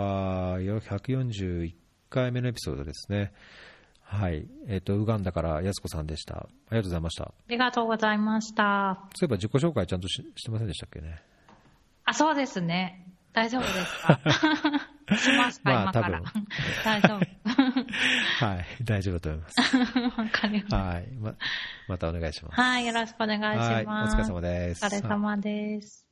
[0.53, 1.73] はよ141
[2.09, 3.33] 回目のエピソードですね。
[4.01, 4.47] はい。
[4.67, 6.35] えっ、とウガンダからやすこさんでした。
[6.35, 7.23] ありがとうございました。
[7.25, 8.99] ありがとうございました。
[9.15, 11.21] そういえば自己紹介ちゃんとししてませんでしたっけね？
[12.05, 13.05] あ、そうですね。
[13.33, 14.19] 大丈夫ですか？
[15.17, 16.21] しますか、まあ今から。
[16.21, 16.31] 多。
[16.85, 17.19] 大丈
[18.39, 18.65] はい。
[18.83, 20.39] 大丈夫だと思います。
[20.39, 20.77] かりました。
[20.77, 21.07] はい。
[21.19, 21.35] ま
[21.89, 22.61] またお願いします。
[22.61, 23.71] はい、よろしくお願いします。
[23.73, 23.85] はい。
[23.85, 24.85] お疲れ様です。
[24.85, 26.02] お疲れ様です。